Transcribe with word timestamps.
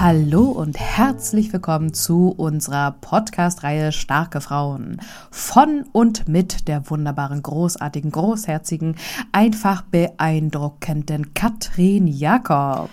Hallo 0.00 0.44
und 0.44 0.78
herzlich 0.78 1.52
willkommen 1.52 1.92
zu 1.92 2.28
unserer 2.28 2.92
Podcast-Reihe 2.92 3.90
Starke 3.90 4.40
Frauen. 4.40 5.00
Von 5.32 5.86
und 5.90 6.28
mit 6.28 6.68
der 6.68 6.88
wunderbaren, 6.88 7.42
großartigen, 7.42 8.12
großherzigen, 8.12 8.94
einfach 9.32 9.82
beeindruckenden 9.82 11.34
Katrin 11.34 12.06
Jakob 12.06 12.90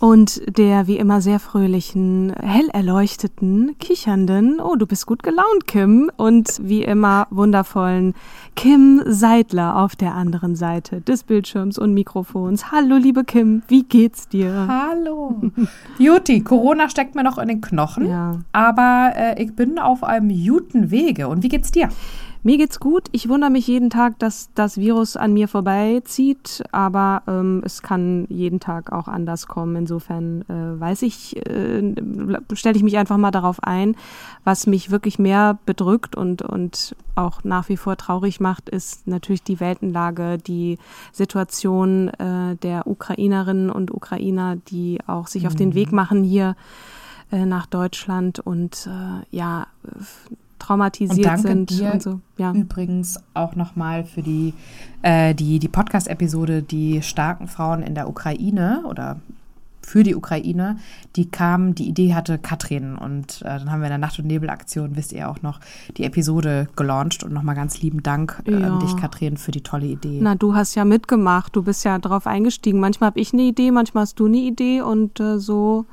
und 0.00 0.40
der 0.56 0.86
wie 0.86 0.96
immer 0.96 1.20
sehr 1.20 1.38
fröhlichen, 1.38 2.32
hell 2.42 2.68
erleuchteten, 2.72 3.76
kichernden, 3.78 4.58
oh, 4.58 4.74
du 4.74 4.86
bist 4.86 5.04
gut 5.04 5.22
gelaunt, 5.22 5.66
Kim, 5.66 6.10
und 6.16 6.58
wie 6.62 6.82
immer 6.82 7.26
wundervollen 7.30 8.14
Kim 8.56 9.02
Seidler 9.04 9.76
auf 9.76 9.96
der 9.96 10.14
anderen 10.14 10.56
Seite 10.56 11.02
des 11.02 11.22
Bildschirms 11.22 11.78
und 11.78 11.92
Mikrofons. 11.92 12.72
Hallo, 12.72 12.96
liebe 12.96 13.24
Kim, 13.24 13.62
wie 13.68 13.82
geht's 13.82 14.26
dir? 14.26 14.66
Hallo. 14.66 15.38
Juti, 15.98 16.40
Corona 16.40 16.88
steckt 16.88 17.14
mir 17.14 17.22
noch 17.22 17.36
in 17.36 17.48
den 17.48 17.60
Knochen, 17.60 18.08
ja. 18.08 18.38
aber 18.52 19.12
äh, 19.14 19.42
ich 19.42 19.54
bin 19.54 19.78
auf 19.78 20.02
einem 20.02 20.30
guten 20.30 20.90
Wege. 20.90 21.28
Und 21.28 21.42
wie 21.42 21.48
geht's 21.48 21.72
dir? 21.72 21.90
Mir 22.42 22.56
geht's 22.56 22.80
gut. 22.80 23.08
Ich 23.12 23.28
wundere 23.28 23.50
mich 23.50 23.66
jeden 23.66 23.90
Tag, 23.90 24.18
dass 24.18 24.48
das 24.54 24.78
Virus 24.78 25.14
an 25.14 25.34
mir 25.34 25.46
vorbeizieht, 25.46 26.62
aber 26.72 27.22
ähm, 27.26 27.60
es 27.66 27.82
kann 27.82 28.24
jeden 28.30 28.60
Tag 28.60 28.92
auch 28.92 29.08
anders 29.08 29.46
kommen. 29.46 29.76
Insofern 29.76 30.42
äh, 30.48 30.80
weiß 30.80 31.02
ich, 31.02 31.36
äh, 31.46 31.94
stelle 32.54 32.76
ich 32.76 32.82
mich 32.82 32.96
einfach 32.96 33.18
mal 33.18 33.30
darauf 33.30 33.62
ein. 33.62 33.94
Was 34.42 34.66
mich 34.66 34.90
wirklich 34.90 35.18
mehr 35.18 35.58
bedrückt 35.66 36.16
und, 36.16 36.40
und 36.40 36.96
auch 37.14 37.44
nach 37.44 37.68
wie 37.68 37.76
vor 37.76 37.98
traurig 37.98 38.40
macht, 38.40 38.70
ist 38.70 39.06
natürlich 39.06 39.42
die 39.42 39.60
Weltenlage, 39.60 40.38
die 40.38 40.78
Situation 41.12 42.08
äh, 42.08 42.56
der 42.56 42.86
Ukrainerinnen 42.86 43.68
und 43.68 43.92
Ukrainer, 43.92 44.56
die 44.56 44.98
auch 45.06 45.26
sich 45.26 45.42
mhm. 45.42 45.48
auf 45.48 45.54
den 45.56 45.68
mhm. 45.70 45.74
Weg 45.74 45.92
machen 45.92 46.24
hier 46.24 46.56
äh, 47.30 47.44
nach 47.44 47.66
Deutschland 47.66 48.40
und 48.40 48.88
äh, 48.90 49.36
ja 49.36 49.66
traumatisiert 50.60 51.26
und 51.26 51.68
sind 51.70 51.80
und 51.80 52.02
so. 52.02 52.20
Ja. 52.36 52.52
Übrigens 52.52 53.18
auch 53.34 53.56
nochmal 53.56 54.04
für 54.04 54.22
die, 54.22 54.54
äh, 55.02 55.34
die, 55.34 55.58
die 55.58 55.68
Podcast-Episode 55.68 56.62
Die 56.62 57.02
starken 57.02 57.48
Frauen 57.48 57.82
in 57.82 57.94
der 57.94 58.08
Ukraine 58.08 58.82
oder 58.86 59.20
für 59.90 60.02
die 60.04 60.14
Ukraine, 60.14 60.78
die 61.16 61.28
kam, 61.28 61.74
die 61.74 61.88
Idee 61.88 62.14
hatte 62.14 62.38
Katrin 62.38 62.96
und 62.96 63.42
äh, 63.42 63.58
dann 63.58 63.72
haben 63.72 63.80
wir 63.80 63.86
in 63.86 63.90
der 63.90 63.98
Nacht- 63.98 64.18
und 64.18 64.26
Nebel-Aktion, 64.26 64.94
wisst 64.94 65.12
ihr 65.12 65.28
auch 65.28 65.42
noch, 65.42 65.58
die 65.96 66.04
Episode 66.04 66.68
gelauncht 66.76 67.24
und 67.24 67.32
nochmal 67.32 67.56
ganz 67.56 67.82
lieben 67.82 68.02
Dank 68.02 68.40
äh, 68.46 68.52
ja. 68.52 68.72
an 68.72 68.78
dich, 68.78 68.96
Katrin, 68.96 69.36
für 69.36 69.50
die 69.50 69.62
tolle 69.62 69.86
Idee. 69.86 70.20
Na, 70.22 70.36
du 70.36 70.54
hast 70.54 70.76
ja 70.76 70.84
mitgemacht, 70.84 71.56
du 71.56 71.62
bist 71.62 71.84
ja 71.84 71.98
drauf 71.98 72.26
eingestiegen. 72.26 72.78
Manchmal 72.78 73.08
habe 73.08 73.20
ich 73.20 73.32
eine 73.32 73.42
Idee, 73.42 73.72
manchmal 73.72 74.02
hast 74.02 74.20
du 74.20 74.26
eine 74.26 74.36
Idee 74.36 74.82
und 74.82 75.18
äh, 75.18 75.38
so 75.38 75.86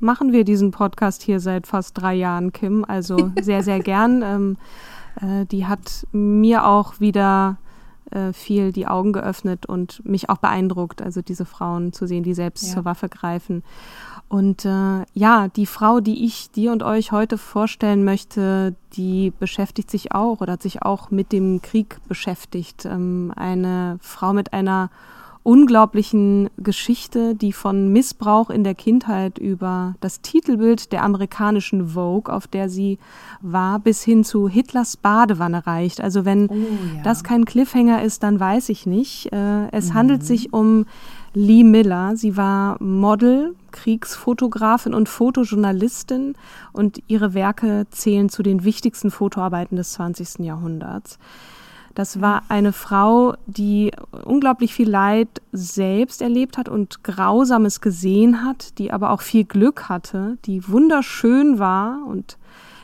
machen 0.00 0.32
wir 0.32 0.44
diesen 0.44 0.70
Podcast 0.70 1.22
hier 1.22 1.40
seit 1.40 1.66
fast 1.66 2.00
drei 2.00 2.14
Jahren, 2.14 2.52
Kim. 2.52 2.84
Also 2.86 3.30
sehr, 3.40 3.62
sehr 3.62 3.80
gern. 3.80 4.22
Ähm, 4.22 4.56
äh, 5.20 5.46
die 5.46 5.66
hat 5.66 6.06
mir 6.12 6.66
auch 6.66 7.00
wieder 7.00 7.58
äh, 8.10 8.32
viel 8.32 8.72
die 8.72 8.86
Augen 8.86 9.12
geöffnet 9.12 9.66
und 9.66 10.04
mich 10.04 10.28
auch 10.30 10.38
beeindruckt, 10.38 11.02
also 11.02 11.22
diese 11.22 11.44
Frauen 11.44 11.92
zu 11.92 12.06
sehen, 12.06 12.22
die 12.22 12.34
selbst 12.34 12.66
ja. 12.66 12.74
zur 12.74 12.84
Waffe 12.84 13.08
greifen. 13.08 13.62
Und 14.28 14.64
äh, 14.64 15.04
ja, 15.12 15.48
die 15.48 15.66
Frau, 15.66 16.00
die 16.00 16.24
ich 16.24 16.50
dir 16.52 16.70
und 16.70 16.82
euch 16.84 17.10
heute 17.10 17.36
vorstellen 17.36 18.04
möchte, 18.04 18.76
die 18.92 19.32
beschäftigt 19.38 19.90
sich 19.90 20.12
auch 20.12 20.40
oder 20.40 20.52
hat 20.52 20.62
sich 20.62 20.82
auch 20.82 21.10
mit 21.10 21.32
dem 21.32 21.62
Krieg 21.62 21.98
beschäftigt. 22.06 22.84
Ähm, 22.84 23.32
eine 23.34 23.98
Frau 24.00 24.32
mit 24.32 24.52
einer 24.52 24.90
unglaublichen 25.42 26.50
Geschichte, 26.58 27.34
die 27.34 27.52
von 27.52 27.92
Missbrauch 27.92 28.50
in 28.50 28.62
der 28.62 28.74
Kindheit 28.74 29.38
über 29.38 29.94
das 30.00 30.20
Titelbild 30.20 30.92
der 30.92 31.02
amerikanischen 31.02 31.88
Vogue, 31.88 32.32
auf 32.32 32.46
der 32.46 32.68
sie 32.68 32.98
war, 33.40 33.78
bis 33.78 34.02
hin 34.02 34.22
zu 34.22 34.48
Hitlers 34.48 34.98
Badewanne 34.98 35.66
reicht. 35.66 36.00
Also 36.00 36.24
wenn 36.24 36.48
oh, 36.48 36.54
ja. 36.54 37.02
das 37.04 37.24
kein 37.24 37.46
Cliffhanger 37.46 38.02
ist, 38.02 38.22
dann 38.22 38.38
weiß 38.38 38.68
ich 38.68 38.84
nicht. 38.84 39.32
Äh, 39.32 39.68
es 39.70 39.90
mhm. 39.90 39.94
handelt 39.94 40.24
sich 40.24 40.52
um 40.52 40.84
Lee 41.32 41.64
Miller. 41.64 42.16
Sie 42.16 42.36
war 42.36 42.76
Model, 42.82 43.54
Kriegsfotografin 43.70 44.92
und 44.92 45.08
Fotojournalistin 45.08 46.34
und 46.72 47.02
ihre 47.06 47.34
Werke 47.34 47.86
zählen 47.90 48.28
zu 48.28 48.42
den 48.42 48.64
wichtigsten 48.64 49.10
Fotoarbeiten 49.10 49.76
des 49.76 49.92
20. 49.92 50.40
Jahrhunderts. 50.40 51.18
Das 51.94 52.20
war 52.20 52.44
eine 52.48 52.72
Frau, 52.72 53.34
die 53.46 53.90
unglaublich 54.24 54.72
viel 54.74 54.88
Leid 54.88 55.28
selbst 55.52 56.22
erlebt 56.22 56.56
hat 56.56 56.68
und 56.68 57.02
Grausames 57.02 57.80
gesehen 57.80 58.44
hat, 58.44 58.78
die 58.78 58.92
aber 58.92 59.10
auch 59.10 59.22
viel 59.22 59.44
Glück 59.44 59.88
hatte, 59.88 60.38
die 60.44 60.68
wunderschön 60.68 61.58
war 61.58 62.04
und 62.06 62.38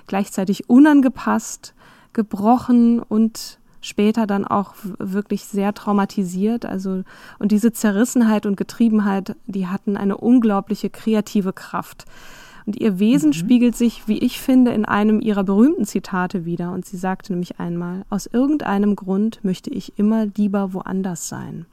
gleichzeitig 0.06 0.69
unangepasst, 0.69 1.75
gebrochen 2.12 3.00
und 3.00 3.59
später 3.81 4.27
dann 4.27 4.44
auch 4.44 4.75
wirklich 4.99 5.44
sehr 5.44 5.73
traumatisiert. 5.73 6.67
Also, 6.67 7.03
und 7.38 7.53
diese 7.53 7.73
Zerrissenheit 7.73 8.47
und 8.47 8.56
Getriebenheit, 8.56 9.37
die 9.47 9.69
hatten 9.69 9.97
eine 9.97 10.17
unglaubliche 10.17 10.91
kreative 10.91 11.53
Kraft. 11.53 12.05
Und 12.66 12.81
ihr 12.81 12.99
Wesen 12.99 13.28
mhm. 13.28 13.34
spiegelt 13.34 13.77
sich, 13.77 14.09
wie 14.09 14.19
ich 14.19 14.41
finde, 14.41 14.72
in 14.72 14.84
einem 14.84 15.21
ihrer 15.21 15.44
berühmten 15.44 15.84
Zitate 15.84 16.44
wieder. 16.44 16.72
Und 16.72 16.84
sie 16.84 16.97
sagte 16.97 17.32
nämlich 17.32 17.60
einmal, 17.60 18.04
aus 18.10 18.27
irgendeinem 18.27 18.97
Grund 18.97 19.44
möchte 19.44 19.71
ich 19.71 19.99
immer 19.99 20.27
lieber 20.27 20.75
woanders 20.75 21.28
sein. 21.28 21.66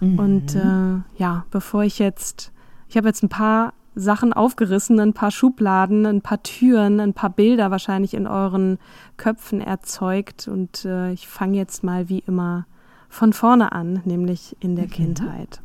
Mhm. 0.00 0.18
Und 0.18 0.54
äh, 0.54 1.00
ja, 1.16 1.46
bevor 1.50 1.84
ich 1.84 1.98
jetzt, 1.98 2.52
ich 2.88 2.96
habe 2.98 3.08
jetzt 3.08 3.22
ein 3.22 3.30
paar 3.30 3.72
Sachen 3.94 4.32
aufgerissen, 4.32 5.00
ein 5.00 5.14
paar 5.14 5.30
Schubladen, 5.30 6.04
ein 6.04 6.20
paar 6.20 6.42
Türen, 6.42 7.00
ein 7.00 7.14
paar 7.14 7.30
Bilder 7.30 7.70
wahrscheinlich 7.70 8.12
in 8.12 8.26
euren 8.26 8.78
Köpfen 9.16 9.60
erzeugt. 9.60 10.48
Und 10.48 10.84
äh, 10.84 11.12
ich 11.12 11.28
fange 11.28 11.56
jetzt 11.56 11.82
mal 11.82 12.10
wie 12.10 12.18
immer 12.26 12.66
von 13.08 13.32
vorne 13.32 13.72
an, 13.72 14.02
nämlich 14.04 14.56
in 14.60 14.76
der 14.76 14.86
mhm. 14.86 14.90
Kindheit. 14.90 15.62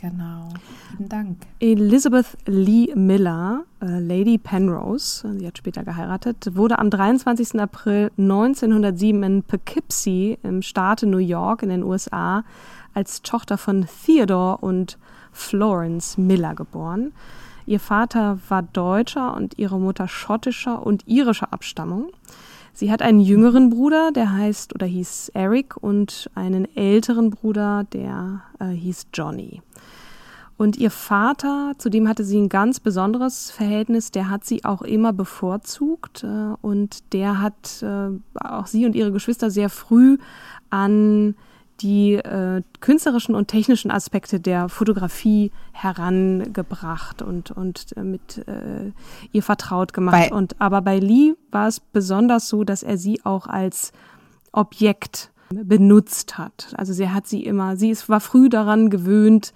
Genau, 0.00 0.48
vielen 0.96 1.08
Dank. 1.10 1.36
Elizabeth 1.58 2.38
Lee 2.46 2.90
Miller, 2.94 3.64
äh, 3.82 3.98
Lady 3.98 4.38
Penrose, 4.38 5.30
sie 5.38 5.46
hat 5.46 5.58
später 5.58 5.84
geheiratet, 5.84 6.56
wurde 6.56 6.78
am 6.78 6.88
23. 6.88 7.60
April 7.60 8.10
1907 8.16 9.22
in 9.22 9.42
Poughkeepsie 9.42 10.38
im 10.42 10.62
Staate 10.62 11.06
New 11.06 11.18
York 11.18 11.62
in 11.62 11.68
den 11.68 11.82
USA 11.82 12.44
als 12.94 13.20
Tochter 13.20 13.58
von 13.58 13.86
Theodore 14.06 14.56
und 14.58 14.96
Florence 15.32 16.16
Miller 16.16 16.54
geboren. 16.54 17.12
Ihr 17.66 17.78
Vater 17.78 18.38
war 18.48 18.62
Deutscher 18.62 19.36
und 19.36 19.58
ihre 19.58 19.78
Mutter 19.78 20.08
schottischer 20.08 20.84
und 20.84 21.06
irischer 21.06 21.52
Abstammung. 21.52 22.10
Sie 22.72 22.90
hat 22.90 23.02
einen 23.02 23.20
jüngeren 23.20 23.68
Bruder, 23.68 24.12
der 24.12 24.32
heißt 24.32 24.74
oder 24.74 24.86
hieß 24.86 25.32
Eric, 25.34 25.76
und 25.76 26.30
einen 26.34 26.64
älteren 26.74 27.28
Bruder, 27.28 27.84
der 27.92 28.42
äh, 28.58 28.68
hieß 28.68 29.08
Johnny. 29.12 29.60
Und 30.60 30.76
ihr 30.76 30.90
Vater, 30.90 31.72
zu 31.78 31.88
dem 31.88 32.06
hatte 32.06 32.22
sie 32.22 32.38
ein 32.38 32.50
ganz 32.50 32.80
besonderes 32.80 33.50
Verhältnis, 33.50 34.10
der 34.10 34.28
hat 34.28 34.44
sie 34.44 34.62
auch 34.66 34.82
immer 34.82 35.14
bevorzugt 35.14 36.22
äh, 36.22 36.54
und 36.60 37.14
der 37.14 37.40
hat 37.40 37.82
äh, 37.82 38.10
auch 38.38 38.66
sie 38.66 38.84
und 38.84 38.94
ihre 38.94 39.10
Geschwister 39.10 39.50
sehr 39.50 39.70
früh 39.70 40.18
an 40.68 41.34
die 41.80 42.16
äh, 42.16 42.60
künstlerischen 42.80 43.34
und 43.34 43.48
technischen 43.48 43.90
Aspekte 43.90 44.38
der 44.38 44.68
Fotografie 44.68 45.50
herangebracht 45.72 47.22
und, 47.22 47.52
und 47.52 47.96
äh, 47.96 48.02
mit 48.02 48.46
äh, 48.46 48.92
ihr 49.32 49.42
vertraut 49.42 49.94
gemacht. 49.94 50.28
Bei 50.28 50.36
und 50.36 50.60
aber 50.60 50.82
bei 50.82 50.98
Lee 50.98 51.36
war 51.50 51.68
es 51.68 51.80
besonders 51.80 52.50
so, 52.50 52.64
dass 52.64 52.82
er 52.82 52.98
sie 52.98 53.24
auch 53.24 53.46
als 53.46 53.92
Objekt 54.52 55.30
benutzt 55.48 56.36
hat. 56.36 56.74
Also 56.76 56.92
sie 56.92 57.08
hat 57.08 57.26
sie 57.26 57.44
immer, 57.44 57.78
sie 57.78 57.88
ist, 57.88 58.10
war 58.10 58.20
früh 58.20 58.50
daran 58.50 58.90
gewöhnt, 58.90 59.54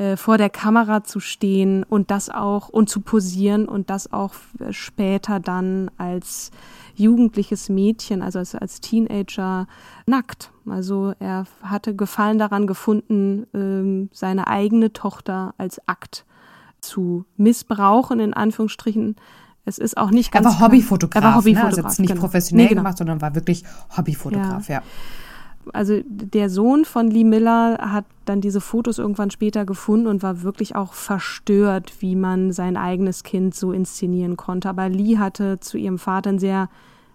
äh, 0.00 0.16
vor 0.16 0.38
der 0.38 0.48
Kamera 0.48 1.04
zu 1.04 1.20
stehen 1.20 1.82
und 1.82 2.10
das 2.10 2.30
auch 2.30 2.70
und 2.70 2.88
zu 2.88 3.02
posieren 3.02 3.66
und 3.66 3.90
das 3.90 4.10
auch 4.14 4.32
später 4.70 5.40
dann 5.40 5.90
als 5.98 6.52
jugendliches 6.94 7.68
Mädchen, 7.68 8.22
also 8.22 8.38
als, 8.38 8.54
als 8.54 8.80
Teenager, 8.80 9.66
nackt. 10.06 10.52
Also 10.66 11.12
er 11.18 11.44
hatte 11.62 11.94
Gefallen 11.94 12.38
daran 12.38 12.66
gefunden, 12.66 13.46
ähm, 13.52 14.08
seine 14.10 14.46
eigene 14.46 14.94
Tochter 14.94 15.52
als 15.58 15.86
Akt 15.86 16.24
zu 16.80 17.26
missbrauchen, 17.36 18.20
in 18.20 18.32
Anführungsstrichen. 18.32 19.16
Es 19.66 19.76
ist 19.76 19.98
auch 19.98 20.10
nicht 20.12 20.32
ganz. 20.32 20.46
Er 20.46 20.52
war 20.52 20.60
Hobbyfotograf. 20.60 21.22
Er 21.22 21.28
war 21.28 21.36
Hobbyfotograf. 21.36 21.76
Ne? 21.76 21.84
Also 21.84 22.02
nicht 22.02 22.12
genau. 22.12 22.20
professionell 22.22 22.64
nee, 22.64 22.68
genau. 22.70 22.82
gemacht, 22.84 22.96
sondern 22.96 23.20
war 23.20 23.34
wirklich 23.34 23.64
Hobbyfotograf, 23.94 24.66
ja. 24.70 24.76
ja 24.76 24.82
also 25.72 26.00
der 26.04 26.50
Sohn 26.50 26.84
von 26.84 27.10
Lee 27.10 27.24
Miller 27.24 27.78
hat 27.80 28.04
dann 28.24 28.40
diese 28.40 28.60
Fotos 28.60 28.98
irgendwann 28.98 29.30
später 29.30 29.64
gefunden 29.64 30.06
und 30.06 30.22
war 30.22 30.42
wirklich 30.42 30.74
auch 30.74 30.94
verstört, 30.94 31.92
wie 32.00 32.16
man 32.16 32.52
sein 32.52 32.76
eigenes 32.76 33.22
Kind 33.24 33.54
so 33.54 33.72
inszenieren 33.72 34.36
konnte. 34.36 34.68
Aber 34.68 34.88
Lee 34.88 35.18
hatte 35.18 35.60
zu 35.60 35.76
ihrem 35.78 35.98
Vater 35.98 36.30
ein 36.30 36.38
sehr 36.38 36.68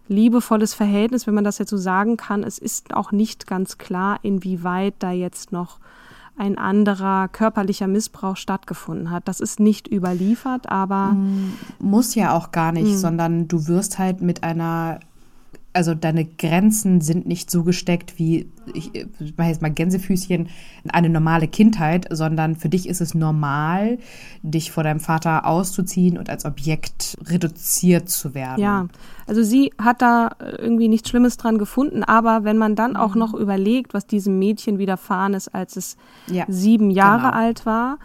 liebevolles 0.07 0.73
Verhältnis, 0.73 1.25
wenn 1.25 1.33
man 1.33 1.43
das 1.43 1.57
jetzt 1.57 1.71
so 1.71 1.77
sagen 1.77 2.17
kann. 2.17 2.43
Es 2.43 2.59
ist 2.59 2.93
auch 2.93 3.11
nicht 3.11 3.47
ganz 3.47 3.77
klar, 3.77 4.19
inwieweit 4.21 4.95
da 4.99 5.11
jetzt 5.11 5.51
noch 5.51 5.79
ein 6.37 6.57
anderer 6.57 7.27
körperlicher 7.29 7.87
Missbrauch 7.87 8.35
stattgefunden 8.35 9.09
hat. 9.09 9.27
Das 9.27 9.39
ist 9.39 9.59
nicht 9.59 9.91
überliefert, 9.91 10.69
aber. 10.69 11.15
Muss 11.79 12.13
ja 12.13 12.33
auch 12.33 12.51
gar 12.51 12.71
nicht, 12.71 12.91
mh. 12.91 12.97
sondern 12.97 13.47
du 13.47 13.67
wirst 13.67 13.99
halt 13.99 14.21
mit 14.21 14.43
einer 14.43 14.99
also 15.75 15.93
deine 15.93 16.25
Grenzen 16.25 17.01
sind 17.01 17.27
nicht 17.27 17.51
so 17.51 17.63
gesteckt 17.63 18.17
wie, 18.17 18.49
ich, 18.73 18.95
ich 18.95 19.37
mache 19.37 19.49
jetzt 19.49 19.61
mal 19.61 19.71
Gänsefüßchen, 19.71 20.47
eine 20.87 21.09
normale 21.09 21.47
Kindheit, 21.47 22.07
sondern 22.09 22.55
für 22.55 22.69
dich 22.69 22.87
ist 22.87 23.01
es 23.01 23.13
normal, 23.13 23.97
dich 24.41 24.71
vor 24.71 24.83
deinem 24.83 25.01
Vater 25.01 25.45
auszuziehen 25.45 26.17
und 26.17 26.29
als 26.29 26.45
Objekt 26.45 27.17
reduziert 27.25 28.09
zu 28.09 28.33
werden. 28.33 28.61
Ja, 28.61 28.87
also 29.27 29.41
sie 29.41 29.71
hat 29.81 30.01
da 30.01 30.31
irgendwie 30.59 30.87
nichts 30.87 31.09
Schlimmes 31.09 31.37
dran 31.37 31.57
gefunden, 31.57 32.03
aber 32.03 32.43
wenn 32.43 32.57
man 32.57 32.75
dann 32.75 32.95
auch 32.95 33.15
mhm. 33.15 33.19
noch 33.19 33.33
überlegt, 33.33 33.93
was 33.93 34.05
diesem 34.05 34.37
Mädchen 34.37 34.77
widerfahren 34.77 35.33
ist, 35.33 35.53
als 35.53 35.75
es 35.75 35.97
ja, 36.27 36.45
sieben 36.47 36.91
Jahre 36.91 37.27
genau. 37.29 37.33
alt 37.33 37.65
war, 37.65 37.97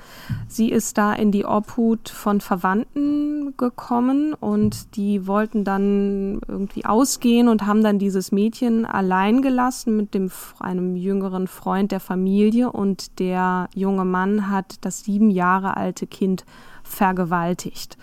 sie 0.48 0.70
ist 0.70 0.96
da 0.96 1.12
in 1.12 1.30
die 1.30 1.44
Obhut 1.44 2.08
von 2.08 2.40
Verwandten 2.40 3.54
gekommen 3.56 4.34
und 4.34 4.96
die 4.96 5.26
wollten 5.26 5.64
dann 5.64 6.40
irgendwie 6.48 6.84
ausgehen 6.84 7.48
und 7.48 7.66
haben 7.66 7.82
dann 7.82 7.98
dieses 7.98 8.32
Mädchen 8.32 8.86
allein 8.86 9.42
gelassen 9.42 9.96
mit 9.96 10.14
dem, 10.14 10.30
einem 10.58 10.96
jüngeren 10.96 11.46
Freund 11.48 11.92
der 11.92 12.00
Familie 12.00 12.70
und 12.72 13.18
der 13.18 13.68
junge 13.74 14.04
Mann 14.04 14.50
hat 14.50 14.76
das 14.80 15.04
sieben 15.04 15.30
Jahre 15.30 15.76
alte 15.76 16.06
Kind 16.06 16.44
vergewaltigt. 16.82 17.96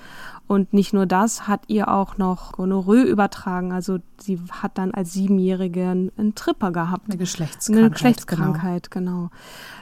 Und 0.48 0.72
nicht 0.72 0.94
nur 0.94 1.06
das, 1.06 1.48
hat 1.50 1.64
ihr 1.68 1.90
auch 1.90 2.18
noch 2.18 2.54
Gonorrhoe 2.54 3.02
übertragen. 3.04 3.74
Also 3.74 4.00
sie 4.18 4.40
hat 4.50 4.78
dann 4.78 4.92
als 4.92 5.12
Siebenjährige 5.12 5.84
einen 5.90 6.36
Tripper 6.36 6.72
gehabt. 6.72 7.10
Eine 7.10 7.18
Geschlechtskrankheit. 7.18 7.84
Eine 7.84 7.92
Geschlechtskrankheit, 7.92 8.92
genau. 8.92 9.30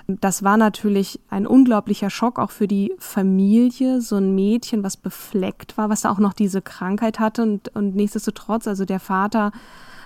genau. 0.08 0.20
Das 0.20 0.44
war 0.44 0.58
natürlich 0.58 1.20
ein 1.30 1.46
unglaublicher 1.46 2.10
Schock 2.10 2.40
auch 2.40 2.50
für 2.50 2.68
die 2.68 2.94
Familie. 2.98 4.02
So 4.02 4.16
ein 4.16 4.34
Mädchen, 4.34 4.84
was 4.84 4.98
befleckt 4.98 5.78
war, 5.78 5.90
was 5.90 6.06
auch 6.06 6.18
noch 6.18 6.34
diese 6.34 6.64
Krankheit 6.64 7.20
hatte. 7.20 7.44
Und, 7.44 7.70
und 7.76 7.96
nichtsdestotrotz, 7.96 8.68
also 8.68 8.86
der 8.86 9.00
Vater 9.00 9.52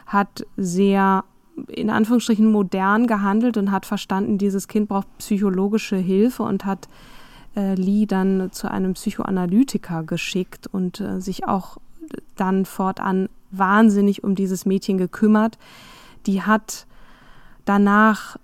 hat 0.07 0.45
sehr 0.57 1.23
in 1.67 1.89
Anführungsstrichen 1.89 2.51
modern 2.51 3.07
gehandelt 3.07 3.57
und 3.57 3.71
hat 3.71 3.85
verstanden, 3.85 4.38
dieses 4.38 4.67
Kind 4.67 4.89
braucht 4.89 5.07
psychologische 5.17 5.97
Hilfe 5.97 6.44
und 6.44 6.65
hat 6.65 6.88
äh, 7.55 7.75
Lee 7.75 8.05
dann 8.05 8.51
zu 8.51 8.69
einem 8.69 8.93
Psychoanalytiker 8.93 10.03
geschickt 10.03 10.67
und 10.67 10.99
äh, 10.99 11.19
sich 11.21 11.45
auch 11.45 11.77
dann 12.35 12.65
fortan 12.65 13.29
wahnsinnig 13.51 14.23
um 14.23 14.35
dieses 14.35 14.65
Mädchen 14.65 14.97
gekümmert. 14.97 15.57
Die 16.25 16.41
hat 16.41 16.85
danach 17.65 18.37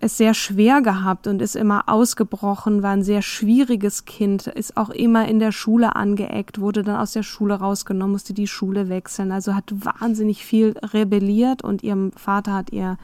es 0.00 0.18
sehr 0.18 0.34
schwer 0.34 0.82
gehabt 0.82 1.26
und 1.26 1.40
ist 1.40 1.56
immer 1.56 1.88
ausgebrochen, 1.88 2.82
war 2.82 2.92
ein 2.92 3.02
sehr 3.02 3.22
schwieriges 3.22 4.04
Kind, 4.04 4.46
ist 4.46 4.76
auch 4.76 4.90
immer 4.90 5.26
in 5.26 5.38
der 5.38 5.52
Schule 5.52 5.96
angeeckt, 5.96 6.60
wurde 6.60 6.82
dann 6.82 6.96
aus 6.96 7.12
der 7.12 7.22
Schule 7.22 7.54
rausgenommen, 7.54 8.12
musste 8.12 8.34
die 8.34 8.46
Schule 8.46 8.88
wechseln, 8.88 9.32
also 9.32 9.54
hat 9.54 9.72
wahnsinnig 9.72 10.44
viel 10.44 10.74
rebelliert 10.92 11.62
und 11.62 11.82
ihrem 11.82 12.12
Vater 12.12 12.52
hat 12.52 12.72
ihr 12.72 12.98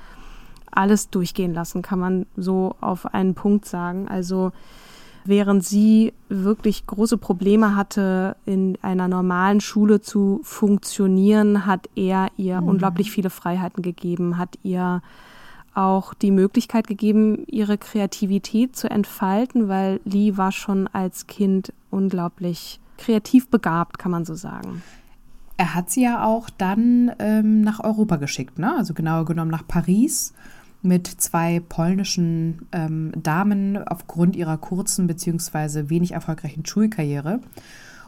alles 0.70 1.08
durchgehen 1.08 1.55
lassen, 1.55 1.81
kann 1.81 1.99
man 1.99 2.26
so 2.37 2.75
auf 2.81 3.14
einen 3.14 3.34
Punkt 3.34 3.64
sagen. 3.64 4.08
Also 4.08 4.52
während 5.28 5.64
sie 5.64 6.12
wirklich 6.28 6.87
große 6.87 7.19
Probleme 7.19 7.76
hatte, 7.76 8.37
in 8.44 8.78
einer 8.82 9.08
normalen 9.08 9.61
Schule 9.61 10.00
zu 10.00 10.40
funktionieren, 10.43 11.67
hat 11.67 11.88
er 11.94 12.28
ihr 12.37 12.61
mhm. 12.61 12.69
unglaublich 12.69 13.11
viele 13.11 13.31
Freiheiten 13.31 13.82
gegeben, 13.82 14.38
hat 14.38 14.58
ihr 14.62 15.02
auch 15.75 16.14
die 16.14 16.31
Möglichkeit 16.31 16.87
gegeben, 16.87 17.44
ihre 17.46 17.76
Kreativität 17.76 18.76
zu 18.76 18.90
entfalten, 18.90 19.69
weil 19.69 20.00
Lee 20.05 20.37
war 20.37 20.50
schon 20.50 20.88
als 20.88 21.26
Kind 21.26 21.73
unglaublich 21.90 22.81
kreativ 22.96 23.49
begabt, 23.49 23.99
kann 23.99 24.11
man 24.11 24.25
so 24.25 24.34
sagen. 24.34 24.82
Er 25.58 25.75
hat 25.75 25.90
sie 25.90 26.02
ja 26.02 26.25
auch 26.25 26.50
dann 26.50 27.12
ähm, 27.19 27.61
nach 27.61 27.81
Europa 27.81 28.17
geschickt, 28.17 28.58
ne? 28.58 28.75
also 28.76 28.94
genauer 28.94 29.25
genommen 29.26 29.50
nach 29.50 29.67
Paris 29.67 30.34
mit 30.87 31.06
zwei 31.06 31.61
polnischen 31.61 32.69
ähm, 32.73 33.12
Damen 33.17 33.77
aufgrund 33.87 34.37
ihrer 34.37 34.56
kurzen 34.56 35.06
bzw. 35.06 35.88
wenig 35.88 36.12
erfolgreichen 36.12 36.65
Schulkarriere 36.65 37.41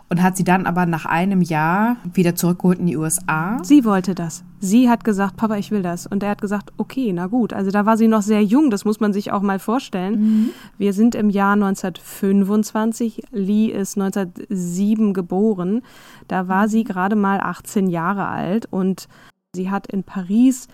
und 0.08 0.22
hat 0.22 0.36
sie 0.36 0.44
dann 0.44 0.66
aber 0.66 0.86
nach 0.86 1.04
einem 1.04 1.42
Jahr 1.42 1.96
wieder 2.14 2.34
zurückgeholt 2.34 2.78
in 2.78 2.86
die 2.86 2.96
USA. 2.96 3.58
Sie 3.62 3.84
wollte 3.84 4.14
das. 4.14 4.42
Sie 4.58 4.88
hat 4.88 5.04
gesagt, 5.04 5.36
Papa, 5.36 5.56
ich 5.56 5.70
will 5.70 5.82
das. 5.82 6.06
Und 6.06 6.22
er 6.22 6.30
hat 6.30 6.40
gesagt, 6.40 6.72
okay, 6.78 7.12
na 7.12 7.26
gut. 7.26 7.52
Also 7.52 7.70
da 7.70 7.84
war 7.86 7.96
sie 7.96 8.08
noch 8.08 8.22
sehr 8.22 8.42
jung, 8.42 8.70
das 8.70 8.84
muss 8.84 9.00
man 9.00 9.12
sich 9.12 9.30
auch 9.32 9.42
mal 9.42 9.58
vorstellen. 9.58 10.20
Mhm. 10.20 10.50
Wir 10.78 10.92
sind 10.92 11.14
im 11.14 11.30
Jahr 11.30 11.52
1925, 11.52 13.22
Lee 13.30 13.66
ist 13.66 13.98
1907 13.98 15.12
geboren. 15.12 15.82
Da 16.26 16.48
war 16.48 16.68
sie 16.68 16.84
gerade 16.84 17.16
mal 17.16 17.40
18 17.40 17.88
Jahre 17.88 18.28
alt 18.28 18.66
und 18.70 19.08
sie 19.54 19.70
hat 19.70 19.86
in 19.88 20.04
Paris 20.04 20.68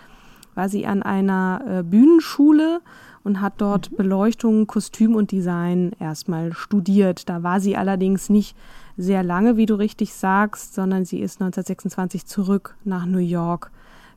war 0.55 0.69
sie 0.69 0.87
an 0.87 1.03
einer 1.03 1.63
äh, 1.67 1.83
Bühnenschule 1.83 2.81
und 3.25 3.41
hat 3.41 3.55
dort 3.59 3.91
mhm. 3.91 3.97
Beleuchtung, 3.97 4.67
Kostüm 4.67 5.17
und 5.17 5.33
Design 5.33 5.93
erstmal 5.99 6.53
studiert. 6.53 7.29
Da 7.29 7.43
war 7.43 7.61
sie 7.61 7.77
allerdings 7.77 8.29
nicht 8.29 8.57
sehr 8.97 9.23
lange, 9.23 9.57
wie 9.57 9.67
du 9.67 9.75
richtig 9.75 10.15
sagst, 10.15 10.75
sondern 10.75 11.05
sie 11.05 11.19
ist 11.19 11.41
1926 11.41 12.27
zurück 12.27 12.77
nach 12.85 13.07
New 13.07 13.19
York 13.19 13.71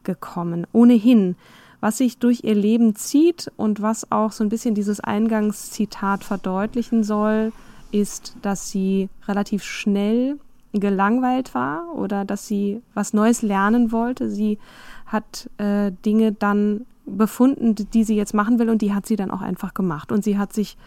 gekommen. 0.04 0.68
Ohnehin, 0.72 1.36
was 1.80 1.98
sich 1.98 2.20
durch 2.20 2.44
ihr 2.44 2.56
Leben 2.56 2.96
zieht 2.96 3.52
und 3.58 3.82
was 3.82 4.12
auch 4.12 4.32
so 4.32 4.44
ein 4.44 4.50
bisschen 4.50 4.76
dieses 4.76 5.00
Eingangszitat 5.00 6.24
verdeutlichen 6.24 7.04
soll, 7.04 7.52
ist, 7.92 8.36
dass 8.42 8.70
sie 8.70 9.10
relativ 9.28 9.64
schnell 9.64 10.38
gelangweilt 10.74 11.56
war 11.56 11.94
oder 11.96 12.26
dass 12.26 12.48
sie 12.48 12.82
was 12.94 13.14
Neues 13.14 13.42
lernen 13.42 13.92
wollte. 13.92 14.30
Sie 14.30 14.60
hat 15.08 15.50
äh, 15.58 15.92
Dinge 16.06 16.32
dann 16.32 16.86
befunden, 17.06 17.76
die 17.76 18.04
sie 18.04 18.16
jetzt 18.16 18.34
machen 18.34 18.60
will 18.60 18.70
und 18.70 18.82
die 18.82 18.94
hat 18.94 19.06
sie 19.06 19.16
dann 19.16 19.32
auch 19.32 19.42
einfach 19.42 19.74
gemacht. 19.74 20.12
Und 20.12 20.24
sie 20.24 20.38
hat 20.38 20.54
sich 20.54 20.78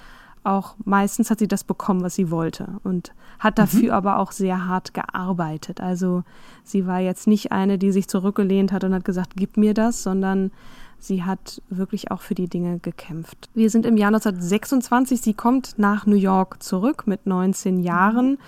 auch 0.42 0.74
meistens 0.84 1.30
hat 1.30 1.38
sie 1.38 1.48
das 1.48 1.64
bekommen, 1.64 2.02
was 2.02 2.14
sie 2.14 2.30
wollte 2.30 2.68
und 2.82 3.12
hat 3.38 3.58
mhm. 3.58 3.62
dafür 3.62 3.82
mhm. 3.82 3.90
aber 3.90 4.18
auch 4.18 4.32
sehr 4.32 4.66
hart 4.66 4.94
gearbeitet. 4.94 5.80
Also 5.80 6.22
sie 6.64 6.86
war 6.86 7.00
jetzt 7.00 7.26
nicht 7.26 7.52
eine, 7.52 7.78
die 7.78 7.92
sich 7.92 8.08
zurückgelehnt 8.08 8.72
hat 8.72 8.84
und 8.84 8.94
hat 8.94 9.04
gesagt, 9.04 9.32
gib 9.36 9.56
mir 9.56 9.74
das, 9.74 10.02
sondern 10.02 10.50
sie 10.98 11.24
hat 11.24 11.60
wirklich 11.68 12.10
auch 12.10 12.22
für 12.22 12.34
die 12.34 12.48
Dinge 12.48 12.78
gekämpft. 12.78 13.50
Wir 13.54 13.70
sind 13.70 13.86
im 13.86 13.96
Jahr 13.96 14.08
1926, 14.08 15.20
sie 15.20 15.34
kommt 15.34 15.78
nach 15.78 16.06
New 16.06 16.16
York 16.16 16.62
zurück 16.62 17.06
mit 17.06 17.26
19 17.26 17.80
Jahren. 17.80 18.38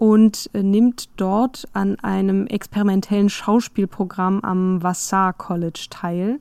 Und 0.00 0.48
äh, 0.54 0.62
nimmt 0.62 1.10
dort 1.16 1.68
an 1.74 1.96
einem 2.00 2.46
experimentellen 2.46 3.28
Schauspielprogramm 3.28 4.40
am 4.40 4.82
Vassar 4.82 5.34
College 5.34 5.86
teil. 5.90 6.40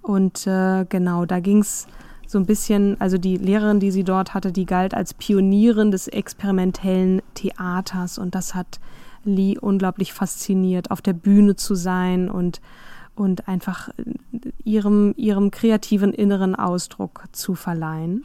Und 0.00 0.46
äh, 0.46 0.86
genau, 0.88 1.26
da 1.26 1.40
ging 1.40 1.58
es 1.58 1.88
so 2.26 2.38
ein 2.38 2.46
bisschen, 2.46 3.00
also 3.00 3.18
die 3.18 3.36
Lehrerin, 3.36 3.80
die 3.80 3.90
sie 3.90 4.04
dort 4.04 4.32
hatte, 4.32 4.52
die 4.52 4.64
galt 4.64 4.94
als 4.94 5.12
Pionierin 5.12 5.90
des 5.90 6.08
experimentellen 6.08 7.20
Theaters 7.34 8.16
und 8.16 8.34
das 8.34 8.54
hat 8.54 8.80
Lee 9.24 9.58
unglaublich 9.58 10.12
fasziniert, 10.12 10.90
auf 10.90 11.02
der 11.02 11.14
Bühne 11.14 11.56
zu 11.56 11.74
sein 11.74 12.30
und 12.30 12.60
und 13.14 13.48
einfach 13.48 13.90
ihrem, 14.64 15.14
ihrem 15.16 15.50
kreativen 15.50 16.12
inneren 16.12 16.54
Ausdruck 16.54 17.24
zu 17.32 17.54
verleihen. 17.54 18.24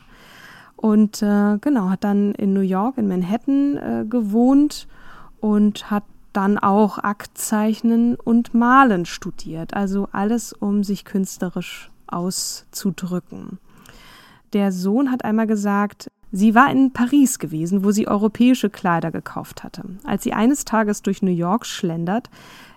Und 0.80 1.22
äh, 1.22 1.58
genau, 1.60 1.90
hat 1.90 2.06
dann 2.06 2.32
in 2.36 2.54
New 2.54 2.62
York, 2.62 2.98
in 2.98 3.10
Manhattan 3.10 3.76
äh, 3.76 4.06
gewohnt 4.08 4.88
und 5.42 5.92
hat 5.92 6.06
dann 6.32 6.58
auch 6.58 7.00
Aktzeichnen 7.00 8.16
und 8.16 8.54
Malen 8.54 9.06
studiert. 9.06 9.74
Also 9.74 10.08
alles, 10.14 10.54
um 10.54 10.86
sich 10.86 11.04
künstlerisch 11.04 11.92
auszudrücken. 12.08 13.60
Der 14.54 14.72
Sohn 14.72 15.12
hat 15.12 15.26
einmal 15.26 15.48
gesagt, 15.48 16.10
sie 16.32 16.56
war 16.56 16.72
in 16.72 16.94
Paris 16.94 17.40
gewesen, 17.40 17.84
wo 17.84 17.92
sie 17.92 18.08
europäische 18.08 18.70
Kleider 18.70 19.12
gekauft 19.12 19.66
hatte. 19.66 19.84
Als 20.06 20.24
sie 20.24 20.32
eines 20.32 20.64
Tages 20.64 21.02
durch 21.02 21.22
New 21.22 21.30
York 21.30 21.66
schlendert, 21.66 22.30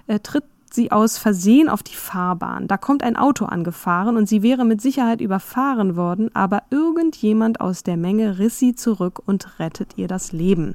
äh, 0.09 0.19
tritt 0.19 0.45
sie 0.75 0.93
aus 0.93 1.19
Versehen 1.19 1.69
auf 1.69 1.83
die 1.83 1.95
Fahrbahn. 1.95 2.69
Da 2.69 2.77
kommt 2.77 3.03
ein 3.03 3.17
Auto 3.17 3.45
angefahren 3.45 4.17
und 4.17 4.29
sie 4.29 4.43
wäre 4.43 4.65
mit 4.65 4.81
Sicherheit 4.81 5.21
überfahren 5.21 5.97
worden, 5.97 6.35
aber 6.35 6.63
irgendjemand 6.71 7.61
aus 7.61 7.83
der 7.83 7.97
Menge 7.97 8.39
riss 8.39 8.59
sie 8.59 8.75
zurück 8.75 9.21
und 9.25 9.59
rettet 9.59 9.93
ihr 9.97 10.09
das 10.09 10.33
Leben. 10.33 10.75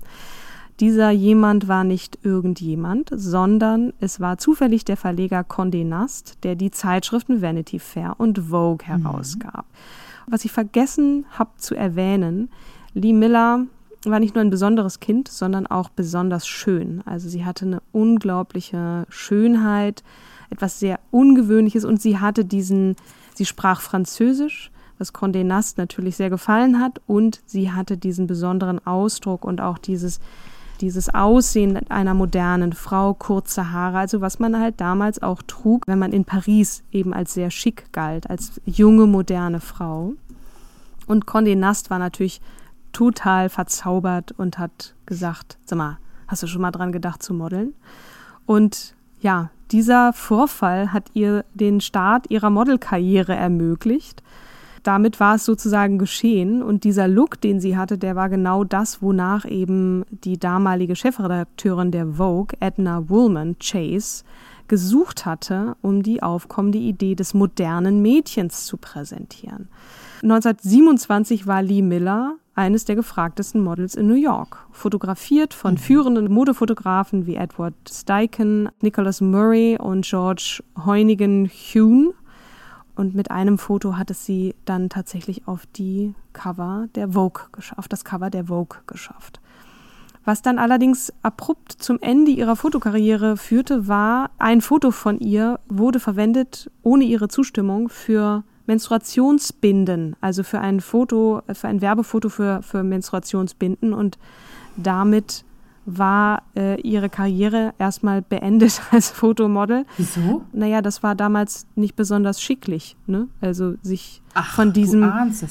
Dieser 0.79 1.09
jemand 1.09 1.67
war 1.67 1.83
nicht 1.83 2.19
irgendjemand, 2.21 3.09
sondern 3.11 3.93
es 3.99 4.19
war 4.19 4.37
zufällig 4.37 4.85
der 4.85 4.97
Verleger 4.97 5.39
Condé 5.41 5.83
Nast, 5.83 6.43
der 6.43 6.55
die 6.55 6.69
Zeitschriften 6.69 7.41
Vanity 7.41 7.79
Fair 7.79 8.15
und 8.19 8.37
Vogue 8.49 8.85
mhm. 8.85 9.03
herausgab. 9.03 9.65
Mhm. 9.65 10.31
Was 10.31 10.45
ich 10.45 10.51
vergessen 10.51 11.25
habe 11.31 11.49
zu 11.57 11.73
erwähnen, 11.73 12.49
Lee 12.93 13.13
Miller 13.13 13.65
war 14.11 14.19
nicht 14.19 14.35
nur 14.35 14.43
ein 14.43 14.49
besonderes 14.49 14.99
Kind, 14.99 15.27
sondern 15.27 15.67
auch 15.67 15.89
besonders 15.89 16.47
schön. 16.47 17.01
Also 17.05 17.29
sie 17.29 17.45
hatte 17.45 17.65
eine 17.65 17.81
unglaubliche 17.91 19.05
Schönheit, 19.09 20.03
etwas 20.49 20.79
sehr 20.79 20.99
Ungewöhnliches 21.11 21.85
und 21.85 22.01
sie 22.01 22.19
hatte 22.19 22.45
diesen, 22.45 22.95
sie 23.35 23.45
sprach 23.45 23.81
Französisch, 23.81 24.71
was 24.97 25.13
Condé 25.13 25.43
Nast 25.43 25.77
natürlich 25.77 26.15
sehr 26.15 26.29
gefallen 26.29 26.79
hat 26.79 27.01
und 27.05 27.41
sie 27.45 27.71
hatte 27.71 27.97
diesen 27.97 28.27
besonderen 28.27 28.85
Ausdruck 28.85 29.45
und 29.45 29.61
auch 29.61 29.77
dieses 29.77 30.19
dieses 30.81 31.13
Aussehen 31.13 31.89
einer 31.89 32.13
modernen 32.13 32.73
Frau, 32.73 33.13
kurze 33.13 33.71
Haare, 33.71 33.97
also 33.97 34.21
was 34.21 34.39
man 34.39 34.59
halt 34.59 34.79
damals 34.79 35.21
auch 35.21 35.41
trug, 35.41 35.83
wenn 35.87 35.99
man 35.99 36.13
in 36.13 36.25
Paris 36.25 36.83
eben 36.91 37.13
als 37.13 37.33
sehr 37.33 37.51
schick 37.51 37.91
galt, 37.91 38.29
als 38.29 38.61
junge, 38.65 39.07
moderne 39.07 39.59
Frau. 39.59 40.13
Und 41.07 41.25
Condé 41.25 41.55
Nast 41.55 41.89
war 41.89 41.99
natürlich 41.99 42.41
total 42.97 43.49
verzaubert 43.49 44.31
und 44.31 44.57
hat 44.57 44.95
gesagt, 45.05 45.59
sag 45.65 45.77
mal, 45.77 45.99
hast 46.27 46.41
du 46.41 46.47
schon 46.47 46.61
mal 46.61 46.71
dran 46.71 46.91
gedacht 46.91 47.21
zu 47.21 47.33
modeln? 47.33 47.73
Und 48.47 48.95
ja, 49.19 49.51
dieser 49.71 50.13
Vorfall 50.13 50.93
hat 50.93 51.11
ihr 51.13 51.45
den 51.53 51.79
Start 51.79 52.31
ihrer 52.31 52.49
Modelkarriere 52.49 53.35
ermöglicht 53.35 54.23
damit 54.87 55.19
war 55.19 55.35
es 55.35 55.43
sozusagen 55.43 55.97
geschehen. 55.97 56.63
Und 56.63 56.85
dieser 56.85 57.09
Look, 57.09 57.41
den 57.41 57.59
sie 57.59 57.75
hatte, 57.75 57.97
der 57.97 58.15
war 58.15 58.29
genau 58.29 58.63
das, 58.63 59.01
wonach 59.01 59.43
eben 59.43 60.05
die 60.09 60.39
damalige 60.39 60.95
Chefredakteurin 60.95 61.91
der 61.91 62.13
Vogue, 62.13 62.57
Edna 62.61 63.09
Woolman 63.09 63.57
Chase, 63.59 64.23
gesucht 64.69 65.25
hatte, 65.25 65.75
um 65.81 66.03
die 66.03 66.23
aufkommende 66.23 66.77
Idee 66.77 67.15
des 67.15 67.33
modernen 67.33 68.01
Mädchens 68.01 68.65
zu 68.65 68.77
präsentieren. 68.77 69.67
1927 70.23 71.47
war 71.47 71.61
Lee 71.61 71.81
Miller 71.81 72.35
eines 72.57 72.85
der 72.85 72.95
gefragtesten 72.95 73.63
Models 73.63 73.95
in 73.95 74.07
New 74.07 74.15
York, 74.15 74.57
fotografiert 74.71 75.53
von 75.53 75.75
mhm. 75.75 75.77
führenden 75.77 76.31
Modefotografen 76.31 77.25
wie 77.25 77.35
Edward 77.35 77.75
Steichen, 77.89 78.69
Nicholas 78.81 79.21
Murray 79.21 79.77
und 79.79 80.05
George 80.05 80.63
Heunigen 80.85 81.49
Hune. 81.49 82.13
Und 82.95 83.13
mit 83.13 83.29
einem 83.29 83.59
Foto 83.59 83.95
hat 83.95 84.09
es 84.09 84.25
sie 84.25 84.55
dann 84.65 84.89
tatsächlich 84.89 85.47
auf 85.47 85.67
die 85.67 86.15
Cover 86.33 86.87
der 86.95 87.09
Vogue 87.09 87.43
geschafft, 87.51 87.93
das 87.93 88.03
Cover 88.03 88.31
der 88.31 88.45
Vogue 88.45 88.79
geschafft. 88.87 89.39
Was 90.25 90.41
dann 90.41 90.57
allerdings 90.57 91.13
abrupt 91.21 91.71
zum 91.71 91.99
Ende 92.01 92.31
ihrer 92.31 92.55
Fotokarriere 92.55 93.37
führte, 93.37 93.87
war, 93.87 94.31
ein 94.39 94.61
Foto 94.61 94.91
von 94.91 95.19
ihr 95.19 95.59
wurde 95.69 95.99
verwendet 95.99 96.71
ohne 96.81 97.05
ihre 97.05 97.27
Zustimmung 97.27 97.87
für 97.87 98.43
Menstruationsbinden, 98.67 100.15
also 100.21 100.43
für 100.43 100.59
ein 100.59 100.81
Foto, 100.81 101.41
für 101.51 101.67
ein 101.67 101.81
Werbefoto 101.81 102.29
für, 102.29 102.61
für 102.61 102.83
Menstruationsbinden 102.83 103.93
und 103.93 104.17
damit 104.75 105.43
war 105.87 106.43
äh, 106.55 106.79
ihre 106.81 107.09
Karriere 107.09 107.73
erstmal 107.79 108.21
beendet 108.21 108.81
als 108.91 109.09
Fotomodel. 109.09 109.85
Wieso? 109.95 110.43
Naja, 110.51 110.81
das 110.81 111.01
war 111.01 111.15
damals 111.15 111.65
nicht 111.75 111.95
besonders 111.95 112.41
schicklich, 112.41 112.97
ne? 113.07 113.29
Also 113.39 113.75
sich 113.81 114.21
Ach, 114.33 114.53
von 114.55 114.73
diesem 114.73 115.09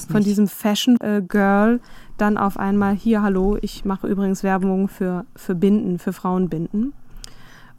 von 0.09 0.23
diesem 0.23 0.47
Fashion 0.47 0.95
äh, 1.01 1.23
Girl 1.27 1.79
dann 2.17 2.37
auf 2.37 2.57
einmal 2.57 2.93
hier, 2.95 3.23
hallo, 3.23 3.57
ich 3.61 3.83
mache 3.83 4.07
übrigens 4.07 4.43
Werbung 4.43 4.87
für, 4.87 5.25
für 5.35 5.55
Binden, 5.55 5.97
für 5.97 6.13
Frauenbinden. 6.13 6.93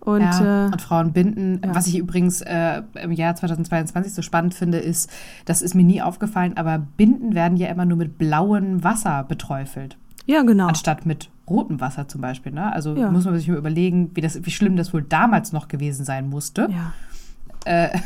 Und, 0.01 0.21
ja, 0.21 0.67
äh, 0.67 0.73
und 0.73 0.81
Frauenbinden, 0.81 1.61
ja. 1.65 1.75
was 1.75 1.87
ich 1.87 1.99
übrigens 1.99 2.41
äh, 2.41 2.83
im 3.03 3.13
Jahr 3.13 3.35
2022 3.35 4.15
so 4.15 4.23
spannend 4.23 4.55
finde, 4.55 4.79
ist, 4.79 5.11
das 5.45 5.61
ist 5.61 5.75
mir 5.75 5.85
nie 5.85 6.01
aufgefallen, 6.01 6.57
aber 6.57 6.79
Binden 6.79 7.35
werden 7.35 7.57
ja 7.57 7.69
immer 7.69 7.85
nur 7.85 7.99
mit 7.99 8.17
blauem 8.17 8.85
Wasser 8.85 9.25
beträufelt. 9.25 9.97
Ja, 10.27 10.43
genau. 10.43 10.69
Anstatt 10.69 11.07
mit 11.07 11.31
rotem 11.49 11.81
Wasser 11.81 12.07
zum 12.07 12.21
Beispiel. 12.21 12.53
Ne? 12.53 12.73
Also 12.73 12.95
ja. 12.95 13.11
muss 13.11 13.25
man 13.25 13.37
sich 13.37 13.49
mal 13.49 13.57
überlegen, 13.57 14.11
wie, 14.15 14.21
das, 14.21 14.45
wie 14.45 14.51
schlimm 14.51 14.77
das 14.77 14.93
wohl 14.93 15.03
damals 15.03 15.53
noch 15.53 15.69
gewesen 15.69 16.05
sein 16.05 16.29
musste. 16.29 16.69
Ja. 16.71 16.93
Äh, 17.65 17.99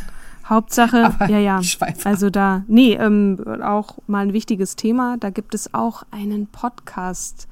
Hauptsache, 0.46 1.14
ja, 1.28 1.38
ja. 1.38 1.60
Also 2.04 2.30
da, 2.30 2.64
nee, 2.68 2.94
ähm, 2.94 3.38
auch 3.62 3.98
mal 4.06 4.26
ein 4.26 4.32
wichtiges 4.32 4.76
Thema. 4.76 5.16
Da 5.18 5.30
gibt 5.30 5.54
es 5.54 5.74
auch 5.74 6.04
einen 6.10 6.46
Podcast 6.46 7.48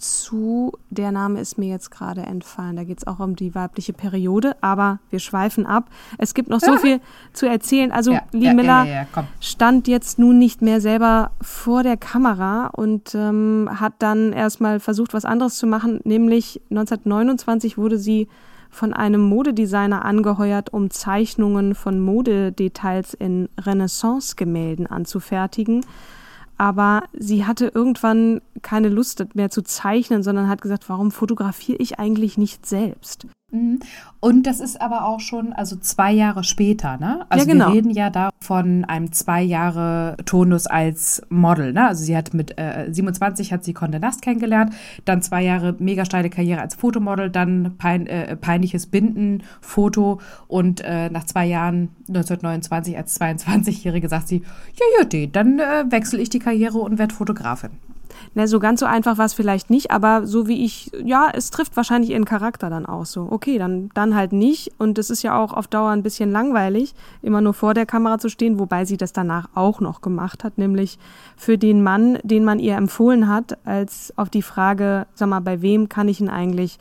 zu, 0.00 0.72
der 0.90 1.12
Name 1.12 1.40
ist 1.40 1.58
mir 1.58 1.68
jetzt 1.68 1.90
gerade 1.90 2.22
entfallen. 2.22 2.76
Da 2.76 2.84
geht 2.84 2.98
es 2.98 3.06
auch 3.06 3.18
um 3.20 3.36
die 3.36 3.54
weibliche 3.54 3.92
Periode, 3.92 4.56
aber 4.60 4.98
wir 5.10 5.18
schweifen 5.18 5.66
ab. 5.66 5.90
Es 6.18 6.34
gibt 6.34 6.48
noch 6.48 6.60
so 6.60 6.76
viel 6.78 7.00
zu 7.32 7.46
erzählen. 7.46 7.92
Also 7.92 8.12
ja, 8.12 8.22
Lee 8.32 8.46
ja, 8.46 8.54
Miller 8.54 8.84
ja, 8.84 9.06
stand 9.40 9.88
jetzt 9.88 10.18
nun 10.18 10.38
nicht 10.38 10.62
mehr 10.62 10.80
selber 10.80 11.30
vor 11.40 11.82
der 11.82 11.96
Kamera 11.96 12.68
und 12.68 13.14
ähm, 13.14 13.68
hat 13.78 13.94
dann 13.98 14.32
erstmal 14.32 14.80
versucht, 14.80 15.14
was 15.14 15.24
anderes 15.24 15.56
zu 15.56 15.66
machen, 15.66 16.00
nämlich 16.04 16.60
1929 16.70 17.78
wurde 17.78 17.98
sie 17.98 18.28
von 18.70 18.92
einem 18.92 19.22
Modedesigner 19.22 20.04
angeheuert, 20.04 20.72
um 20.72 20.90
Zeichnungen 20.90 21.74
von 21.74 22.00
Modedetails 22.00 23.14
in 23.14 23.48
Renaissance-Gemälden 23.58 24.86
anzufertigen 24.86 25.84
aber 26.58 27.04
sie 27.12 27.46
hatte 27.46 27.70
irgendwann 27.72 28.42
keine 28.62 28.88
Lust 28.88 29.24
mehr 29.34 29.48
zu 29.50 29.62
zeichnen, 29.62 30.22
sondern 30.22 30.48
hat 30.48 30.60
gesagt, 30.60 30.88
warum 30.88 31.10
fotografiere 31.12 31.78
ich 31.78 31.98
eigentlich 31.98 32.36
nicht 32.36 32.66
selbst? 32.66 33.26
Mhm. 33.50 33.80
Und 34.20 34.46
das 34.46 34.60
ist 34.60 34.80
aber 34.80 35.06
auch 35.06 35.20
schon, 35.20 35.54
also 35.54 35.76
zwei 35.76 36.12
Jahre 36.12 36.44
später, 36.44 36.98
ne? 36.98 37.24
Also 37.30 37.46
ja, 37.46 37.52
genau. 37.52 37.68
wir 37.68 37.74
reden 37.74 37.90
ja 37.90 38.10
da 38.10 38.30
von 38.40 38.84
einem 38.84 39.12
zwei 39.12 39.42
Jahre 39.42 40.16
Tonus 40.26 40.66
als 40.66 41.22
Model, 41.30 41.72
ne? 41.72 41.86
Also 41.86 42.04
sie 42.04 42.14
hat 42.14 42.34
mit 42.34 42.58
äh, 42.58 42.88
27 42.90 43.52
hat 43.52 43.64
sie 43.64 43.72
Conde 43.72 44.00
Nast 44.00 44.20
kennengelernt, 44.20 44.74
dann 45.06 45.22
zwei 45.22 45.42
Jahre 45.42 45.74
mega 45.78 46.04
steile 46.04 46.28
Karriere 46.28 46.60
als 46.60 46.74
Fotomodel, 46.74 47.30
dann 47.30 47.76
pein, 47.78 48.06
äh, 48.06 48.36
peinliches 48.36 48.86
Binden, 48.86 49.42
Foto 49.62 50.20
und 50.46 50.82
äh, 50.82 51.08
nach 51.08 51.24
zwei 51.24 51.46
Jahren 51.46 51.88
1929 52.08 52.98
als 52.98 53.18
22-Jährige 53.18 54.08
sagt 54.08 54.28
sie, 54.28 54.42
ja, 54.74 55.04
ja, 55.04 55.26
dann 55.28 55.58
äh, 55.58 55.84
wechsle 55.88 56.20
ich 56.20 56.28
die 56.28 56.38
Karriere 56.38 56.78
und 56.78 56.98
werde 56.98 57.14
Fotografin. 57.14 57.70
Na, 58.34 58.46
so 58.46 58.58
ganz 58.58 58.80
so 58.80 58.86
einfach 58.86 59.18
war 59.18 59.26
es 59.26 59.34
vielleicht 59.34 59.70
nicht, 59.70 59.90
aber 59.90 60.26
so 60.26 60.46
wie 60.46 60.64
ich, 60.64 60.90
ja, 61.04 61.28
es 61.32 61.50
trifft 61.50 61.76
wahrscheinlich 61.76 62.10
ihren 62.10 62.24
Charakter 62.24 62.70
dann 62.70 62.86
auch 62.86 63.06
so. 63.06 63.26
Okay, 63.30 63.58
dann, 63.58 63.90
dann 63.94 64.14
halt 64.14 64.32
nicht. 64.32 64.72
Und 64.78 64.98
es 64.98 65.10
ist 65.10 65.22
ja 65.22 65.38
auch 65.38 65.52
auf 65.52 65.66
Dauer 65.66 65.90
ein 65.90 66.02
bisschen 66.02 66.30
langweilig, 66.30 66.94
immer 67.22 67.40
nur 67.40 67.54
vor 67.54 67.74
der 67.74 67.86
Kamera 67.86 68.18
zu 68.18 68.28
stehen, 68.28 68.58
wobei 68.58 68.84
sie 68.84 68.96
das 68.96 69.12
danach 69.12 69.48
auch 69.54 69.80
noch 69.80 70.00
gemacht 70.00 70.44
hat, 70.44 70.58
nämlich 70.58 70.98
für 71.36 71.58
den 71.58 71.82
Mann, 71.82 72.18
den 72.22 72.44
man 72.44 72.58
ihr 72.58 72.76
empfohlen 72.76 73.28
hat, 73.28 73.58
als 73.66 74.12
auf 74.16 74.30
die 74.30 74.42
Frage, 74.42 75.06
sag 75.14 75.28
mal, 75.28 75.40
bei 75.40 75.62
wem 75.62 75.88
kann 75.88 76.08
ich 76.08 76.20
ihn 76.20 76.30
eigentlich 76.30 76.78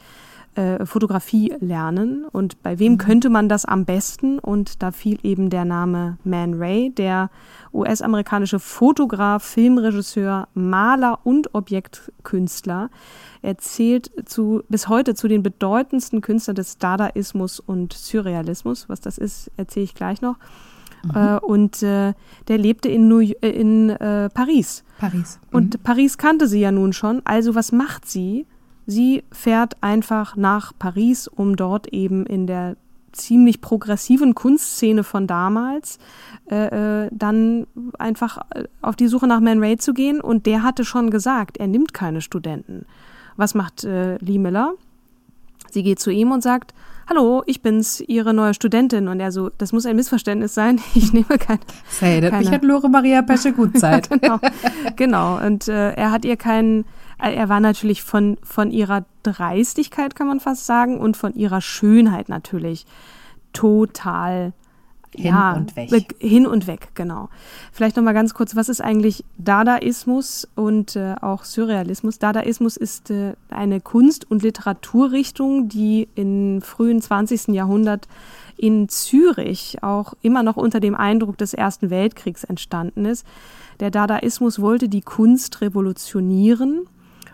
äh, 0.58 0.86
Fotografie 0.86 1.54
lernen 1.60 2.26
und 2.26 2.64
bei 2.64 2.80
wem 2.80 2.94
mhm. 2.94 2.98
könnte 2.98 3.30
man 3.30 3.48
das 3.48 3.66
am 3.66 3.86
besten? 3.86 4.40
Und 4.40 4.82
da 4.82 4.92
fiel 4.92 5.20
eben 5.24 5.50
der 5.50 5.66
Name 5.66 6.18
Man 6.24 6.56
Ray, 6.56 6.90
der 6.90 7.30
US-amerikanische 7.74 8.60
Fotograf, 8.60 9.44
Filmregisseur, 9.44 10.48
Maler 10.56 11.20
und 11.24 11.54
Objektkünstler. 11.54 12.90
Er 13.42 13.58
zählt 13.60 14.12
zu, 14.26 14.64
bis 14.68 14.88
heute 14.88 15.14
zu 15.14 15.28
den 15.28 15.44
bedeutendsten 15.44 16.22
Künstlern 16.22 16.56
des 16.56 16.80
Dadaismus 16.80 17.60
und 17.60 17.94
Surrealismus. 17.94 18.90
Was 18.90 19.00
das 19.00 19.18
ist, 19.18 19.52
erzähle 19.58 19.84
ich 19.84 19.94
gleich 19.94 20.22
noch. 20.22 20.38
Mhm. 21.04 21.12
Äh, 21.16 21.38
und 21.38 21.84
äh, 21.84 22.14
der 22.48 22.58
lebte 22.58 22.90
in, 22.90 23.08
New, 23.08 23.22
äh, 23.22 23.50
in 23.50 23.92
äh, 23.92 24.30
Paris. 24.30 24.84
Paris. 24.98 25.40
Mhm. 25.52 25.58
Und 25.58 25.84
Paris 25.84 26.18
kannte 26.18 26.48
sie 26.48 26.62
ja 26.62 26.72
nun 26.72 26.94
schon. 26.94 27.22
Also 27.26 27.56
was 27.56 27.72
macht 27.72 28.08
sie? 28.08 28.48
Sie 28.88 29.24
fährt 29.32 29.76
einfach 29.82 30.36
nach 30.36 30.74
Paris, 30.80 31.28
um 31.28 31.56
dort 31.56 31.88
eben 31.88 32.26
in 32.26 32.48
der 32.48 32.78
ziemlich 33.12 33.62
progressiven 33.62 34.34
Kunstszene 34.34 35.04
von 35.04 35.28
damals, 35.28 36.00
äh, 36.50 37.06
äh, 37.06 37.10
dann 37.12 37.68
einfach 38.00 38.38
äh, 38.56 38.64
auf 38.82 38.96
die 38.96 39.08
Suche 39.08 39.28
nach 39.28 39.40
Man 39.40 39.60
Ray 39.60 39.78
zu 39.78 39.94
gehen. 39.94 40.22
Und 40.22 40.46
der 40.46 40.64
hatte 40.64 40.86
schon 40.86 41.10
gesagt, 41.10 41.58
er 41.58 41.68
nimmt 41.68 41.94
keine 41.94 42.22
Studenten. 42.22 42.86
Was 43.36 43.54
macht 43.54 43.84
äh, 43.84 44.18
Lee 44.18 44.38
Miller? 44.40 44.74
Sie 45.70 45.84
geht 45.84 46.00
zu 46.00 46.10
ihm 46.10 46.32
und 46.32 46.42
sagt, 46.42 46.74
hallo, 47.10 47.44
ich 47.46 47.62
bin's, 47.62 48.02
Ihre 48.02 48.34
neue 48.34 48.54
Studentin. 48.54 49.08
Und 49.08 49.20
er 49.20 49.32
so, 49.32 49.50
das 49.58 49.74
muss 49.74 49.86
ein 49.86 49.96
Missverständnis 49.96 50.54
sein, 50.54 50.80
ich 50.96 51.14
nehme 51.14 51.38
keine. 51.38 51.60
Say, 51.90 52.22
das 52.22 52.32
mich 52.32 52.52
hat 52.52 52.64
Lore 52.64 52.90
Maria 52.90 53.22
Pesche 53.22 53.54
gut 53.54 53.78
Zeit. 53.78 54.10
genau, 54.22 54.40
genau. 54.96 55.46
Und 55.46 55.68
äh, 55.68 55.92
er 55.94 56.12
hat 56.12 56.26
ihr 56.26 56.38
keinen, 56.38 56.86
er 57.20 57.50
war 57.50 57.60
natürlich 57.60 58.04
von, 58.04 58.38
von 58.44 58.72
ihrer 58.72 59.06
Dreistigkeit, 59.24 60.16
kann 60.16 60.28
man 60.28 60.40
fast 60.40 60.66
sagen, 60.66 61.00
und 61.00 61.18
von 61.18 61.34
ihrer 61.34 61.62
Schönheit 61.62 62.30
natürlich 62.30 62.86
total 63.54 64.54
hin 65.16 65.26
ja, 65.26 65.54
und 65.54 65.76
weg. 65.76 66.16
Hin 66.20 66.46
und 66.46 66.68
weg, 66.68 66.90
genau. 66.94 67.30
Vielleicht 67.72 67.96
noch 67.96 68.04
mal 68.04 68.14
ganz 68.14 68.34
kurz, 68.34 68.56
was 68.56 68.70
ist 68.70 68.82
eigentlich 68.82 69.24
Dadaismus 69.38 70.48
und 70.56 70.96
äh, 70.96 71.16
auch 71.22 71.44
Surrealismus? 71.44 72.20
Dadaismus 72.20 72.78
ist 72.78 73.10
äh, 73.10 73.34
eine 73.50 73.82
Kunst- 73.82 74.30
und 74.30 74.44
Literaturrichtung, 74.44 75.70
die 75.70 76.08
im 76.16 76.62
frühen 76.62 77.02
20. 77.02 77.50
Jahrhundert 77.50 78.08
in 78.58 78.90
Zürich 78.90 79.82
auch 79.82 80.14
immer 80.22 80.44
noch 80.44 80.58
unter 80.58 80.80
dem 80.80 80.96
Eindruck 80.96 81.38
des 81.38 81.54
Ersten 81.54 81.90
Weltkriegs 81.90 82.44
entstanden 82.44 83.06
ist. 83.06 83.26
Der 83.80 83.92
Dadaismus 83.92 84.60
wollte 84.60 84.90
die 84.90 85.02
Kunst 85.02 85.62
revolutionieren 85.62 86.88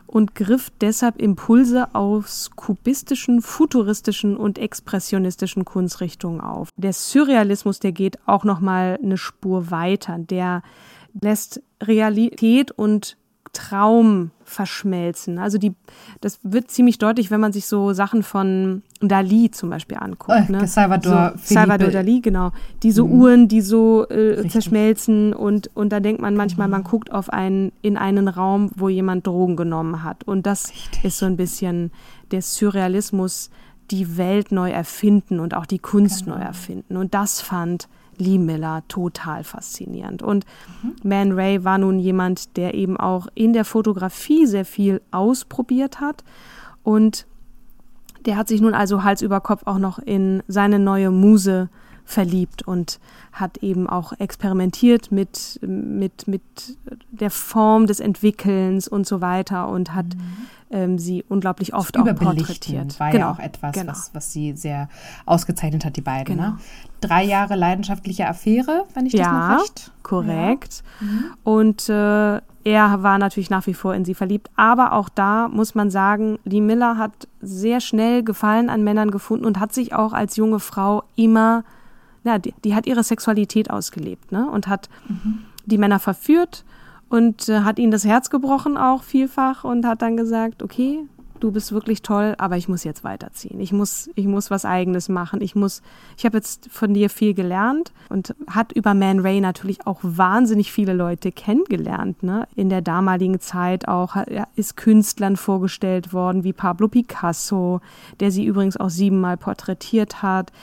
und 0.08 0.36
griff 0.36 0.72
deshalb 0.82 1.22
Impulse 1.22 1.94
aus 1.94 2.52
kubistischen, 2.56 3.42
futuristischen 3.42 4.38
und 4.38 4.58
expressionistischen 4.58 5.66
Kunstrichtungen 5.66 6.42
auf. 6.42 6.70
Der 6.78 6.94
Surrealismus, 6.94 7.80
der 7.80 7.92
geht 7.92 8.18
auch 8.28 8.44
noch 8.44 8.60
mal 8.60 9.00
eine 9.02 9.18
Spur 9.18 9.72
weiter. 9.72 10.18
Der 10.20 10.62
lässt 11.20 11.62
Realität 11.82 12.72
und 12.72 13.18
Traum 13.54 14.32
verschmelzen. 14.44 15.38
Also 15.38 15.58
die, 15.58 15.74
das 16.22 16.40
wird 16.44 16.72
ziemlich 16.72 16.98
deutlich, 16.98 17.32
wenn 17.32 17.40
man 17.40 17.54
sich 17.54 17.68
so 17.68 17.94
Sachen 17.94 18.24
von 18.24 18.82
Dali 19.00 19.52
zum 19.52 19.70
Beispiel 19.70 19.98
anguckt. 19.98 20.50
Ne? 20.50 20.68
Salvador, 20.68 21.34
so, 21.38 21.54
Salvador 21.54 21.90
Dali, 21.90 22.20
genau. 22.20 22.52
Diese 22.82 23.04
mhm. 23.04 23.12
Uhren, 23.12 23.48
die 23.48 23.62
so 23.62 24.08
äh, 24.10 24.48
zerschmelzen 24.48 25.34
und, 25.34 25.70
und 25.76 25.90
da 25.90 26.00
denkt 26.00 26.22
man 26.22 26.36
manchmal, 26.36 26.68
man 26.68 26.84
guckt 26.84 27.12
auf 27.12 27.30
einen, 27.30 27.72
in 27.82 27.96
einen 27.96 28.28
Raum, 28.28 28.72
wo 28.76 28.90
jemand 28.90 29.28
Drogen 29.28 29.56
genommen 29.56 30.04
hat. 30.04 30.24
Und 30.26 30.46
das 30.46 30.70
Richtig. 30.70 31.06
ist 31.06 31.20
so 31.20 31.28
ein 31.28 31.38
bisschen 31.38 31.92
der 32.32 32.42
Surrealismus, 32.42 33.52
die 33.92 34.18
Welt 34.18 34.52
neu 34.52 34.72
erfinden 34.72 35.40
und 35.40 35.54
auch 35.54 35.68
die 35.68 35.80
Kunst 35.80 36.26
genau. 36.26 36.38
neu 36.38 36.44
erfinden. 36.44 36.98
Und 36.98 37.14
das 37.14 37.40
fand 37.42 37.88
Lee 38.18 38.40
Miller 38.40 38.84
total 38.88 39.44
faszinierend. 39.44 40.22
Und. 40.22 40.46
Man 41.04 41.32
Ray 41.32 41.64
war 41.64 41.78
nun 41.78 42.00
jemand, 42.00 42.58
der 42.58 42.74
eben 42.74 42.98
auch 42.98 43.28
in 43.36 43.54
der 43.54 43.66
Fotografie 43.66 44.46
sehr 44.46 44.66
viel 44.66 45.02
ausprobiert 45.12 46.00
hat 46.00 46.24
und 46.84 47.26
der 48.26 48.38
hat 48.38 48.48
sich 48.48 48.62
nun 48.62 48.74
also 48.74 49.04
Hals 49.04 49.22
über 49.22 49.42
Kopf 49.42 49.64
auch 49.66 49.80
noch 49.80 50.00
in 50.00 50.44
seine 50.48 50.80
neue 50.80 51.12
Muse 51.12 51.70
verliebt 52.06 52.64
und 52.64 53.00
hat 53.32 53.58
eben 53.58 53.88
auch 53.88 54.14
experimentiert 54.20 55.12
mit, 55.12 55.60
mit, 55.62 56.28
mit 56.28 56.42
der 57.12 57.32
Form 57.32 57.88
des 57.88 58.00
Entwickelns 58.00 58.88
und 58.88 59.08
so 59.08 59.22
weiter 59.22 59.70
und 59.70 59.96
hat 59.96 60.06
mhm. 60.06 60.22
ähm, 60.70 61.00
sie 61.00 61.24
unglaublich 61.28 61.74
oft 61.74 61.98
auch 61.98 62.06
porträtiert. 62.16 63.00
war 63.00 63.12
genau, 63.12 63.26
ja 63.28 63.32
auch 63.32 63.40
etwas, 63.40 63.74
genau. 63.74 63.92
was, 63.92 64.12
was 64.14 64.32
sie 64.34 64.54
sehr 64.54 64.90
ausgezeichnet 65.26 65.86
hat, 65.86 65.96
die 65.96 66.02
beiden. 66.02 66.36
Ne? 66.36 66.42
Genau. 66.42 66.54
Ne? 66.54 66.60
Drei 67.02 67.24
Jahre 67.24 67.56
leidenschaftliche 67.56 68.28
Affäre, 68.28 68.86
wenn 68.94 69.06
ich 69.06 69.14
das 69.14 69.22
ja, 69.22 69.56
noch 69.56 69.64
recht. 69.64 69.92
Korrekt. 70.04 70.84
Ja. 71.02 71.08
Mhm. 71.08 71.24
Und 71.44 71.90
äh, 71.90 72.42
er 72.66 73.04
war 73.04 73.18
natürlich 73.18 73.50
nach 73.50 73.68
wie 73.68 73.74
vor 73.74 73.94
in 73.94 74.06
sie 74.06 74.14
verliebt. 74.14 74.50
Aber 74.56 74.94
auch 74.94 75.10
da 75.10 75.50
muss 75.50 75.76
man 75.76 75.90
sagen, 75.90 76.40
Lee 76.46 76.62
Miller 76.62 76.98
hat 76.98 77.28
sehr 77.42 77.82
schnell 77.82 78.24
Gefallen 78.24 78.70
an 78.70 78.84
Männern 78.84 79.12
gefunden 79.12 79.46
und 79.46 79.60
hat 79.60 79.74
sich 79.74 79.94
auch 79.94 80.14
als 80.14 80.38
junge 80.38 80.60
Frau 80.60 81.04
immer 81.16 81.64
ja, 82.24 82.40
die, 82.40 82.54
die 82.64 82.76
hat 82.76 82.86
ihre 82.86 83.04
Sexualität 83.04 83.70
ausgelebt 83.70 84.32
ne? 84.32 84.50
und 84.50 84.68
hat 84.68 84.90
mhm. 85.08 85.40
die 85.66 85.78
Männer 85.78 86.00
verführt 86.00 86.64
und 87.10 87.50
äh, 87.50 87.62
hat 87.62 87.80
ihnen 87.80 87.92
das 87.92 88.06
Herz 88.06 88.30
gebrochen 88.30 88.78
auch 88.78 89.04
vielfach 89.04 89.64
und 89.64 89.86
hat 89.86 90.02
dann 90.02 90.18
gesagt, 90.18 90.64
okay, 90.64 91.06
du 91.44 91.52
bist 91.52 91.74
wirklich 91.74 92.02
toll, 92.02 92.36
aber 92.38 92.56
ich 92.56 92.70
muss 92.70 92.86
jetzt 92.86 93.04
weiterziehen. 93.04 93.60
Ich 93.60 93.74
muss, 93.74 94.10
ich 94.16 94.28
muss 94.28 94.50
was 94.50 94.64
Eigenes 94.64 95.10
machen. 95.10 95.42
Ich 95.42 95.56
muss, 95.56 95.82
ich 96.18 96.26
habe 96.26 96.38
jetzt 96.38 96.70
von 96.72 96.94
dir 96.94 97.10
viel 97.10 97.34
gelernt 97.34 97.92
und 98.08 98.34
hat 98.48 98.72
über 98.72 98.94
Man 98.94 99.20
Ray 99.20 99.42
natürlich 99.42 99.86
auch 99.86 100.00
wahnsinnig 100.02 100.72
viele 100.72 100.94
Leute 100.94 101.34
kennengelernt. 101.34 102.24
Ne? 102.24 102.48
In 102.56 102.70
der 102.70 102.82
damaligen 102.82 103.42
Zeit 103.42 103.90
auch 103.90 104.16
ist 104.56 104.78
Künstlern 104.78 105.36
vorgestellt 105.36 106.14
worden 106.14 106.46
wie 106.46 106.54
Pablo 106.54 106.88
Picasso, 106.88 107.82
der 108.22 108.32
sie 108.32 108.46
übrigens 108.46 108.78
auch 108.78 108.90
siebenmal 108.90 109.36
porträtiert 109.36 110.24
hat. 110.24 110.54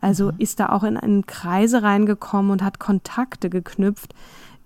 Also 0.00 0.26
mhm. 0.26 0.38
ist 0.38 0.60
da 0.60 0.70
auch 0.70 0.84
in 0.84 0.96
einen 0.96 1.26
Kreise 1.26 1.82
reingekommen 1.82 2.50
und 2.50 2.62
hat 2.62 2.78
Kontakte 2.78 3.50
geknüpft, 3.50 4.14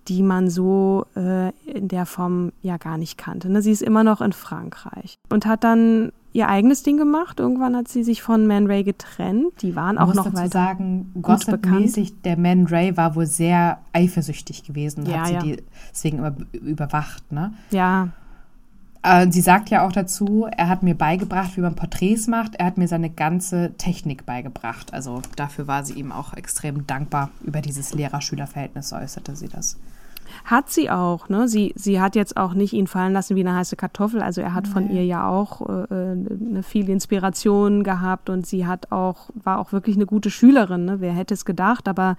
die 0.07 0.21
man 0.21 0.49
so 0.49 1.05
äh, 1.15 1.49
in 1.65 1.87
der 1.87 2.05
Form 2.05 2.51
ja 2.61 2.77
gar 2.77 2.97
nicht 2.97 3.17
kannte. 3.17 3.49
Ne? 3.49 3.61
Sie 3.61 3.71
ist 3.71 3.81
immer 3.81 4.03
noch 4.03 4.21
in 4.21 4.33
Frankreich 4.33 5.15
und 5.29 5.45
hat 5.45 5.63
dann 5.63 6.11
ihr 6.31 6.49
eigenes 6.49 6.83
Ding 6.83 6.97
gemacht. 6.97 7.39
Irgendwann 7.39 7.75
hat 7.75 7.87
sie 7.87 8.03
sich 8.03 8.21
von 8.21 8.45
Man 8.45 8.67
Ray 8.67 8.83
getrennt. 8.83 9.61
Die 9.61 9.75
waren 9.75 9.97
auch 9.97 10.13
noch 10.13 10.33
weiter 10.33 10.49
sagen, 10.49 11.11
gossipmäßig, 11.21 12.21
der 12.23 12.37
Man 12.37 12.67
Ray 12.67 12.95
war 12.97 13.15
wohl 13.15 13.25
sehr 13.25 13.79
eifersüchtig 13.93 14.63
gewesen. 14.63 15.05
Ja, 15.05 15.19
hat 15.19 15.27
sie 15.27 15.33
ja. 15.33 15.39
die 15.39 15.63
deswegen 15.91 16.17
immer 16.19 16.35
überwacht, 16.51 17.31
ne? 17.31 17.53
Ja, 17.71 18.09
sie 19.29 19.41
sagt 19.41 19.69
ja 19.69 19.85
auch 19.85 19.91
dazu, 19.91 20.47
er 20.49 20.67
hat 20.67 20.83
mir 20.83 20.95
beigebracht, 20.95 21.57
wie 21.57 21.61
man 21.61 21.75
Porträts 21.75 22.27
macht. 22.27 22.55
Er 22.55 22.65
hat 22.65 22.77
mir 22.77 22.87
seine 22.87 23.09
ganze 23.09 23.73
Technik 23.77 24.25
beigebracht. 24.25 24.93
Also 24.93 25.21
dafür 25.35 25.67
war 25.67 25.83
sie 25.83 25.93
ihm 25.93 26.11
auch 26.11 26.33
extrem 26.33 26.87
dankbar. 26.87 27.29
Über 27.43 27.61
dieses 27.61 27.93
Lehrer-Schüler-Verhältnis 27.93 28.93
äußerte 28.93 29.35
sie 29.35 29.47
das. 29.47 29.77
Hat 30.43 30.69
sie 30.69 30.89
auch, 30.89 31.29
ne? 31.29 31.47
Sie, 31.47 31.73
sie 31.75 32.01
hat 32.01 32.15
jetzt 32.15 32.37
auch 32.37 32.53
nicht 32.53 32.73
ihn 32.73 32.87
fallen 32.87 33.13
lassen 33.13 33.35
wie 33.35 33.41
eine 33.41 33.55
heiße 33.55 33.75
Kartoffel. 33.75 34.21
Also 34.21 34.41
er 34.41 34.53
hat 34.53 34.67
von 34.67 34.89
ihr 34.89 35.05
ja 35.05 35.27
auch 35.27 35.61
äh, 35.61 35.85
eine 35.91 36.63
viel 36.63 36.89
Inspiration 36.89 37.83
gehabt 37.83 38.29
und 38.29 38.45
sie 38.45 38.65
hat 38.65 38.91
auch, 38.91 39.29
war 39.35 39.59
auch 39.59 39.71
wirklich 39.71 39.95
eine 39.95 40.05
gute 40.05 40.29
Schülerin, 40.29 40.85
ne? 40.85 40.99
Wer 40.99 41.13
hätte 41.13 41.33
es 41.33 41.45
gedacht, 41.45 41.87
aber 41.87 42.17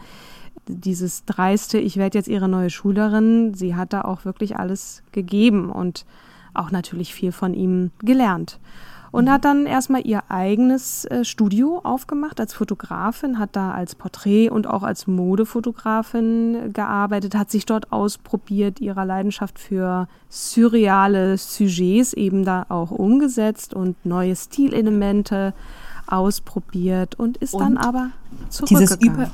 dieses 0.68 1.24
dreiste, 1.24 1.78
ich 1.78 1.96
werde 1.96 2.18
jetzt 2.18 2.28
ihre 2.28 2.48
neue 2.48 2.70
Schülerin, 2.70 3.54
sie 3.54 3.74
hat 3.74 3.92
da 3.92 4.02
auch 4.02 4.24
wirklich 4.24 4.56
alles 4.56 5.02
gegeben 5.12 5.70
und 5.70 6.04
auch 6.58 6.70
natürlich 6.70 7.14
viel 7.14 7.32
von 7.32 7.54
ihm 7.54 7.90
gelernt. 8.00 8.58
Und 9.12 9.30
hat 9.30 9.46
dann 9.46 9.64
erstmal 9.64 10.06
ihr 10.06 10.24
eigenes 10.28 11.06
äh, 11.06 11.24
Studio 11.24 11.80
aufgemacht 11.84 12.38
als 12.38 12.52
Fotografin, 12.52 13.38
hat 13.38 13.56
da 13.56 13.70
als 13.70 13.94
Porträt- 13.94 14.50
und 14.50 14.66
auch 14.66 14.82
als 14.82 15.06
Modefotografin 15.06 16.74
gearbeitet, 16.74 17.34
hat 17.34 17.50
sich 17.50 17.64
dort 17.64 17.92
ausprobiert, 17.92 18.78
ihrer 18.78 19.06
Leidenschaft 19.06 19.58
für 19.58 20.06
surreale 20.28 21.38
Sujets 21.38 22.12
eben 22.12 22.44
da 22.44 22.66
auch 22.68 22.90
umgesetzt 22.90 23.72
und 23.72 24.04
neue 24.04 24.36
Stilelemente 24.36 25.54
ausprobiert 26.06 27.14
und 27.14 27.38
ist 27.38 27.54
und 27.54 27.60
dann 27.60 27.76
aber 27.78 28.10
zurückgegangen. 28.50 28.98
Dieses 28.98 29.14
Über 29.14 29.30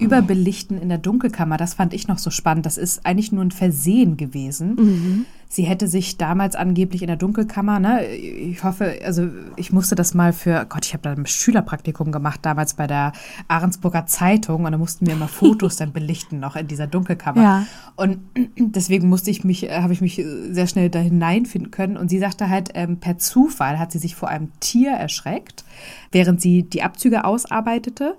Überbelichten 0.00 0.80
in 0.80 0.88
der 0.88 0.98
Dunkelkammer, 0.98 1.56
das 1.56 1.74
fand 1.74 1.94
ich 1.94 2.08
noch 2.08 2.18
so 2.18 2.30
spannend. 2.30 2.66
Das 2.66 2.78
ist 2.78 3.04
eigentlich 3.04 3.32
nur 3.32 3.44
ein 3.44 3.50
Versehen 3.50 4.16
gewesen. 4.16 4.74
Mhm. 4.74 5.26
Sie 5.52 5.64
hätte 5.64 5.88
sich 5.88 6.16
damals 6.16 6.54
angeblich 6.54 7.02
in 7.02 7.08
der 7.08 7.16
Dunkelkammer, 7.16 7.80
ne, 7.80 8.06
ich 8.06 8.62
hoffe, 8.62 9.00
also 9.04 9.26
ich 9.56 9.72
musste 9.72 9.96
das 9.96 10.14
mal 10.14 10.32
für, 10.32 10.64
Gott, 10.68 10.86
ich 10.86 10.92
habe 10.92 11.02
da 11.02 11.10
ein 11.10 11.26
Schülerpraktikum 11.26 12.12
gemacht, 12.12 12.38
damals 12.42 12.74
bei 12.74 12.86
der 12.86 13.12
Ahrensburger 13.48 14.06
Zeitung 14.06 14.64
und 14.64 14.70
da 14.70 14.78
mussten 14.78 15.06
wir 15.06 15.14
immer 15.14 15.26
Fotos 15.28 15.74
dann 15.74 15.92
belichten 15.92 16.38
noch 16.38 16.54
in 16.54 16.68
dieser 16.68 16.86
Dunkelkammer. 16.86 17.42
Ja. 17.42 17.66
Und 17.96 18.18
deswegen 18.58 19.08
musste 19.08 19.32
ich 19.32 19.42
mich, 19.42 19.68
habe 19.68 19.92
ich 19.92 20.00
mich 20.00 20.24
sehr 20.50 20.68
schnell 20.68 20.88
da 20.88 21.00
hineinfinden 21.00 21.72
können. 21.72 21.96
Und 21.96 22.10
sie 22.10 22.20
sagte 22.20 22.48
halt, 22.48 22.70
ähm, 22.74 22.98
per 22.98 23.18
Zufall 23.18 23.80
hat 23.80 23.90
sie 23.90 23.98
sich 23.98 24.14
vor 24.14 24.28
einem 24.28 24.52
Tier 24.60 24.92
erschreckt, 24.92 25.64
während 26.12 26.40
sie 26.40 26.62
die 26.62 26.84
Abzüge 26.84 27.24
ausarbeitete 27.24 28.16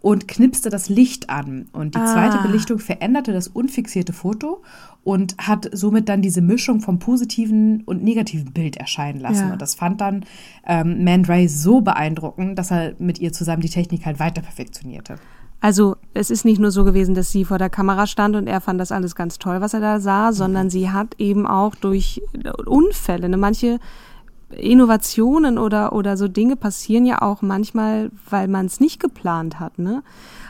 und 0.00 0.28
knipste 0.28 0.70
das 0.70 0.88
Licht 0.88 1.28
an. 1.28 1.66
Und 1.72 1.94
die 1.94 2.00
zweite 2.00 2.38
ah. 2.38 2.42
Belichtung 2.42 2.78
veränderte 2.78 3.32
das 3.32 3.48
unfixierte 3.48 4.12
Foto 4.12 4.62
und 5.02 5.36
hat 5.38 5.68
somit 5.72 6.08
dann 6.08 6.22
diese 6.22 6.40
Mischung 6.40 6.80
vom 6.80 6.98
positiven 6.98 7.82
und 7.84 8.02
negativen 8.02 8.52
Bild 8.52 8.76
erscheinen 8.76 9.20
lassen. 9.20 9.48
Ja. 9.48 9.52
Und 9.54 9.62
das 9.62 9.74
fand 9.74 10.00
dann 10.00 10.24
ähm, 10.66 11.02
Man 11.02 11.24
Ray 11.24 11.48
so 11.48 11.80
beeindruckend, 11.80 12.58
dass 12.58 12.70
er 12.70 12.94
mit 12.98 13.18
ihr 13.18 13.32
zusammen 13.32 13.62
die 13.62 13.70
Technik 13.70 14.06
halt 14.06 14.20
weiter 14.20 14.42
perfektionierte. 14.42 15.16
Also 15.60 15.96
es 16.14 16.30
ist 16.30 16.44
nicht 16.44 16.60
nur 16.60 16.70
so 16.70 16.84
gewesen, 16.84 17.16
dass 17.16 17.32
sie 17.32 17.44
vor 17.44 17.58
der 17.58 17.70
Kamera 17.70 18.06
stand 18.06 18.36
und 18.36 18.46
er 18.46 18.60
fand 18.60 18.80
das 18.80 18.92
alles 18.92 19.16
ganz 19.16 19.38
toll, 19.38 19.60
was 19.60 19.74
er 19.74 19.80
da 19.80 19.98
sah, 19.98 20.32
sondern 20.32 20.66
mhm. 20.66 20.70
sie 20.70 20.90
hat 20.90 21.16
eben 21.18 21.46
auch 21.46 21.74
durch 21.74 22.22
Unfälle, 22.64 23.28
ne, 23.28 23.36
manche 23.36 23.80
Innovationen 24.50 25.58
oder, 25.58 25.92
oder 25.92 26.16
so 26.16 26.26
Dinge 26.26 26.56
passieren 26.56 27.04
ja 27.04 27.22
auch 27.22 27.42
manchmal, 27.42 28.10
weil 28.30 28.48
man 28.48 28.66
es 28.66 28.80
nicht 28.80 29.00
geplant 29.00 29.60
hat. 29.60 29.78
Ne? 29.78 30.02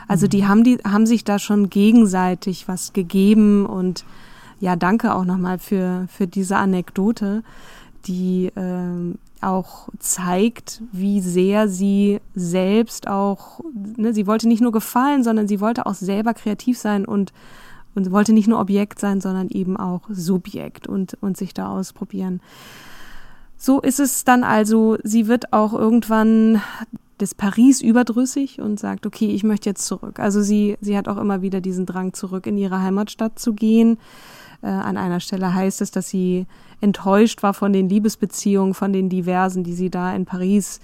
Also 0.07 0.27
die 0.27 0.47
haben 0.47 0.63
die 0.63 0.77
haben 0.77 1.05
sich 1.05 1.23
da 1.23 1.37
schon 1.37 1.69
gegenseitig 1.69 2.67
was 2.67 2.93
gegeben 2.93 3.65
und 3.65 4.05
ja, 4.59 4.75
danke 4.75 5.13
auch 5.13 5.25
nochmal 5.25 5.59
für 5.59 6.07
für 6.09 6.27
diese 6.27 6.57
Anekdote, 6.57 7.43
die 8.05 8.47
äh, 8.47 9.15
auch 9.41 9.89
zeigt, 9.99 10.81
wie 10.91 11.21
sehr 11.21 11.69
sie 11.69 12.19
selbst 12.35 13.07
auch, 13.07 13.61
ne, 13.73 14.13
sie 14.13 14.27
wollte 14.27 14.47
nicht 14.47 14.61
nur 14.61 14.73
gefallen, 14.73 15.23
sondern 15.23 15.47
sie 15.47 15.61
wollte 15.61 15.85
auch 15.85 15.93
selber 15.93 16.33
kreativ 16.33 16.77
sein 16.77 17.05
und 17.05 17.33
und 17.95 18.11
wollte 18.11 18.33
nicht 18.33 18.47
nur 18.47 18.59
Objekt 18.59 18.99
sein, 18.99 19.19
sondern 19.19 19.49
eben 19.49 19.75
auch 19.75 20.01
Subjekt 20.09 20.87
und 20.87 21.17
und 21.21 21.37
sich 21.37 21.53
da 21.53 21.69
ausprobieren. 21.69 22.41
So 23.61 23.81
ist 23.81 23.99
es 23.99 24.23
dann 24.23 24.45
also, 24.45 24.97
sie 25.03 25.27
wird 25.27 25.51
auch 25.51 25.73
irgendwann 25.73 26.61
des 27.19 27.35
Paris 27.35 27.81
überdrüssig 27.81 28.61
und 28.61 28.79
sagt, 28.79 29.05
okay, 29.05 29.27
ich 29.27 29.43
möchte 29.43 29.69
jetzt 29.69 29.85
zurück. 29.85 30.17
Also 30.17 30.41
sie, 30.41 30.77
sie 30.79 30.97
hat 30.97 31.09
auch 31.09 31.17
immer 31.17 31.41
wieder 31.41 31.59
diesen 31.59 31.85
Drang, 31.85 32.13
zurück 32.13 32.47
in 32.47 32.57
ihre 32.57 32.81
Heimatstadt 32.81 33.37
zu 33.37 33.53
gehen. 33.53 33.97
Äh, 34.61 34.67
an 34.67 34.95
einer 34.95 35.19
Stelle 35.19 35.53
heißt 35.53 35.81
es, 35.81 35.91
dass 35.91 36.07
sie 36.07 36.47
enttäuscht 36.79 37.43
war 37.43 37.53
von 37.53 37.73
den 37.73 37.89
Liebesbeziehungen, 37.89 38.73
von 38.73 38.93
den 38.93 39.09
diversen, 39.09 39.65
die 39.65 39.73
sie 39.73 39.89
da 39.89 40.15
in 40.15 40.23
Paris 40.23 40.79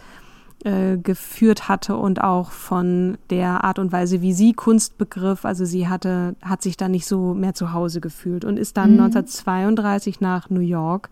äh, 0.66 0.98
geführt 0.98 1.70
hatte 1.70 1.96
und 1.96 2.22
auch 2.22 2.52
von 2.52 3.18
der 3.30 3.64
Art 3.64 3.80
und 3.80 3.94
Weise, 3.94 4.22
wie 4.22 4.34
sie 4.34 4.52
Kunst 4.52 4.98
begriff. 4.98 5.46
Also 5.46 5.64
sie 5.64 5.88
hatte, 5.88 6.36
hat 6.42 6.62
sich 6.62 6.76
da 6.76 6.90
nicht 6.90 7.06
so 7.06 7.34
mehr 7.34 7.54
zu 7.54 7.72
Hause 7.72 8.02
gefühlt 8.02 8.44
und 8.44 8.60
ist 8.60 8.76
dann 8.76 8.96
mhm. 8.96 9.04
1932 9.04 10.20
nach 10.20 10.50
New 10.50 10.60
York 10.60 11.10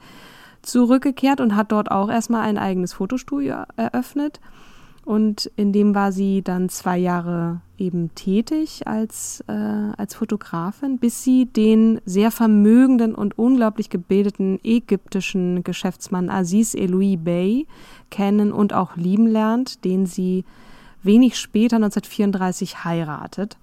zurückgekehrt 0.63 1.41
und 1.41 1.55
hat 1.55 1.71
dort 1.71 1.91
auch 1.91 2.09
erstmal 2.09 2.41
ein 2.41 2.57
eigenes 2.57 2.93
Fotostudio 2.93 3.63
eröffnet. 3.75 4.39
Und 5.05 5.51
in 5.57 5.73
dem 5.73 5.93
war 5.93 6.13
sie 6.13 6.41
dann 6.41 6.69
zwei 6.69 6.97
Jahre 6.97 7.59
eben 7.77 8.15
tätig 8.15 8.87
als, 8.87 9.43
äh, 9.47 9.51
als 9.51 10.15
Fotografin, 10.15 10.97
bis 10.97 11.23
sie 11.23 11.45
den 11.45 11.99
sehr 12.05 12.31
vermögenden 12.31 13.13
und 13.13 13.37
unglaublich 13.37 13.89
gebildeten 13.89 14.59
ägyptischen 14.63 15.63
Geschäftsmann 15.63 16.29
Aziz 16.29 16.73
Eloui 16.73 17.17
Bey 17.17 17.67
kennen 18.11 18.53
und 18.53 18.71
auch 18.71 18.95
lieben 18.95 19.27
lernt, 19.27 19.83
den 19.83 20.05
sie 20.05 20.45
wenig 21.01 21.37
später 21.37 21.75
1934 21.75 22.85
heiratet. 22.85 23.57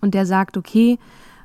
Und 0.00 0.14
der 0.14 0.24
sagt, 0.24 0.56
okay, 0.56 0.98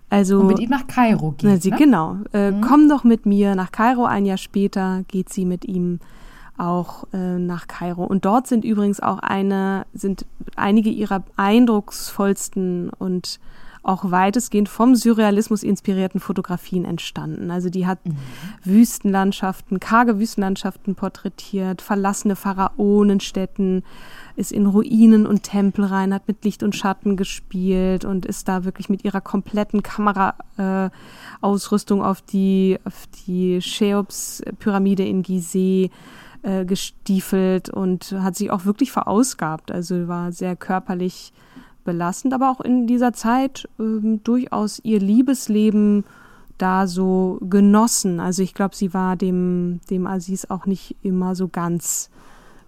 also. 0.10 0.40
Und 0.40 0.48
mit 0.48 0.60
ihm 0.60 0.70
nach 0.70 0.88
Kairo 0.88 1.32
geht. 1.32 1.50
Na, 1.50 1.58
sie, 1.58 1.72
ne? 1.72 1.78
Genau. 1.78 2.18
Äh, 2.34 2.52
mhm. 2.52 2.62
Komm 2.62 2.90
doch 2.90 3.04
mit 3.04 3.26
mir 3.26 3.56
nach 3.56 3.72
Kairo. 3.72 4.06
Ein 4.06 4.26
Jahr 4.26 4.38
später 4.38 5.04
geht 5.08 5.30
sie 5.30 5.46
mit 5.46 5.66
ihm 5.66 6.00
auch 6.58 7.06
äh, 7.14 7.38
nach 7.38 7.68
Kairo. 7.68 8.04
Und 8.04 8.26
dort 8.26 8.48
sind 8.48 8.66
übrigens 8.66 9.00
auch 9.00 9.20
eine, 9.20 9.86
sind 9.94 10.26
einige 10.56 10.90
ihrer 10.90 11.24
eindrucksvollsten 11.36 12.90
und 12.98 13.40
auch 13.88 14.12
weitestgehend 14.12 14.70
vom 14.70 14.96
Surrealismus 14.96 15.64
inspirierten 15.64 16.20
Fotografien 16.20 16.86
entstanden. 16.86 17.50
Also 17.52 17.70
die 17.70 17.88
hat 17.88 18.06
mhm. 18.06 18.18
Wüstenlandschaften, 18.64 19.80
karge 19.80 20.20
Wüstenlandschaften 20.20 20.96
porträtiert, 20.96 21.82
verlassene 21.82 22.36
Pharaonenstädten, 22.36 23.84
ist 24.36 24.52
in 24.52 24.66
Ruinen 24.68 25.26
und 25.26 25.44
Tempel 25.44 25.86
rein, 25.86 26.14
hat 26.14 26.28
mit 26.28 26.44
Licht 26.44 26.64
und 26.64 26.76
Schatten 26.76 27.16
gespielt 27.18 28.04
und 28.06 28.26
ist 28.26 28.48
da 28.48 28.64
wirklich 28.66 28.90
mit 28.90 29.06
ihrer 29.06 29.22
kompletten 29.22 29.82
Kameraausrüstung 29.82 32.02
äh, 32.02 32.04
auf 32.04 32.22
die, 32.22 32.78
auf 32.84 33.06
die 33.26 33.58
Cheops-Pyramide 33.60 35.06
in 35.06 35.24
Gizeh 35.24 35.90
äh, 36.44 36.66
gestiefelt 36.66 37.70
und 37.70 38.12
hat 38.12 38.36
sich 38.36 38.52
auch 38.52 38.66
wirklich 38.66 38.92
verausgabt. 38.92 39.72
Also 39.72 40.08
war 40.08 40.32
sehr 40.32 40.56
körperlich 40.56 41.34
belastend, 41.88 42.34
aber 42.34 42.52
auch 42.52 42.60
in 42.60 42.86
dieser 42.86 43.14
Zeit 43.14 43.68
äh, 43.80 44.18
durchaus 44.24 44.80
ihr 44.84 45.00
Liebesleben 45.00 46.04
da 46.58 46.86
so 46.86 47.40
genossen. 47.42 48.20
Also 48.20 48.44
ich 48.44 48.54
glaube, 48.54 48.76
sie 48.76 48.94
war 48.94 49.16
dem, 49.16 49.80
dem 49.90 50.06
Aziz 50.06 50.46
auch 50.46 50.66
nicht 50.66 50.98
immer 51.02 51.34
so 51.34 51.48
ganz 51.48 52.10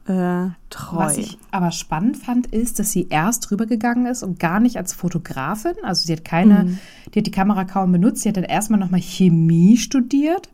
äh, 0.05 0.47
treu. 0.69 0.97
Was 0.97 1.17
ich 1.17 1.37
aber 1.51 1.71
spannend 1.71 2.17
fand, 2.17 2.47
ist, 2.47 2.79
dass 2.79 2.91
sie 2.91 3.07
erst 3.09 3.51
rübergegangen 3.51 4.05
ist 4.05 4.23
und 4.23 4.39
gar 4.39 4.61
nicht 4.61 4.77
als 4.77 4.93
Fotografin. 4.93 5.73
Also 5.83 6.07
sie 6.07 6.13
hat 6.13 6.23
keine, 6.23 6.63
mhm. 6.63 6.79
die 7.13 7.19
hat 7.19 7.27
die 7.27 7.31
Kamera 7.31 7.65
kaum 7.65 7.91
benutzt. 7.91 8.21
Sie 8.21 8.29
hat 8.29 8.37
dann 8.37 8.45
erstmal 8.45 8.79
nochmal 8.79 9.01
Chemie 9.01 9.75
studiert. 9.75 10.49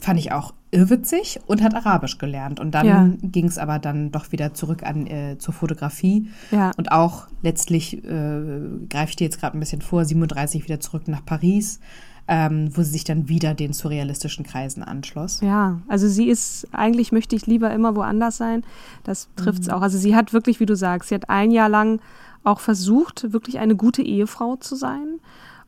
Fand 0.00 0.20
ich 0.20 0.32
auch 0.32 0.52
irrwitzig 0.70 1.40
und 1.46 1.62
hat 1.62 1.74
Arabisch 1.74 2.18
gelernt. 2.18 2.60
Und 2.60 2.72
dann 2.72 2.86
ja. 2.86 3.08
ging 3.22 3.46
es 3.46 3.58
aber 3.58 3.78
dann 3.78 4.10
doch 4.10 4.32
wieder 4.32 4.54
zurück 4.54 4.82
an 4.82 5.06
äh, 5.06 5.38
zur 5.38 5.54
Fotografie. 5.54 6.28
Ja. 6.50 6.72
Und 6.76 6.92
auch 6.92 7.28
letztlich 7.42 8.04
äh, 8.04 8.40
greife 8.88 9.10
ich 9.10 9.16
dir 9.16 9.24
jetzt 9.24 9.40
gerade 9.40 9.56
ein 9.56 9.60
bisschen 9.60 9.82
vor, 9.82 10.04
37 10.04 10.64
wieder 10.64 10.80
zurück 10.80 11.08
nach 11.08 11.24
Paris 11.24 11.80
ähm, 12.28 12.76
wo 12.76 12.82
sie 12.82 12.90
sich 12.90 13.04
dann 13.04 13.28
wieder 13.28 13.54
den 13.54 13.72
surrealistischen 13.72 14.44
Kreisen 14.44 14.82
anschloss. 14.82 15.40
Ja, 15.40 15.80
also 15.88 16.08
sie 16.08 16.28
ist, 16.28 16.66
eigentlich 16.72 17.12
möchte 17.12 17.36
ich 17.36 17.46
lieber 17.46 17.70
immer 17.72 17.94
woanders 17.94 18.36
sein. 18.36 18.64
Das 19.04 19.28
trifft 19.36 19.62
es 19.62 19.68
mhm. 19.68 19.74
auch. 19.74 19.82
Also 19.82 19.98
sie 19.98 20.16
hat 20.16 20.32
wirklich, 20.32 20.58
wie 20.58 20.66
du 20.66 20.74
sagst, 20.74 21.08
sie 21.08 21.14
hat 21.14 21.30
ein 21.30 21.50
Jahr 21.50 21.68
lang 21.68 22.00
auch 22.42 22.60
versucht, 22.60 23.32
wirklich 23.32 23.58
eine 23.58 23.76
gute 23.76 24.02
Ehefrau 24.02 24.56
zu 24.56 24.74
sein. 24.74 25.20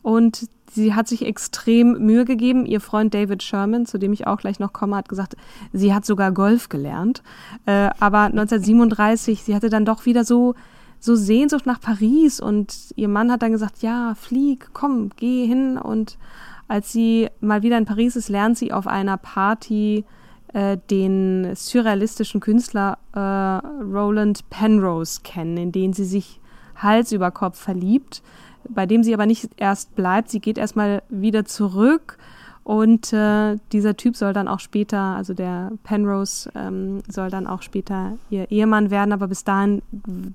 Und 0.02 0.48
sie 0.70 0.94
hat 0.94 1.09
sich 1.09 1.24
extrem 1.24 1.98
Mühe 2.04 2.24
gegeben. 2.24 2.66
Ihr 2.66 2.81
Freund 2.81 3.14
David 3.14 3.42
Sherman, 3.42 3.87
zu 3.87 3.98
dem 3.98 4.12
ich 4.12 4.26
auch 4.26 4.38
gleich 4.38 4.59
noch 4.59 4.72
komme, 4.72 4.96
hat 4.96 5.09
gesagt, 5.09 5.37
sie 5.72 5.94
hat 5.94 6.04
sogar 6.04 6.33
Golf 6.33 6.68
gelernt. 6.68 7.22
Äh, 7.66 7.90
aber 7.98 8.22
1937, 8.24 9.42
sie 9.42 9.54
hatte 9.54 9.70
dann 9.70 9.85
doch 9.85 10.07
wieder 10.07 10.24
so 10.24 10.54
so 11.00 11.14
Sehnsucht 11.14 11.64
nach 11.64 11.81
Paris 11.81 12.40
und 12.40 12.74
ihr 12.96 13.09
Mann 13.09 13.31
hat 13.31 13.42
dann 13.42 13.52
gesagt, 13.52 13.83
ja, 13.83 14.14
flieg, 14.16 14.70
komm, 14.72 15.11
geh 15.16 15.46
hin 15.46 15.78
und 15.78 16.18
als 16.66 16.92
sie 16.92 17.28
mal 17.40 17.62
wieder 17.62 17.78
in 17.78 17.87
Paris 17.87 18.16
ist, 18.16 18.28
lernt 18.28 18.59
sie 18.59 18.72
auf 18.72 18.87
einer 18.87 19.16
Party 19.16 20.04
äh, 20.52 20.76
den 20.90 21.54
surrealistischen 21.54 22.40
Künstler 22.40 22.98
äh, 23.14 23.18
Roland 23.18 24.48
Penrose 24.50 25.20
kennen, 25.22 25.57
in 25.57 25.72
den 25.72 25.92
sie 25.92 26.04
sich 26.04 26.40
Hals 26.76 27.12
über 27.12 27.31
Kopf 27.31 27.59
verliebt, 27.59 28.22
bei 28.68 28.87
dem 28.87 29.03
sie 29.03 29.14
aber 29.14 29.27
nicht 29.27 29.49
erst 29.57 29.94
bleibt. 29.94 30.31
Sie 30.31 30.40
geht 30.40 30.59
erstmal 30.59 31.03
wieder 31.09 31.44
zurück 31.44 32.18
und 32.64 33.12
äh, 33.12 33.57
dieser 33.73 33.97
Typ 33.97 34.16
soll 34.16 34.33
dann 34.33 34.47
auch 34.47 34.61
später, 34.61 34.99
also 34.99 35.33
der 35.33 35.73
Penrose, 35.85 36.51
ähm, 36.55 37.03
soll 37.09 37.31
dann 37.31 37.47
auch 37.47 37.62
später 37.62 38.18
ihr 38.31 38.51
Ehemann 38.51 38.90
werden, 38.90 39.12
aber 39.12 39.29
bis 39.29 39.44
dahin 39.44 39.83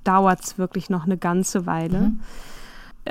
dauert 0.03 0.43
es 0.43 0.57
wirklich 0.57 0.89
noch 0.89 1.05
eine 1.05 1.17
ganze 1.17 1.65
Weile. 1.65 1.99
Mhm 1.99 2.19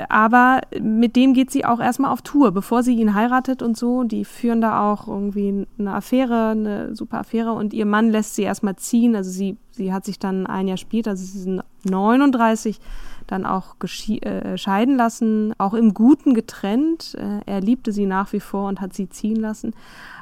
aber 0.09 0.61
mit 0.81 1.15
dem 1.15 1.33
geht 1.33 1.51
sie 1.51 1.65
auch 1.65 1.79
erstmal 1.79 2.11
auf 2.11 2.23
Tour, 2.23 2.51
bevor 2.51 2.81
sie 2.81 2.95
ihn 2.95 3.13
heiratet 3.13 3.61
und 3.61 3.77
so. 3.77 4.03
Die 4.03 4.25
führen 4.25 4.59
da 4.59 4.91
auch 4.91 5.07
irgendwie 5.07 5.67
eine 5.77 5.93
Affäre, 5.93 6.49
eine 6.49 6.95
super 6.95 7.19
Affäre 7.19 7.53
und 7.53 7.73
ihr 7.73 7.85
Mann 7.85 8.09
lässt 8.09 8.35
sie 8.35 8.41
erstmal 8.41 8.75
ziehen. 8.75 9.15
Also 9.15 9.29
sie, 9.29 9.57
sie 9.71 9.93
hat 9.93 10.05
sich 10.05 10.17
dann 10.17 10.47
ein 10.47 10.67
Jahr 10.67 10.77
später, 10.77 11.11
also 11.11 11.23
sie 11.23 11.39
sind 11.39 11.61
39, 11.83 12.79
dann 13.27 13.45
auch 13.45 13.75
äh, 13.83 14.57
scheiden 14.57 14.97
lassen, 14.97 15.53
auch 15.59 15.75
im 15.75 15.93
Guten 15.93 16.33
getrennt. 16.33 17.15
Äh, 17.15 17.41
er 17.45 17.61
liebte 17.61 17.91
sie 17.91 18.07
nach 18.07 18.33
wie 18.33 18.39
vor 18.39 18.67
und 18.69 18.81
hat 18.81 18.93
sie 18.93 19.09
ziehen 19.09 19.37
lassen. 19.37 19.75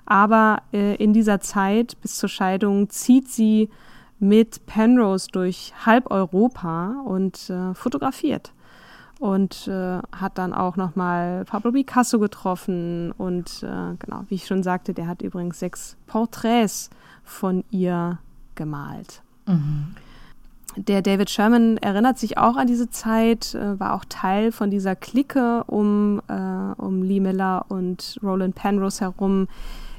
Aber 0.06 0.64
äh, 0.74 0.96
in 0.96 1.14
dieser 1.14 1.40
Zeit 1.40 1.96
bis 2.02 2.18
zur 2.18 2.30
Scheidung 2.30 2.90
zieht 2.90 3.30
sie 3.30 3.70
mit 4.20 4.66
Penrose 4.66 5.30
durch 5.32 5.74
halb 5.86 6.12
Europa 6.12 7.02
und 7.06 7.50
äh, 7.50 7.74
fotografiert 7.74 8.52
und 9.22 9.68
äh, 9.68 10.00
hat 10.12 10.40
dann 10.40 10.52
auch 10.52 10.78
nochmal 10.78 11.46
Pablo 11.46 11.72
Picasso 11.72 12.18
getroffen 12.18 13.12
und 13.12 13.62
äh, 13.62 13.96
genau, 14.00 14.24
wie 14.30 14.36
ich 14.36 14.48
schon 14.48 14.64
sagte, 14.64 14.96
der 14.96 15.06
hat 15.08 15.22
übrigens 15.22 15.60
sechs 15.60 15.96
Porträts 16.08 16.90
von 17.24 17.64
ihr 17.70 18.18
gemalt. 18.56 19.22
Mhm. 19.46 19.96
Der 20.76 21.04
David 21.04 21.30
Sherman 21.30 21.78
erinnert 21.78 22.18
sich 22.18 22.40
auch 22.40 22.56
an 22.56 22.66
diese 22.66 22.90
Zeit, 22.90 23.54
äh, 23.54 23.80
war 23.80 23.94
auch 23.94 24.06
Teil 24.10 24.52
von 24.52 24.72
dieser 24.72 24.96
Clique 24.96 25.66
um, 25.68 26.20
äh, 26.28 26.82
um 26.82 27.04
Lee 27.04 27.20
Miller 27.20 27.66
und 27.70 28.18
Roland 28.24 28.56
Penrose 28.56 29.02
herum, 29.02 29.48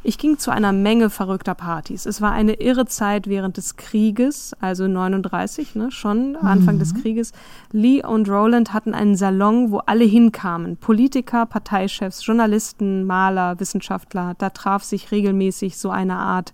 ich 0.05 0.19
ging 0.19 0.39
zu 0.39 0.51
einer 0.51 0.73
Menge 0.73 1.11
verrückter 1.11 1.55
Partys. 1.55 2.07
Es 2.07 2.21
war 2.21 2.33
eine 2.33 2.55
irre 2.55 2.87
Zeit 2.87 3.29
während 3.29 3.57
des 3.57 3.77
Krieges, 3.77 4.55
also 4.61 4.89
39, 4.89 5.75
ne, 5.77 5.91
schon 5.91 6.37
Anfang 6.37 6.77
mhm. 6.77 6.81
des 6.81 6.95
Krieges. 6.95 7.33
Lee 7.71 8.05
und 8.05 8.29
Roland 8.29 8.73
hatten 8.73 8.95
einen 8.95 9.17
Salon, 9.17 9.71
wo 9.71 9.79
alle 9.79 10.05
hinkamen. 10.05 10.77
Politiker, 10.77 11.47
Parteichefs, 11.47 12.27
Journalisten, 12.27 13.05
Maler, 13.05 13.61
Wissenschaftler. 13.61 14.35
Da 14.39 14.51
traf 14.51 14.83
sich 14.83 15.13
regelmäßig 15.13 15.77
so 15.77 15.91
eine 15.91 16.17
Art 16.17 16.53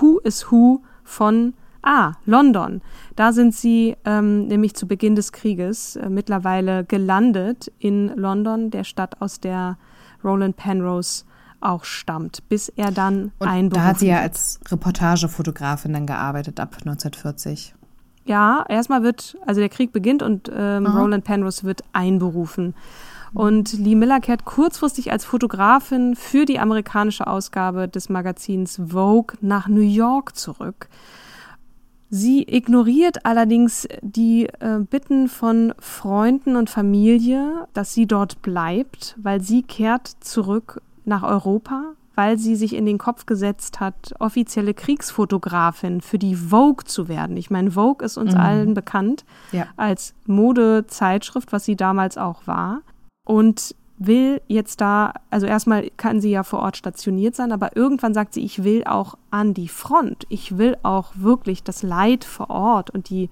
Who 0.00 0.18
is 0.18 0.50
Who 0.50 0.82
von 1.04 1.54
Ah, 1.82 2.12
London. 2.26 2.82
Da 3.16 3.32
sind 3.32 3.54
sie 3.54 3.96
ähm, 4.04 4.48
nämlich 4.48 4.74
zu 4.74 4.86
Beginn 4.86 5.14
des 5.16 5.32
Krieges 5.32 5.96
äh, 5.96 6.10
mittlerweile 6.10 6.84
gelandet 6.84 7.72
in 7.78 8.08
London, 8.16 8.70
der 8.70 8.84
Stadt, 8.84 9.22
aus 9.22 9.40
der 9.40 9.78
Roland 10.22 10.56
Penrose 10.56 11.24
auch 11.60 11.84
stammt, 11.84 12.48
bis 12.48 12.68
er 12.68 12.90
dann 12.90 13.32
Und 13.38 13.48
einberufen 13.48 13.82
da 13.82 13.84
hat 13.84 13.98
sie 13.98 14.08
ja 14.08 14.16
wird. 14.16 14.24
als 14.24 14.60
Reportagefotografin 14.70 15.92
dann 15.92 16.06
gearbeitet 16.06 16.60
ab 16.60 16.76
1940. 16.78 17.74
Ja, 18.24 18.64
erstmal 18.68 19.02
wird, 19.02 19.36
also 19.46 19.60
der 19.60 19.68
Krieg 19.68 19.92
beginnt 19.92 20.22
und 20.22 20.50
ähm. 20.54 20.86
Roland 20.86 21.24
Penrose 21.24 21.64
wird 21.64 21.82
einberufen. 21.92 22.74
Und 23.32 23.72
Lee 23.74 23.94
Miller 23.94 24.20
kehrt 24.20 24.44
kurzfristig 24.44 25.12
als 25.12 25.24
Fotografin 25.24 26.16
für 26.16 26.44
die 26.44 26.58
amerikanische 26.58 27.26
Ausgabe 27.26 27.88
des 27.88 28.08
Magazins 28.08 28.80
Vogue 28.88 29.36
nach 29.40 29.68
New 29.68 29.80
York 29.80 30.36
zurück. 30.36 30.88
Sie 32.12 32.42
ignoriert 32.42 33.24
allerdings 33.24 33.86
die 34.02 34.46
äh, 34.58 34.80
Bitten 34.80 35.28
von 35.28 35.72
Freunden 35.78 36.56
und 36.56 36.68
Familie, 36.68 37.68
dass 37.72 37.94
sie 37.94 38.06
dort 38.06 38.42
bleibt, 38.42 39.14
weil 39.22 39.40
sie 39.40 39.62
kehrt 39.62 40.08
zurück 40.18 40.82
nach 41.04 41.22
Europa, 41.22 41.92
weil 42.14 42.38
sie 42.38 42.56
sich 42.56 42.74
in 42.74 42.86
den 42.86 42.98
Kopf 42.98 43.24
gesetzt 43.26 43.80
hat, 43.80 44.14
offizielle 44.18 44.74
Kriegsfotografin 44.74 46.00
für 46.00 46.18
die 46.18 46.34
Vogue 46.34 46.84
zu 46.84 47.08
werden. 47.08 47.36
Ich 47.36 47.50
meine, 47.50 47.70
Vogue 47.70 48.04
ist 48.04 48.16
uns 48.16 48.34
allen 48.34 48.74
bekannt 48.74 49.24
Ja. 49.52 49.66
als 49.76 50.14
Modezeitschrift, 50.26 51.52
was 51.52 51.64
sie 51.64 51.76
damals 51.76 52.18
auch 52.18 52.46
war. 52.46 52.80
Und 53.26 53.74
will 53.96 54.40
jetzt 54.48 54.80
da, 54.80 55.12
also 55.30 55.46
erstmal 55.46 55.90
kann 55.96 56.20
sie 56.20 56.30
ja 56.30 56.42
vor 56.42 56.60
Ort 56.60 56.76
stationiert 56.78 57.36
sein, 57.36 57.52
aber 57.52 57.76
irgendwann 57.76 58.14
sagt 58.14 58.32
sie, 58.34 58.42
ich 58.42 58.64
will 58.64 58.82
auch 58.84 59.14
an 59.30 59.52
die 59.54 59.68
Front. 59.68 60.24
Ich 60.30 60.56
will 60.56 60.76
auch 60.82 61.12
wirklich 61.16 61.62
das 61.62 61.82
Leid 61.82 62.24
vor 62.24 62.48
Ort 62.48 62.88
und 62.90 63.10
die, 63.10 63.28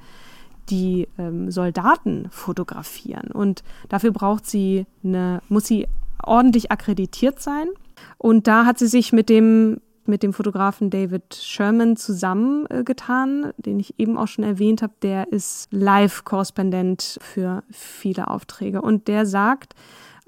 die 0.69 1.09
ähm, 1.19 1.51
Soldaten 1.51 2.27
fotografieren. 2.31 3.31
Und 3.33 3.63
dafür 3.89 4.11
braucht 4.13 4.45
sie 4.47 4.85
eine, 5.03 5.41
muss 5.49 5.67
sie 5.67 5.89
ordentlich 6.25 6.71
akkreditiert 6.71 7.41
sein. 7.41 7.69
Und 8.17 8.47
da 8.47 8.65
hat 8.65 8.79
sie 8.79 8.87
sich 8.87 9.13
mit 9.13 9.29
dem 9.29 9.81
mit 10.09 10.23
dem 10.23 10.33
Fotografen 10.33 10.89
David 10.89 11.35
Sherman 11.35 11.97
zusammengetan, 11.97 13.53
den 13.59 13.79
ich 13.79 14.01
eben 14.01 14.17
auch 14.17 14.27
schon 14.27 14.43
erwähnt 14.43 14.81
habe. 14.81 14.95
Der 15.03 15.31
ist 15.31 15.69
Live-Korrespondent 15.71 17.19
für 17.21 17.63
viele 17.71 18.29
Aufträge. 18.29 18.81
Und 18.81 19.07
der 19.07 19.27
sagt, 19.27 19.75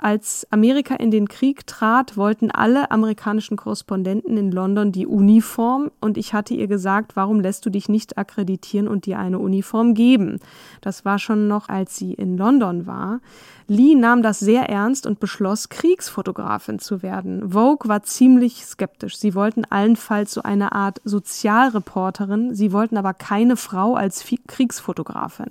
als 0.02 0.46
Amerika 0.50 0.94
in 0.96 1.10
den 1.10 1.28
Krieg 1.28 1.66
trat, 1.66 2.16
wollten 2.16 2.50
alle 2.50 2.90
amerikanischen 2.90 3.56
Korrespondenten 3.56 4.36
in 4.36 4.50
London 4.50 4.92
die 4.92 5.06
Uniform 5.06 5.90
und 6.00 6.18
ich 6.18 6.34
hatte 6.34 6.54
ihr 6.54 6.66
gesagt, 6.66 7.16
warum 7.16 7.40
lässt 7.40 7.64
du 7.66 7.70
dich 7.70 7.88
nicht 7.88 8.18
akkreditieren 8.18 8.88
und 8.88 9.06
dir 9.06 9.18
eine 9.18 9.38
Uniform 9.38 9.94
geben? 9.94 10.40
Das 10.80 11.04
war 11.04 11.18
schon 11.18 11.48
noch, 11.48 11.68
als 11.68 11.96
sie 11.96 12.14
in 12.14 12.36
London 12.36 12.86
war. 12.86 13.20
Lee 13.68 13.94
nahm 13.94 14.22
das 14.22 14.40
sehr 14.40 14.68
ernst 14.68 15.06
und 15.06 15.20
beschloss, 15.20 15.68
Kriegsfotografin 15.68 16.80
zu 16.80 17.02
werden. 17.02 17.50
Vogue 17.50 17.88
war 17.88 18.02
ziemlich 18.02 18.64
skeptisch. 18.66 19.16
Sie 19.16 19.34
wollten 19.36 19.64
allenfalls 19.64 20.32
so 20.32 20.42
eine 20.42 20.72
Art 20.72 21.00
Sozialreporterin, 21.04 22.54
sie 22.54 22.72
wollten 22.72 22.96
aber 22.96 23.14
keine 23.14 23.56
Frau 23.56 23.94
als 23.94 24.22
Fi- 24.22 24.40
Kriegsfotografin. 24.46 25.50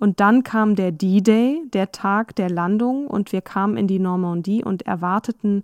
Und 0.00 0.18
dann 0.18 0.42
kam 0.42 0.76
der 0.76 0.92
D-Day, 0.92 1.62
der 1.74 1.92
Tag 1.92 2.34
der 2.34 2.48
Landung, 2.48 3.06
und 3.06 3.32
wir 3.32 3.42
kamen 3.42 3.76
in 3.76 3.86
die 3.86 3.98
Normandie 3.98 4.64
und 4.64 4.82
erwarteten, 4.82 5.62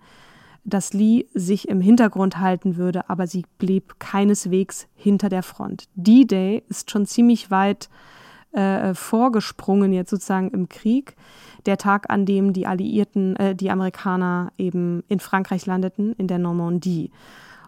dass 0.62 0.92
Lee 0.92 1.24
sich 1.32 1.68
im 1.68 1.80
Hintergrund 1.80 2.38
halten 2.38 2.76
würde, 2.76 3.08
aber 3.08 3.26
sie 3.26 3.46
blieb 3.58 3.98
keineswegs 3.98 4.88
hinter 4.94 5.30
der 5.30 5.42
Front. 5.42 5.88
D-Day 5.94 6.62
ist 6.68 6.90
schon 6.90 7.06
ziemlich 7.06 7.50
weit 7.50 7.88
äh, 8.52 8.92
vorgesprungen 8.92 9.94
jetzt 9.94 10.10
sozusagen 10.10 10.50
im 10.50 10.68
Krieg. 10.68 11.16
Der 11.64 11.78
Tag, 11.78 12.10
an 12.10 12.26
dem 12.26 12.52
die 12.52 12.66
Alliierten, 12.66 13.36
äh, 13.36 13.54
die 13.54 13.70
Amerikaner 13.70 14.52
eben 14.58 15.02
in 15.08 15.18
Frankreich 15.18 15.64
landeten, 15.64 16.12
in 16.18 16.28
der 16.28 16.38
Normandie. 16.38 17.10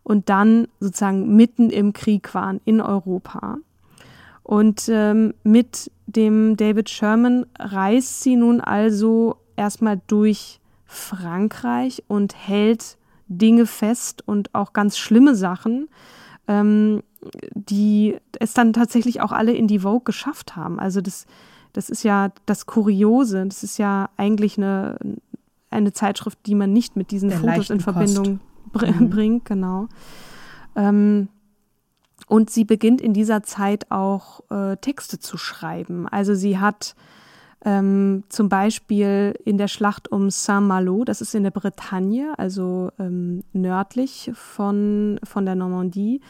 Und 0.03 0.29
dann 0.29 0.69
sozusagen 0.81 1.35
mitten 1.35 1.71
im 1.71 1.95
Krieg 1.95 2.35
waren 2.35 2.61
in 2.67 2.83
Europa. 2.83 3.57
Und 4.43 4.89
ähm, 4.91 5.33
mit 5.45 5.91
dem 6.09 6.57
David 6.57 6.89
Sherman 6.89 7.45
reist 7.59 8.23
sie 8.23 8.37
nun 8.37 8.61
also 8.63 9.37
erstmal 9.57 10.01
durch 10.07 10.59
Frankreich 10.87 12.03
und 12.09 12.35
hält 12.35 12.97
Dinge 13.29 13.67
fest 13.67 14.27
und 14.27 14.55
auch 14.55 14.73
ganz 14.73 14.97
schlimme 14.97 15.35
Sachen, 15.35 15.89
ähm, 16.47 17.03
die 17.53 18.17
es 18.41 18.55
dann 18.55 18.73
tatsächlich 18.73 19.21
auch 19.21 19.33
alle 19.33 19.53
in 19.53 19.67
die 19.67 19.81
Vogue 19.81 20.05
geschafft 20.05 20.57
haben. 20.57 20.81
Also 20.81 21.03
das, 21.03 21.27
das 21.75 21.91
ist 21.91 22.05
ja 22.05 22.31
das 22.47 22.65
Kuriose, 22.65 23.45
das 23.45 23.63
ist 23.63 23.77
ja 23.77 24.09
eigentlich 24.17 24.57
eine, 24.57 24.97
eine 25.71 25.93
Zeitschrift, 25.93 26.39
die 26.47 26.55
man 26.55 26.73
nicht 26.73 26.97
mit 26.97 27.11
diesen 27.11 27.29
Der 27.29 27.39
Fotos 27.39 27.69
in 27.69 27.81
Verbindung 27.81 28.41
br 28.73 28.87
Mhm. 28.91 29.11
bringt, 29.11 29.45
genau. 29.45 29.89
Ähm, 30.75 31.29
und 32.27 32.51
sie 32.51 32.65
beginnt 32.65 33.01
in 33.01 33.15
dieser 33.15 33.43
Zeit 33.43 33.91
auch 33.91 34.41
äh, 34.51 34.77
Texte 34.77 35.19
zu 35.19 35.39
schreiben. 35.39 36.09
Also 36.09 36.35
sie 36.35 36.59
hat 36.59 36.95
ähm, 37.65 38.25
zum 38.29 38.49
Beispiel 38.49 39.35
in 39.45 39.59
der 39.59 39.69
Schlacht 39.69 40.11
um 40.11 40.31
Saint-Malo, 40.31 41.05
das 41.05 41.21
ist 41.21 41.35
in 41.35 41.43
der 41.43 41.51
Bretagne, 41.51 42.35
also 42.37 42.91
ähm, 42.99 43.43
nördlich 43.53 44.31
von, 44.35 45.19
von 45.25 45.45
der 45.45 45.57
Normandie, 45.57 46.21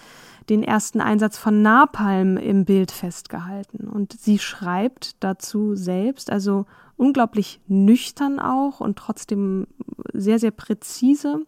den 0.48 0.62
ersten 0.62 1.00
Einsatz 1.00 1.36
von 1.36 1.60
Napalm 1.60 2.38
im 2.38 2.64
Bild 2.64 2.90
festgehalten. 2.90 3.88
Und 3.88 4.14
sie 4.18 4.38
schreibt 4.38 5.22
dazu 5.22 5.74
selbst, 5.74 6.30
also 6.30 6.64
unglaublich 6.96 7.60
nüchtern 7.66 8.40
auch 8.40 8.80
und 8.80 8.96
trotzdem 8.96 9.66
sehr, 10.14 10.38
sehr 10.38 10.50
präzise. 10.50 11.42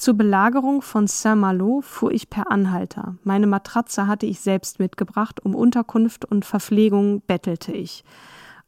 Zur 0.00 0.14
Belagerung 0.14 0.80
von 0.80 1.06
Saint-Malo 1.06 1.82
fuhr 1.82 2.10
ich 2.10 2.30
per 2.30 2.50
Anhalter. 2.50 3.16
Meine 3.22 3.46
Matratze 3.46 4.06
hatte 4.06 4.24
ich 4.24 4.40
selbst 4.40 4.78
mitgebracht, 4.78 5.44
um 5.44 5.54
Unterkunft 5.54 6.24
und 6.24 6.46
Verpflegung 6.46 7.20
bettelte 7.20 7.72
ich. 7.72 8.02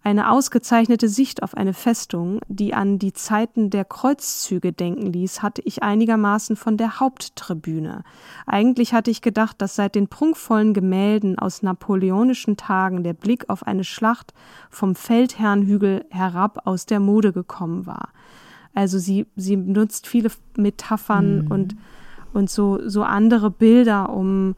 Eine 0.03 0.31
ausgezeichnete 0.31 1.09
Sicht 1.09 1.43
auf 1.43 1.57
eine 1.57 1.73
Festung, 1.73 2.41
die 2.49 2.75
an 2.75 2.99
die 2.99 3.15
Zeiten 3.15 3.71
der 3.71 3.87
Kreuzzüge 3.87 4.75
denken 4.75 5.07
ließ, 5.07 5.41
hatte 5.41 5.63
ich 5.63 5.83
einigermaßen 5.83 6.55
von 6.55 6.77
der 6.77 7.01
Haupttribüne. 7.01 8.05
Eigentlich 8.45 8.93
hatte 8.93 9.11
ich 9.11 9.23
gedacht, 9.23 9.63
dass 9.63 9.75
seit 9.75 9.95
den 9.95 10.09
prunkvollen 10.09 10.75
Gemälden 10.75 11.39
aus 11.39 11.63
napoleonischen 11.63 12.59
Tagen 12.59 13.05
der 13.05 13.15
Blick 13.15 13.49
auf 13.49 13.67
eine 13.67 13.85
Schlacht 13.85 14.35
vom 14.69 14.95
Feldherrnhügel 14.95 16.05
herab 16.11 16.67
aus 16.67 16.85
der 16.85 17.01
Mode 17.01 17.33
gekommen 17.33 17.87
war. 17.87 18.11
Also 18.75 18.99
sie, 18.99 19.27
sie 19.37 19.57
benutzt 19.57 20.07
viele 20.07 20.31
Metaphern 20.57 21.47
und, 21.49 21.77
und 22.33 22.51
so, 22.51 22.81
so 22.89 23.03
andere 23.03 23.51
Bilder, 23.51 24.11
um 24.11 24.55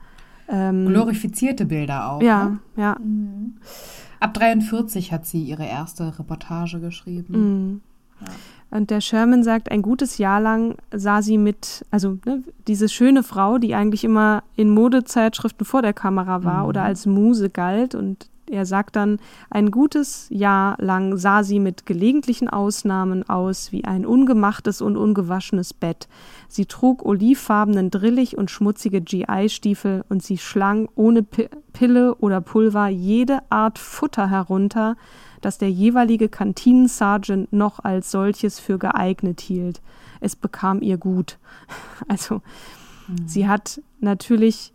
ähm, 0.48 0.87
Glorifizierte 0.87 1.64
Bilder 1.64 2.11
auch. 2.12 2.22
ja, 2.22 2.44
Ne? 2.48 2.59
ja. 2.77 2.96
Ab 4.20 4.35
43 4.35 5.12
hat 5.12 5.27
sie 5.27 5.42
ihre 5.42 5.66
erste 5.66 6.18
Reportage 6.18 6.81
geschrieben. 6.81 7.83
Und 8.70 8.90
der 8.90 9.00
Sherman 9.00 9.42
sagt, 9.44 9.70
ein 9.70 9.83
gutes 9.83 10.18
Jahr 10.18 10.40
lang 10.40 10.77
sah 10.92 11.22
sie 11.22 11.38
mit, 11.38 11.85
also 11.90 12.18
ne, 12.24 12.42
diese 12.66 12.88
schöne 12.88 13.22
Frau, 13.22 13.59
die 13.59 13.74
eigentlich 13.74 14.05
immer 14.05 14.42
in 14.57 14.70
Modezeitschriften 14.70 15.64
vor 15.64 15.83
der 15.83 15.92
Kamera 15.92 16.42
war 16.42 16.66
oder 16.66 16.83
als 16.83 17.07
Muse 17.07 17.50
galt. 17.50 17.94
Und 17.94 18.29
er 18.50 18.66
sagt 18.66 18.96
dann, 18.96 19.18
ein 19.50 19.70
gutes 19.70 20.26
Jahr 20.30 20.76
lang 20.78 21.16
sah 21.16 21.42
sie 21.42 21.61
mit 21.61 21.87
gelegentlichen 21.87 22.48
Ausnahmen 22.48 23.28
aus 23.28 23.72
wie 23.72 23.85
ein 23.85 24.04
ungemachtes 24.04 24.83
und 24.83 24.96
ungewaschenes 24.96 25.72
Bett. 25.72 26.09
Sie 26.48 26.66
trug 26.66 27.04
olivfarbenen 27.04 27.90
Drillig 27.90 28.37
und 28.37 28.50
schmutzige 28.50 29.00
GI-Stiefel 29.00 30.04
und 30.09 30.22
sie 30.22 30.38
schlang 30.38 30.88
ohne 30.94 31.22
Pi 31.22 31.48
Pille 31.72 32.14
oder 32.14 32.40
Pulver 32.40 32.87
jede 32.87 33.40
Art 33.50 33.80
Futter 33.80 34.30
herunter, 34.30 34.96
das 35.40 35.59
der 35.59 35.72
jeweilige 35.72 36.28
Kantinensergeant 36.28 37.52
noch 37.52 37.80
als 37.80 38.12
solches 38.12 38.61
für 38.61 38.78
geeignet 38.78 39.40
hielt. 39.40 39.83
Es 40.20 40.37
bekam 40.37 40.83
ihr 40.83 40.98
gut. 40.98 41.38
Also 42.09 42.42
sie 43.26 43.48
hat 43.48 43.80
natürlich 44.00 44.73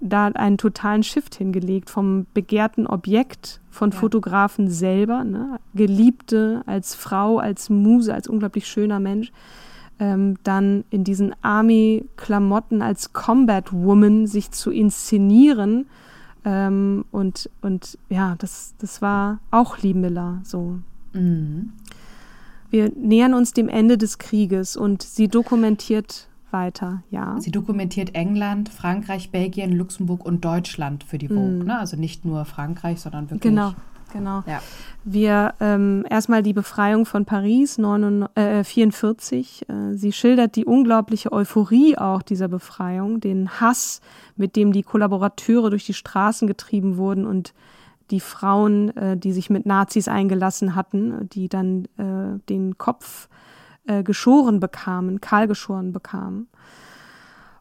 da 0.00 0.26
einen 0.26 0.58
totalen 0.58 1.02
Shift 1.02 1.34
hingelegt 1.34 1.90
vom 1.90 2.26
begehrten 2.34 2.86
Objekt 2.86 3.60
von 3.70 3.92
Fotografen 3.92 4.68
selber, 4.68 5.24
ne? 5.24 5.58
Geliebte 5.74 6.62
als 6.66 6.94
Frau, 6.94 7.38
als 7.38 7.70
Muse, 7.70 8.12
als 8.12 8.28
unglaublich 8.28 8.66
schöner 8.66 9.00
Mensch, 9.00 9.32
ähm, 9.98 10.36
dann 10.42 10.84
in 10.90 11.04
diesen 11.04 11.34
Army-Klamotten 11.42 12.82
als 12.82 13.12
Combat 13.12 13.72
Woman 13.72 14.26
sich 14.26 14.50
zu 14.50 14.70
inszenieren. 14.70 15.86
Ähm, 16.44 17.04
und, 17.10 17.50
und 17.62 17.98
ja, 18.08 18.36
das, 18.38 18.74
das 18.78 19.00
war 19.00 19.40
auch 19.50 19.78
Lee 19.78 19.94
Miller 19.94 20.40
so. 20.44 20.78
Mhm. 21.12 21.72
Wir 22.70 22.90
nähern 22.94 23.34
uns 23.34 23.52
dem 23.52 23.68
Ende 23.68 23.96
des 23.96 24.18
Krieges 24.18 24.76
und 24.76 25.02
sie 25.02 25.28
dokumentiert 25.28 26.28
weiter, 26.56 27.02
ja. 27.10 27.36
Sie 27.38 27.50
dokumentiert 27.50 28.14
England, 28.14 28.70
Frankreich, 28.70 29.30
Belgien, 29.30 29.72
Luxemburg 29.72 30.24
und 30.24 30.44
Deutschland 30.44 31.04
für 31.04 31.18
die 31.18 31.28
Vogue. 31.28 31.64
Ne? 31.64 31.78
Also 31.78 31.96
nicht 31.96 32.24
nur 32.24 32.44
Frankreich, 32.46 33.00
sondern 33.00 33.24
wirklich 33.30 33.42
Genau. 33.42 33.74
Genau. 34.12 34.44
Ja. 34.46 34.62
Wir 35.04 35.54
ähm, 35.60 36.06
erstmal 36.08 36.42
die 36.42 36.52
Befreiung 36.52 37.06
von 37.06 37.24
Paris 37.24 37.76
1944. 37.76 39.66
Äh, 39.68 39.72
äh, 39.72 39.94
sie 39.94 40.12
schildert 40.12 40.54
die 40.56 40.64
unglaubliche 40.64 41.32
Euphorie 41.32 41.98
auch 41.98 42.22
dieser 42.22 42.48
Befreiung, 42.48 43.20
den 43.20 43.60
Hass, 43.60 44.00
mit 44.36 44.54
dem 44.54 44.72
die 44.72 44.84
Kollaborateure 44.84 45.70
durch 45.70 45.84
die 45.84 45.92
Straßen 45.92 46.46
getrieben 46.46 46.96
wurden 46.96 47.26
und 47.26 47.52
die 48.12 48.20
Frauen, 48.20 48.96
äh, 48.96 49.16
die 49.16 49.32
sich 49.32 49.50
mit 49.50 49.66
Nazis 49.66 50.06
eingelassen 50.08 50.76
hatten, 50.76 51.28
die 51.28 51.48
dann 51.48 51.86
äh, 51.98 52.38
den 52.48 52.78
Kopf 52.78 53.26
äh, 53.26 53.36
geschoren 54.04 54.60
bekamen, 54.60 55.20
kahl 55.20 55.46
geschoren 55.46 55.92
bekamen. 55.92 56.48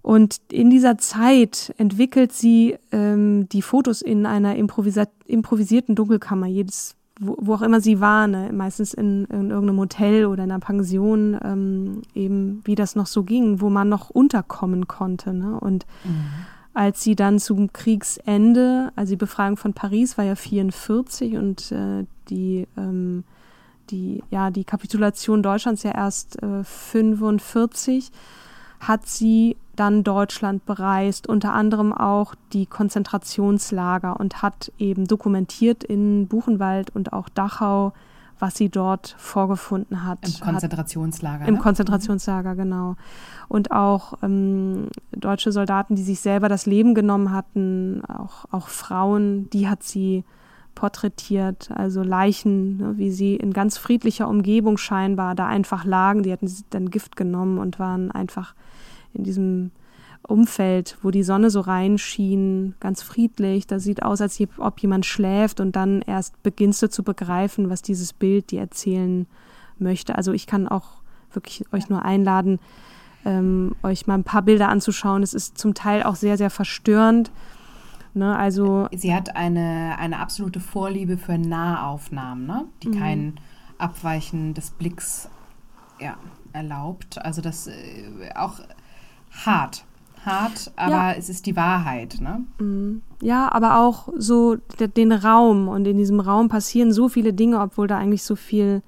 Und 0.06 0.40
in 0.52 0.70
dieser 0.70 1.00
Zeit 1.00 1.74
entwickelt 1.80 2.32
sie 2.32 2.78
ähm, 2.92 3.50
die 3.50 3.64
Fotos 3.64 4.04
in 4.04 4.28
einer 4.28 4.56
improvisierten 4.56 5.96
Dunkelkammer. 5.96 6.46
Jedes, 6.46 6.96
wo, 7.20 7.36
wo, 7.40 7.56
auch 7.56 7.64
immer 7.64 7.82
sie 7.82 8.00
war, 8.00 8.28
ne? 8.28 8.52
meistens 8.54 8.94
in, 8.94 9.26
in, 9.26 9.50
irgendeinem 9.50 9.80
Hotel 9.80 10.28
oder 10.28 10.44
in 10.44 10.52
einer 10.52 10.60
Pension, 10.60 11.36
ähm, 11.44 12.04
eben 12.14 12.62
wie 12.66 12.76
das 12.76 12.96
noch 12.96 13.08
so 13.08 13.24
ging, 13.24 13.62
wo 13.62 13.72
man 13.72 13.90
noch 13.90 14.12
unterkommen 14.12 14.88
konnte. 14.88 15.34
Ne? 15.34 15.60
Und 15.60 15.88
mhm. 16.04 16.26
als 16.76 17.02
sie 17.02 17.16
dann 17.16 17.40
zum 17.40 17.74
Kriegsende, 17.74 18.92
also 18.96 19.14
die 19.14 19.18
Befreiung 19.18 19.58
von 19.58 19.74
Paris 19.74 20.20
war 20.20 20.26
ja 20.26 20.36
44 20.36 21.36
und 21.36 21.72
äh, 21.72 22.06
die 22.30 22.68
ähm, 22.78 23.24
die 23.92 24.24
ja 24.30 24.52
die 24.52 24.64
Kapitulation 24.64 25.44
Deutschlands 25.44 25.84
ja 25.84 25.92
erst 25.92 26.42
äh, 26.42 26.64
45 26.64 28.12
hat 28.80 29.08
sie 29.08 29.58
dann 29.76 30.04
Deutschland 30.04 30.66
bereist, 30.66 31.28
unter 31.28 31.54
anderem 31.54 31.92
auch 31.94 32.36
die 32.54 32.66
Konzentrationslager 32.66 34.20
und 34.20 34.42
hat 34.42 34.72
eben 34.78 35.06
dokumentiert 35.06 35.84
in 35.84 36.28
Buchenwald 36.28 36.96
und 36.96 37.14
auch 37.14 37.28
Dachau, 37.30 37.94
was 38.40 38.56
sie 38.56 38.70
dort 38.70 39.16
vorgefunden 39.18 40.06
hat. 40.06 40.20
Im 40.28 40.40
Konzentrationslager. 40.40 41.42
Hat, 41.42 41.48
Im 41.48 41.56
ne? 41.56 41.62
Konzentrationslager, 41.62 42.56
genau. 42.56 42.96
Und 43.48 43.72
auch 43.72 44.14
ähm, 44.24 44.88
deutsche 45.12 45.52
Soldaten, 45.52 45.96
die 45.96 46.04
sich 46.04 46.20
selber 46.20 46.50
das 46.50 46.66
Leben 46.66 46.96
genommen 46.96 47.32
hatten, 47.32 48.04
auch, 48.06 48.46
auch 48.52 48.68
Frauen, 48.68 49.50
die 49.52 49.68
hat 49.68 49.84
sie 49.84 50.24
porträtiert, 50.76 51.72
also 51.72 52.04
Leichen, 52.04 52.78
ne, 52.78 52.98
wie 52.98 53.12
sie 53.12 53.36
in 53.36 53.54
ganz 53.54 53.78
friedlicher 53.78 54.28
Umgebung 54.28 54.78
scheinbar 54.78 55.34
da 55.34 55.48
einfach 55.48 55.86
lagen. 55.86 56.24
Die 56.24 56.32
hatten 56.32 56.52
dann 56.70 56.90
Gift 56.90 57.16
genommen 57.16 57.58
und 57.58 57.80
waren 57.80 58.12
einfach 58.12 58.54
in 59.14 59.24
diesem 59.24 59.72
Umfeld, 60.28 60.98
wo 61.02 61.12
die 61.12 61.24
Sonne 61.24 61.50
so 61.50 61.62
reinschien, 61.62 62.76
ganz 62.80 63.02
friedlich. 63.02 63.68
Da 63.68 63.80
sieht 63.80 64.04
aus, 64.04 64.22
als 64.22 64.40
ob 64.58 64.80
jemand 64.80 65.06
schläft 65.06 65.60
und 65.60 65.76
dann 65.76 66.02
erst 66.02 66.42
beginnst 66.44 66.82
du 66.82 66.90
zu 66.90 67.04
begreifen, 67.04 67.70
was 67.70 67.82
dieses 67.82 68.14
Bild 68.14 68.52
dir 68.52 68.62
erzählen 68.62 69.28
möchte. 69.78 70.16
Also 70.16 70.34
ich 70.34 70.48
kann 70.48 70.68
auch 70.68 71.02
wirklich 71.32 71.66
euch 71.74 71.90
nur 71.90 72.04
einladen, 72.04 72.60
ähm, 73.24 73.76
euch 73.84 74.08
mal 74.08 74.16
ein 74.16 74.24
paar 74.24 74.42
Bilder 74.42 74.70
anzuschauen. 74.70 75.24
Es 75.24 75.34
ist 75.34 75.58
zum 75.58 75.74
Teil 75.74 76.04
auch 76.04 76.16
sehr, 76.16 76.38
sehr 76.38 76.50
verstörend. 76.50 77.32
Ne, 78.16 78.34
also 78.34 78.88
sie 78.94 79.14
hat 79.14 79.36
eine, 79.36 79.98
eine 80.00 80.20
absolute 80.20 80.62
Vorliebe 80.62 81.18
für 81.18 81.38
Nahaufnahmen, 81.38 82.48
ne? 82.48 82.66
die 82.82 82.88
mhm. 82.88 83.00
kein 83.00 83.40
Abweichen 83.78 84.54
des 84.54 84.72
Blicks 84.72 85.30
ja, 86.00 86.16
erlaubt. 86.54 87.24
Also 87.24 87.42
das 87.42 87.68
äh, 87.68 87.74
auch 88.34 88.62
hart. 89.32 89.84
Hart, 90.26 90.72
aber 90.78 90.92
ja. 90.92 91.12
es 91.12 91.28
ist 91.28 91.46
die 91.46 91.58
Wahrheit. 91.58 92.20
Ne? 92.22 92.46
Mhm. 92.58 93.02
Ja, 93.22 93.52
aber 93.52 93.80
auch 93.80 94.08
so 94.16 94.56
den 94.56 95.12
Raum. 95.12 95.68
Und 95.68 95.86
in 95.86 95.98
diesem 95.98 96.22
Raum 96.22 96.48
passieren 96.48 96.94
so 96.94 97.10
viele 97.10 97.34
Dinge, 97.34 97.60
obwohl 97.60 97.88
da 97.88 97.98
eigentlich 97.98 98.24
so 98.24 98.38
viel, 98.38 98.82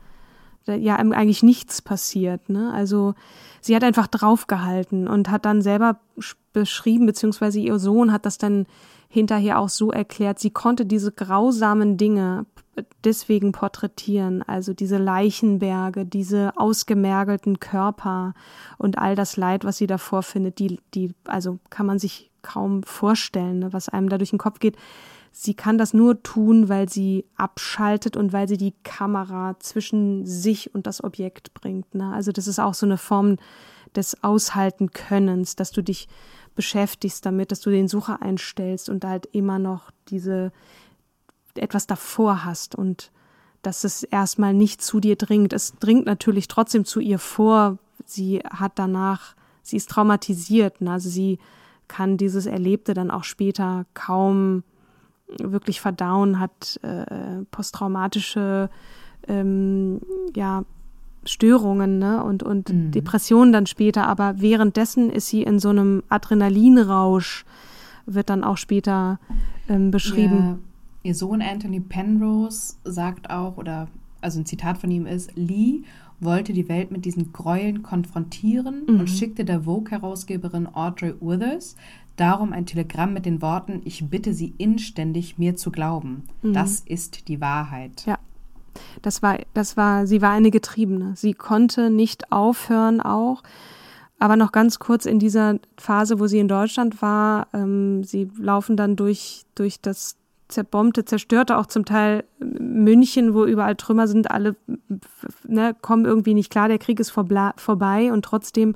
ja, 0.65 0.95
eigentlich 0.95 1.43
nichts 1.43 1.81
passiert. 1.81 2.49
Ne? 2.49 2.71
Also 2.73 3.13
sie 3.59 3.75
hat 3.75 3.83
einfach 3.83 4.07
draufgehalten 4.07 5.07
und 5.07 5.29
hat 5.29 5.43
dann 5.43 5.61
selber 5.61 5.99
beschrieben, 6.53 7.05
beziehungsweise 7.05 7.59
ihr 7.59 7.77
Sohn 7.77 8.13
hat 8.13 8.25
das 8.25 8.37
dann 8.37 8.65
hinterher 9.07 9.59
auch 9.59 9.69
so 9.69 9.91
erklärt, 9.91 10.39
sie 10.39 10.51
konnte 10.51 10.85
diese 10.85 11.11
grausamen 11.11 11.97
Dinge 11.97 12.45
deswegen 13.03 13.51
porträtieren, 13.51 14.43
also 14.43 14.73
diese 14.73 14.97
Leichenberge, 14.97 16.05
diese 16.05 16.51
ausgemergelten 16.57 17.59
Körper 17.59 18.33
und 18.77 18.97
all 18.97 19.15
das 19.15 19.37
Leid, 19.37 19.65
was 19.65 19.77
sie 19.77 19.87
davor 19.87 20.23
findet, 20.23 20.59
die, 20.59 20.79
die, 20.93 21.13
also 21.25 21.59
kann 21.69 21.85
man 21.85 21.99
sich 21.99 22.31
kaum 22.41 22.83
vorstellen, 22.83 23.59
ne, 23.59 23.73
was 23.73 23.89
einem 23.89 24.09
da 24.09 24.17
durch 24.17 24.29
den 24.29 24.39
Kopf 24.39 24.59
geht. 24.59 24.77
Sie 25.31 25.53
kann 25.53 25.77
das 25.77 25.93
nur 25.93 26.23
tun, 26.23 26.69
weil 26.69 26.89
sie 26.89 27.25
abschaltet 27.35 28.17
und 28.17 28.33
weil 28.33 28.47
sie 28.47 28.57
die 28.57 28.73
Kamera 28.83 29.55
zwischen 29.59 30.25
sich 30.25 30.73
und 30.73 30.87
das 30.87 31.03
Objekt 31.03 31.53
bringt. 31.53 31.93
Ne? 31.93 32.11
Also 32.11 32.31
das 32.31 32.47
ist 32.47 32.59
auch 32.59 32.73
so 32.73 32.87
eine 32.87 32.97
Form 32.97 33.37
des 33.95 34.23
Aushalten-Könnens, 34.23 35.55
dass 35.55 35.71
du 35.71 35.83
dich 35.83 36.07
beschäftigst 36.57 37.25
damit, 37.25 37.51
dass 37.51 37.61
du 37.61 37.69
den 37.69 37.87
Sucher 37.87 38.21
einstellst 38.21 38.89
und 38.89 39.05
halt 39.05 39.27
immer 39.27 39.59
noch 39.59 39.91
diese 40.09 40.51
etwas 41.55 41.87
davor 41.87 42.43
hast 42.43 42.75
und 42.75 43.11
dass 43.61 43.83
es 43.83 44.03
erstmal 44.03 44.53
nicht 44.53 44.81
zu 44.81 44.99
dir 44.99 45.15
dringt. 45.15 45.53
Es 45.53 45.73
dringt 45.79 46.05
natürlich 46.05 46.47
trotzdem 46.47 46.83
zu 46.83 46.99
ihr 46.99 47.19
vor. 47.19 47.77
Sie 48.05 48.39
hat 48.39 48.73
danach, 48.75 49.35
sie 49.61 49.77
ist 49.77 49.89
traumatisiert. 49.89 50.81
Ne? 50.81 50.91
Also 50.91 51.09
sie 51.09 51.39
kann 51.87 52.17
dieses 52.17 52.45
Erlebte 52.45 52.93
dann 52.93 53.11
auch 53.11 53.23
später 53.23 53.85
kaum 53.93 54.63
wirklich 55.27 55.79
verdauen, 55.79 56.39
hat 56.39 56.79
äh, 56.83 57.43
posttraumatische 57.51 58.69
ähm, 59.27 60.01
ja, 60.35 60.63
Störungen 61.27 61.99
ne? 61.99 62.23
und, 62.23 62.43
und 62.43 62.69
mhm. 62.69 62.91
Depressionen 62.91 63.53
dann 63.53 63.65
später. 63.65 64.07
Aber 64.07 64.41
währenddessen 64.41 65.09
ist 65.09 65.27
sie 65.27 65.43
in 65.43 65.59
so 65.59 65.69
einem 65.69 66.03
Adrenalinrausch, 66.09 67.45
wird 68.05 68.29
dann 68.29 68.43
auch 68.43 68.57
später 68.57 69.19
ähm, 69.67 69.91
beschrieben. 69.91 70.37
Ja. 70.37 70.57
Ihr 71.03 71.15
Sohn 71.15 71.41
Anthony 71.41 71.79
Penrose 71.79 72.75
sagt 72.83 73.29
auch, 73.29 73.57
oder 73.57 73.87
also 74.21 74.39
ein 74.39 74.45
Zitat 74.45 74.77
von 74.77 74.91
ihm 74.91 75.05
ist, 75.05 75.31
Lee 75.35 75.83
wollte 76.19 76.51
die 76.51 76.67
Welt 76.67 76.91
mit 76.91 77.05
diesen 77.05 77.31
Gräueln 77.31 77.83
konfrontieren 77.83 78.83
mhm. 78.87 78.99
und 79.01 79.09
schickte 79.09 79.45
der 79.45 79.61
Vogue-Herausgeberin 79.61 80.67
Audrey 80.73 81.13
Withers 81.21 81.75
darum 82.17 82.51
ein 82.51 82.65
Telegramm 82.65 83.13
mit 83.13 83.25
den 83.25 83.41
Worten, 83.41 83.81
ich 83.85 84.09
bitte 84.09 84.33
Sie 84.33 84.53
inständig, 84.57 85.37
mir 85.37 85.55
zu 85.55 85.71
glauben. 85.71 86.23
Mhm. 86.41 86.53
Das 86.53 86.81
ist 86.81 87.27
die 87.27 87.39
Wahrheit. 87.39 88.05
Ja. 88.05 88.17
Das 89.01 89.21
war, 89.21 89.37
das 89.53 89.77
war, 89.77 90.07
sie 90.07 90.21
war 90.21 90.31
eine 90.31 90.51
Getriebene. 90.51 91.13
Sie 91.15 91.33
konnte 91.33 91.89
nicht 91.89 92.31
aufhören 92.31 93.01
auch. 93.01 93.43
Aber 94.19 94.35
noch 94.35 94.51
ganz 94.51 94.79
kurz 94.79 95.05
in 95.05 95.19
dieser 95.19 95.59
Phase, 95.77 96.19
wo 96.19 96.27
sie 96.27 96.39
in 96.39 96.47
Deutschland 96.47 97.01
war, 97.01 97.47
ähm, 97.53 98.03
sie 98.03 98.31
laufen 98.39 98.75
dann 98.75 98.95
durch, 98.95 99.43
durch 99.53 99.79
das 99.79 100.17
zerbombte, 100.47 101.05
zerstörte, 101.05 101.57
auch 101.57 101.65
zum 101.65 101.85
Teil 101.85 102.23
München, 102.39 103.33
wo 103.33 103.45
überall 103.45 103.75
Trümmer 103.75 104.07
sind, 104.07 104.31
alle 104.31 104.55
ne, 105.45 105.75
kommen 105.81 106.05
irgendwie 106.05 106.33
nicht 106.33 106.49
klar, 106.49 106.67
der 106.67 106.79
Krieg 106.79 106.99
ist 106.99 107.11
vorbei 107.11 108.11
und 108.11 108.23
trotzdem 108.23 108.75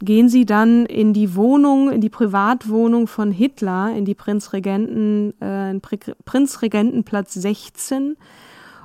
gehen 0.00 0.28
sie 0.28 0.44
dann 0.44 0.84
in 0.86 1.12
die 1.12 1.34
Wohnung, 1.36 1.90
in 1.90 2.00
die 2.00 2.10
Privatwohnung 2.10 3.06
von 3.06 3.30
Hitler, 3.30 3.94
in 3.96 4.04
die 4.04 4.14
Prinzregenten, 4.14 5.40
äh, 5.40 5.78
Prinzregentenplatz 6.24 7.34
16 7.34 8.16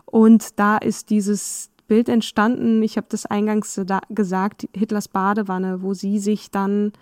und 0.10 0.58
da 0.58 0.78
ist 0.78 1.10
dieses 1.10 1.70
Bild 1.88 2.10
entstanden, 2.10 2.82
ich 2.82 2.98
habe 2.98 3.08
das 3.10 3.26
eingangs 3.26 3.80
gesagt, 4.10 4.68
Hitlers 4.74 5.08
Badewanne, 5.08 5.82
wo 5.82 5.94
sie 5.94 6.20
sich 6.20 6.50
dann 6.50 6.94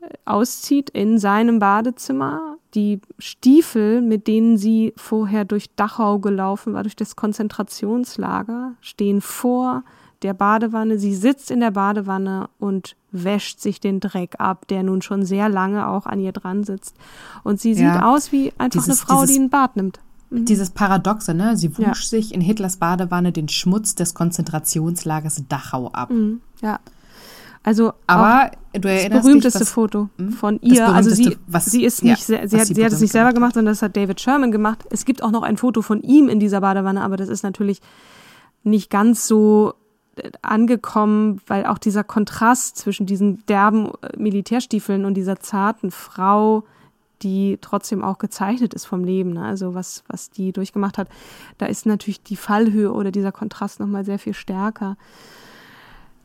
äh, 0.00 0.08
auszieht 0.24 0.90
in 0.90 1.18
seinem 1.18 1.58
Badezimmer. 1.58 2.56
Die 2.74 3.00
Stiefel, 3.18 4.02
mit 4.02 4.26
denen 4.26 4.56
sie 4.56 4.92
vorher 4.96 5.44
durch 5.44 5.74
Dachau 5.76 6.18
gelaufen 6.18 6.74
war, 6.74 6.82
durch 6.82 6.96
das 6.96 7.14
Konzentrationslager, 7.14 8.72
stehen 8.80 9.20
vor 9.20 9.84
der 10.22 10.34
Badewanne. 10.34 10.98
Sie 10.98 11.14
sitzt 11.14 11.52
in 11.52 11.60
der 11.60 11.70
Badewanne 11.70 12.48
und 12.58 12.96
wäscht 13.12 13.60
sich 13.60 13.78
den 13.78 14.00
Dreck 14.00 14.36
ab, 14.38 14.66
der 14.68 14.82
nun 14.82 15.02
schon 15.02 15.24
sehr 15.24 15.48
lange 15.48 15.86
auch 15.86 16.06
an 16.06 16.18
ihr 16.18 16.32
dran 16.32 16.64
sitzt. 16.64 16.96
Und 17.44 17.60
sie 17.60 17.74
sieht 17.74 17.84
ja, 17.84 18.12
aus 18.12 18.32
wie 18.32 18.52
einfach 18.58 18.82
dieses, 18.82 19.08
eine 19.08 19.18
Frau, 19.18 19.26
die 19.26 19.38
ein 19.38 19.50
Bad 19.50 19.76
nimmt. 19.76 20.00
Mhm. 20.30 20.44
Dieses 20.44 20.70
Paradoxe, 20.70 21.34
ne? 21.34 21.56
Sie 21.56 21.76
wusch 21.76 21.86
ja. 21.86 21.94
sich 21.94 22.34
in 22.34 22.40
Hitlers 22.40 22.78
Badewanne 22.78 23.32
den 23.32 23.48
Schmutz 23.48 23.94
des 23.94 24.14
Konzentrationslagers 24.14 25.44
Dachau 25.48 25.88
ab. 25.92 26.10
Mhm. 26.10 26.40
Ja. 26.60 26.80
Also 27.64 27.94
aber 28.06 28.50
du 28.74 28.88
erinnerst 28.88 29.14
das 29.14 29.22
berühmteste 29.22 29.58
dich, 29.60 29.66
was, 29.68 29.72
Foto 29.72 30.10
hm? 30.18 30.32
von 30.32 30.60
ihr. 30.60 30.86
Also 30.86 31.08
sie, 31.10 31.38
was, 31.46 31.64
sie 31.64 31.82
ist 31.82 32.04
nicht, 32.04 32.28
ja, 32.28 32.46
sie, 32.46 32.58
hat, 32.58 32.66
sie, 32.66 32.74
sie 32.74 32.84
hat 32.84 32.92
es 32.92 33.00
nicht 33.00 33.12
selber 33.12 33.32
gemacht, 33.32 33.54
sondern 33.54 33.72
das 33.72 33.80
hat 33.80 33.96
David 33.96 34.20
Sherman 34.20 34.52
gemacht. 34.52 34.84
Es 34.90 35.06
gibt 35.06 35.22
auch 35.22 35.30
noch 35.30 35.42
ein 35.42 35.56
Foto 35.56 35.80
von 35.80 36.02
ihm 36.02 36.28
in 36.28 36.40
dieser 36.40 36.60
Badewanne, 36.60 37.00
aber 37.00 37.16
das 37.16 37.30
ist 37.30 37.42
natürlich 37.42 37.80
nicht 38.64 38.90
ganz 38.90 39.26
so 39.26 39.72
äh, 40.16 40.30
angekommen, 40.42 41.40
weil 41.46 41.64
auch 41.64 41.78
dieser 41.78 42.04
Kontrast 42.04 42.76
zwischen 42.76 43.06
diesen 43.06 43.46
derben 43.46 43.92
äh, 44.02 44.10
Militärstiefeln 44.18 45.06
und 45.06 45.14
dieser 45.14 45.40
zarten 45.40 45.90
Frau 45.90 46.64
die 47.24 47.58
trotzdem 47.60 48.04
auch 48.04 48.18
gezeichnet 48.18 48.74
ist 48.74 48.84
vom 48.84 49.02
Leben, 49.02 49.32
ne? 49.32 49.44
also 49.44 49.74
was, 49.74 50.04
was 50.06 50.30
die 50.30 50.52
durchgemacht 50.52 50.98
hat, 50.98 51.08
da 51.58 51.66
ist 51.66 51.86
natürlich 51.86 52.22
die 52.22 52.36
Fallhöhe 52.36 52.92
oder 52.92 53.10
dieser 53.10 53.32
Kontrast 53.32 53.80
nochmal 53.80 54.04
sehr 54.04 54.18
viel 54.18 54.34
stärker. 54.34 54.96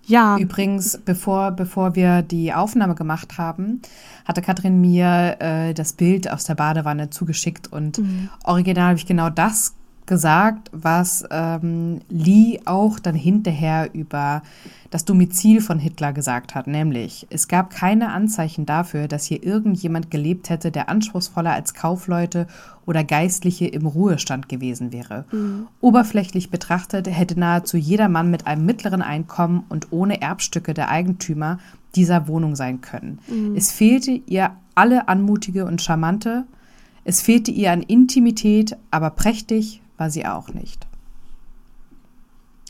Ja. 0.05 0.37
Übrigens, 0.37 0.99
bevor, 1.05 1.51
bevor 1.51 1.95
wir 1.95 2.23
die 2.23 2.51
Aufnahme 2.53 2.95
gemacht 2.95 3.37
haben, 3.37 3.81
hatte 4.25 4.41
Katrin 4.41 4.81
mir 4.81 5.37
äh, 5.39 5.73
das 5.73 5.93
Bild 5.93 6.29
aus 6.29 6.45
der 6.45 6.55
Badewanne 6.55 7.11
zugeschickt 7.11 7.71
und 7.71 7.99
mhm. 7.99 8.29
original 8.43 8.89
habe 8.89 8.97
ich 8.97 9.05
genau 9.05 9.29
das 9.29 9.75
gesagt, 10.09 10.71
was 10.73 11.23
ähm, 11.29 12.01
Lee 12.09 12.59
auch 12.65 12.99
dann 12.99 13.13
hinterher 13.13 13.91
über 13.93 14.41
das 14.89 15.05
Domizil 15.05 15.61
von 15.61 15.77
Hitler 15.77 16.13
gesagt 16.13 16.55
hat, 16.55 16.65
nämlich 16.65 17.27
es 17.29 17.47
gab 17.47 17.69
keine 17.69 18.11
Anzeichen 18.11 18.65
dafür, 18.65 19.07
dass 19.07 19.25
hier 19.25 19.43
irgendjemand 19.43 20.09
gelebt 20.09 20.49
hätte, 20.49 20.71
der 20.71 20.89
anspruchsvoller 20.89 21.53
als 21.53 21.75
Kaufleute 21.75 22.47
oder 22.87 23.03
Geistliche 23.03 23.67
im 23.67 23.85
Ruhestand 23.85 24.49
gewesen 24.49 24.91
wäre. 24.91 25.25
Mhm. 25.31 25.67
Oberflächlich 25.79 26.49
betrachtet 26.49 27.07
hätte 27.07 27.39
nahezu 27.39 27.77
jeder 27.77 28.09
Mann 28.09 28.31
mit 28.31 28.47
einem 28.47 28.65
mittleren 28.65 29.03
Einkommen 29.03 29.63
und 29.69 29.91
ohne 29.91 30.23
Erbstücke 30.23 30.73
der 30.73 30.89
Eigentümer 30.89 31.59
dieser 31.95 32.27
Wohnung 32.27 32.55
sein 32.55 32.81
können. 32.81 33.19
Mhm. 33.27 33.55
Es 33.55 33.71
fehlte 33.71 34.19
ihr 34.25 34.55
alle 34.73 35.07
anmutige 35.07 35.65
und 35.65 35.83
charmante, 35.83 36.45
es 37.03 37.21
fehlte 37.21 37.51
ihr 37.51 37.71
an 37.71 37.83
Intimität, 37.83 38.75
aber 38.89 39.11
prächtig, 39.11 39.81
war 39.99 40.09
sie 40.09 40.25
auch 40.25 40.49
nicht. 40.49 40.87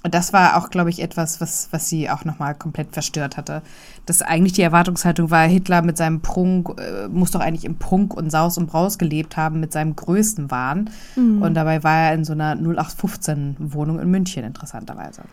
Und 0.02 0.14
das 0.14 0.32
war 0.32 0.56
auch, 0.56 0.70
glaube 0.70 0.90
ich, 0.90 1.02
etwas, 1.02 1.42
was, 1.42 1.68
was 1.72 1.90
sie 1.90 2.10
auch 2.10 2.24
nochmal 2.24 2.56
komplett 2.56 2.94
verstört 2.94 3.36
hatte. 3.36 3.62
Dass 4.06 4.22
eigentlich 4.22 4.54
die 4.54 4.62
Erwartungshaltung 4.62 5.30
war, 5.30 5.46
Hitler 5.46 5.82
mit 5.82 5.98
seinem 5.98 6.22
Prunk, 6.22 6.80
äh, 6.80 7.10
muss 7.10 7.32
doch 7.32 7.42
eigentlich 7.42 7.66
im 7.66 7.78
Prunk 7.78 8.14
und 8.14 8.30
Saus 8.30 8.58
und 8.58 8.68
Braus 8.68 8.98
gelebt 8.98 9.36
haben, 9.36 9.60
mit 9.60 9.74
seinem 9.74 9.98
größten 9.98 10.52
Wahn. 10.52 10.90
Mhm. 11.18 11.42
Und 11.42 11.54
dabei 11.54 11.84
war 11.84 12.06
er 12.06 12.14
in 12.14 12.24
so 12.24 12.32
einer 12.32 12.56
0815-Wohnung 12.56 14.00
in 14.00 14.10
München, 14.10 14.46
interessanterweise. 14.46 15.24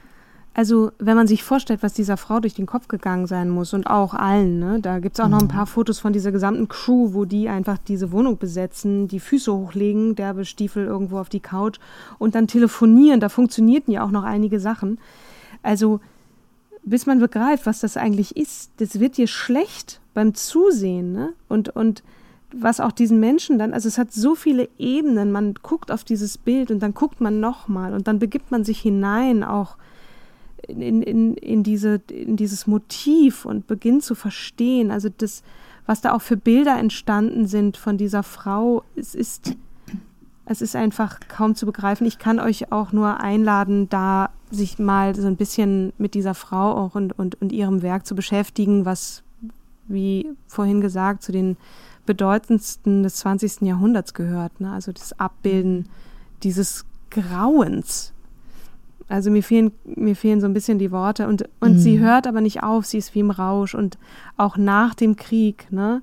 Also, 0.58 0.90
wenn 0.98 1.18
man 1.18 1.26
sich 1.26 1.42
vorstellt, 1.42 1.82
was 1.82 1.92
dieser 1.92 2.16
Frau 2.16 2.40
durch 2.40 2.54
den 2.54 2.64
Kopf 2.64 2.88
gegangen 2.88 3.26
sein 3.26 3.50
muss 3.50 3.74
und 3.74 3.86
auch 3.86 4.14
allen, 4.14 4.58
ne? 4.58 4.80
da 4.80 5.00
gibt 5.00 5.18
es 5.18 5.20
auch 5.20 5.26
mhm. 5.26 5.32
noch 5.32 5.40
ein 5.40 5.48
mhm. 5.48 5.50
paar 5.50 5.66
Fotos 5.66 5.98
von 5.98 6.14
dieser 6.14 6.32
gesamten 6.32 6.66
Crew, 6.66 7.12
wo 7.12 7.26
die 7.26 7.50
einfach 7.50 7.76
diese 7.76 8.10
Wohnung 8.10 8.38
besetzen, 8.38 9.06
die 9.06 9.20
Füße 9.20 9.52
hochlegen, 9.52 10.14
derbe 10.14 10.46
Stiefel 10.46 10.86
irgendwo 10.86 11.18
auf 11.18 11.28
die 11.28 11.40
Couch 11.40 11.78
und 12.18 12.34
dann 12.34 12.46
telefonieren. 12.46 13.20
Da 13.20 13.28
funktionierten 13.28 13.92
ja 13.92 14.02
auch 14.02 14.10
noch 14.10 14.24
einige 14.24 14.58
Sachen. 14.58 14.98
Also, 15.62 16.00
bis 16.84 17.04
man 17.04 17.18
begreift, 17.18 17.66
was 17.66 17.80
das 17.80 17.98
eigentlich 17.98 18.34
ist, 18.34 18.70
das 18.78 18.98
wird 18.98 19.18
dir 19.18 19.26
schlecht 19.26 20.00
beim 20.14 20.32
Zusehen. 20.32 21.12
Ne? 21.12 21.34
Und, 21.50 21.68
und 21.76 22.02
was 22.50 22.80
auch 22.80 22.92
diesen 22.92 23.20
Menschen 23.20 23.58
dann, 23.58 23.74
also 23.74 23.88
es 23.88 23.98
hat 23.98 24.10
so 24.10 24.34
viele 24.34 24.70
Ebenen, 24.78 25.32
man 25.32 25.52
guckt 25.62 25.92
auf 25.92 26.02
dieses 26.02 26.38
Bild 26.38 26.70
und 26.70 26.80
dann 26.80 26.94
guckt 26.94 27.20
man 27.20 27.40
nochmal 27.40 27.92
und 27.92 28.08
dann 28.08 28.18
begibt 28.18 28.50
man 28.50 28.64
sich 28.64 28.80
hinein 28.80 29.44
auch 29.44 29.76
in, 30.68 31.02
in, 31.02 31.34
in, 31.34 31.62
diese, 31.62 32.00
in 32.10 32.36
dieses 32.36 32.66
Motiv 32.66 33.44
und 33.44 33.66
beginnt 33.66 34.02
zu 34.02 34.14
verstehen. 34.14 34.90
Also 34.90 35.08
das, 35.16 35.42
was 35.86 36.00
da 36.00 36.12
auch 36.12 36.22
für 36.22 36.36
Bilder 36.36 36.78
entstanden 36.78 37.46
sind 37.46 37.76
von 37.76 37.96
dieser 37.96 38.22
Frau, 38.22 38.82
es 38.96 39.14
ist, 39.14 39.54
es 40.44 40.62
ist 40.62 40.76
einfach 40.76 41.20
kaum 41.28 41.54
zu 41.54 41.66
begreifen. 41.66 42.06
Ich 42.06 42.18
kann 42.18 42.40
euch 42.40 42.72
auch 42.72 42.92
nur 42.92 43.20
einladen, 43.20 43.88
da 43.88 44.30
sich 44.50 44.78
mal 44.78 45.14
so 45.14 45.26
ein 45.26 45.36
bisschen 45.36 45.92
mit 45.98 46.14
dieser 46.14 46.34
Frau 46.34 46.72
auch 46.72 46.94
und, 46.94 47.18
und, 47.18 47.40
und 47.40 47.52
ihrem 47.52 47.82
Werk 47.82 48.06
zu 48.06 48.14
beschäftigen, 48.14 48.84
was, 48.84 49.22
wie 49.88 50.28
vorhin 50.46 50.80
gesagt, 50.80 51.22
zu 51.22 51.32
den 51.32 51.56
bedeutendsten 52.06 53.02
des 53.02 53.16
20. 53.16 53.62
Jahrhunderts 53.62 54.14
gehört. 54.14 54.60
Ne? 54.60 54.70
Also 54.72 54.92
das 54.92 55.18
Abbilden 55.18 55.88
dieses 56.42 56.84
Grauens, 57.10 58.12
also 59.08 59.30
mir 59.30 59.42
fehlen, 59.42 59.72
mir 59.84 60.16
fehlen 60.16 60.40
so 60.40 60.46
ein 60.46 60.54
bisschen 60.54 60.78
die 60.78 60.90
Worte 60.90 61.28
und, 61.28 61.48
und 61.60 61.74
mhm. 61.74 61.78
sie 61.78 61.98
hört 62.00 62.26
aber 62.26 62.40
nicht 62.40 62.62
auf, 62.62 62.86
sie 62.86 62.98
ist 62.98 63.14
wie 63.14 63.20
im 63.20 63.30
Rausch 63.30 63.74
und 63.74 63.98
auch 64.36 64.56
nach 64.56 64.94
dem 64.94 65.16
Krieg, 65.16 65.68
ne? 65.70 66.02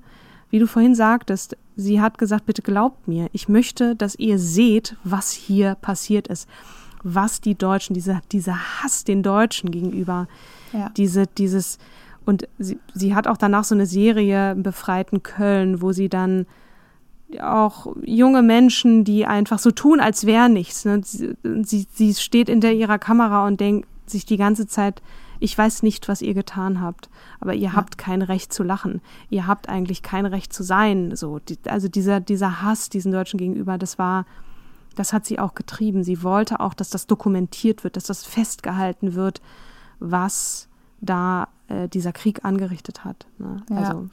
Wie 0.49 0.59
du 0.59 0.67
vorhin 0.67 0.93
sagtest, 0.93 1.57
sie 1.75 1.99
hat 1.99 2.19
gesagt, 2.19 2.45
bitte 2.45 2.61
glaubt 2.61 3.07
mir, 3.07 3.27
ich 3.33 3.49
möchte, 3.49 3.95
dass 3.95 4.15
ihr 4.15 4.37
seht, 4.37 4.95
was 5.03 5.31
hier 5.31 5.75
passiert 5.75 6.27
ist, 6.27 6.47
was 7.03 7.41
die 7.41 7.55
Deutschen, 7.55 7.95
dieser, 7.95 8.21
dieser 8.31 8.55
Hass 8.55 9.03
den 9.03 9.23
Deutschen 9.23 9.71
gegenüber, 9.71 10.27
ja. 10.71 10.89
diese, 10.95 11.25
dieses, 11.25 11.79
und 12.25 12.47
sie, 12.59 12.79
sie 12.93 13.15
hat 13.15 13.27
auch 13.27 13.37
danach 13.37 13.63
so 13.63 13.75
eine 13.75 13.87
Serie 13.87 14.51
im 14.51 14.63
befreiten 14.63 15.23
Köln, 15.23 15.81
wo 15.81 15.91
sie 15.91 16.07
dann 16.07 16.45
auch 17.41 17.95
junge 18.03 18.41
Menschen, 18.41 19.03
die 19.03 19.25
einfach 19.25 19.59
so 19.59 19.71
tun, 19.71 19.99
als 19.99 20.25
wäre 20.25 20.49
nichts. 20.49 20.85
Ne? 20.85 21.01
Sie, 21.03 21.87
sie 21.93 22.13
steht 22.13 22.49
hinter 22.49 22.71
ihrer 22.71 22.99
Kamera 22.99 23.45
und 23.47 23.59
denkt 23.59 23.87
sich 24.05 24.25
die 24.25 24.37
ganze 24.37 24.67
Zeit, 24.67 25.01
ich 25.39 25.57
weiß 25.57 25.83
nicht, 25.83 26.07
was 26.07 26.21
ihr 26.21 26.33
getan 26.33 26.79
habt, 26.79 27.09
aber 27.41 27.53
ihr 27.53 27.69
ja. 27.69 27.73
habt 27.73 27.97
kein 27.97 28.21
Recht 28.21 28.53
zu 28.53 28.63
lachen. 28.63 29.01
Ihr 29.29 29.45
habt 29.45 29.67
eigentlich 29.67 30.01
kein 30.01 30.25
Recht 30.25 30.53
zu 30.53 30.63
sein. 30.63 31.15
So, 31.15 31.39
die, 31.39 31.57
also 31.65 31.89
dieser, 31.89 32.21
dieser 32.21 32.61
Hass 32.61 32.89
diesen 32.89 33.11
Deutschen 33.11 33.37
gegenüber, 33.37 33.77
das 33.77 33.99
war, 33.99 34.25
das 34.95 35.11
hat 35.11 35.25
sie 35.25 35.39
auch 35.39 35.53
getrieben. 35.53 36.03
Sie 36.03 36.23
wollte 36.23 36.61
auch, 36.61 36.73
dass 36.73 36.89
das 36.89 37.07
dokumentiert 37.07 37.83
wird, 37.83 37.97
dass 37.97 38.05
das 38.05 38.23
festgehalten 38.23 39.15
wird, 39.15 39.41
was 39.99 40.69
da 41.01 41.49
äh, 41.67 41.89
dieser 41.89 42.13
Krieg 42.13 42.45
angerichtet 42.45 43.03
hat. 43.03 43.25
Ne? 43.37 43.63
Ja. 43.69 43.75
Also 43.75 44.09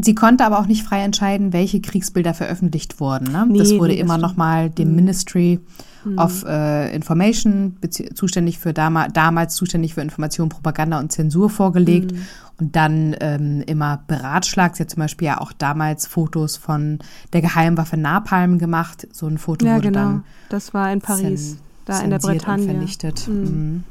Sie 0.00 0.14
konnte 0.14 0.44
aber 0.44 0.58
auch 0.58 0.66
nicht 0.66 0.84
frei 0.84 1.02
entscheiden, 1.02 1.52
welche 1.52 1.80
Kriegsbilder 1.80 2.34
veröffentlicht 2.34 3.00
wurden. 3.00 3.32
Ne? 3.32 3.46
Nee, 3.48 3.58
das 3.58 3.72
wurde 3.72 3.94
nee, 3.94 4.00
immer 4.00 4.18
nochmal 4.18 4.70
dem 4.70 4.90
mhm. 4.90 4.96
Ministry 4.96 5.60
mhm. 6.04 6.18
of 6.18 6.44
äh, 6.44 6.94
Information 6.94 7.76
zuständig 8.14 8.58
für 8.58 8.72
dam 8.72 8.98
damals 9.12 9.54
zuständig 9.54 9.94
für 9.94 10.00
Information, 10.00 10.48
Propaganda 10.48 10.98
und 10.98 11.12
Zensur 11.12 11.50
vorgelegt 11.50 12.12
mhm. 12.12 12.26
und 12.58 12.76
dann 12.76 13.16
ähm, 13.20 13.62
immer 13.66 14.02
beratschlagt. 14.06 14.76
Sie 14.76 14.82
hat 14.82 14.90
zum 14.90 15.00
Beispiel 15.00 15.26
ja 15.26 15.40
auch 15.40 15.52
damals 15.52 16.06
Fotos 16.06 16.56
von 16.56 16.98
der 17.32 17.42
Geheimwaffe 17.42 17.96
Napalm 17.96 18.58
gemacht. 18.58 19.08
So 19.12 19.26
ein 19.26 19.38
Foto 19.38 19.66
ja, 19.66 19.76
wurde 19.76 19.88
genau. 19.88 20.00
dann 20.00 20.24
das 20.48 20.74
war 20.74 20.92
in 20.92 21.00
Paris, 21.00 21.56
da 21.84 22.00
in 22.00 22.10
der 22.10 22.18
Bretagne 22.18 22.64
vernichtet. 22.64 23.26
Mhm. 23.28 23.34
Mhm. 23.34 23.84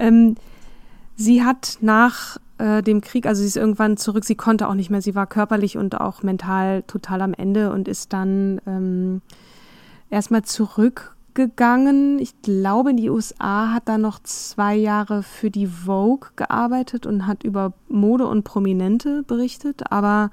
Ähm, 0.00 0.36
sie 1.16 1.42
hat 1.42 1.78
nach 1.80 2.38
äh, 2.58 2.82
dem 2.82 3.00
Krieg, 3.00 3.26
also 3.26 3.40
sie 3.40 3.46
ist 3.46 3.56
irgendwann 3.56 3.96
zurück, 3.96 4.24
sie 4.24 4.34
konnte 4.34 4.68
auch 4.68 4.74
nicht 4.74 4.90
mehr, 4.90 5.02
sie 5.02 5.14
war 5.14 5.26
körperlich 5.26 5.76
und 5.76 6.00
auch 6.00 6.22
mental 6.22 6.82
total 6.82 7.22
am 7.22 7.34
Ende 7.34 7.72
und 7.72 7.88
ist 7.88 8.12
dann 8.12 8.60
ähm, 8.66 9.22
erstmal 10.10 10.42
zurückgegangen. 10.42 12.18
Ich 12.18 12.40
glaube, 12.42 12.90
in 12.90 12.96
die 12.96 13.10
USA 13.10 13.72
hat 13.72 13.88
dann 13.88 14.00
noch 14.00 14.18
zwei 14.22 14.74
Jahre 14.74 15.22
für 15.22 15.50
die 15.50 15.66
Vogue 15.66 16.30
gearbeitet 16.36 17.06
und 17.06 17.26
hat 17.26 17.44
über 17.44 17.72
Mode 17.88 18.26
und 18.26 18.44
Prominente 18.44 19.22
berichtet, 19.22 19.90
aber 19.90 20.30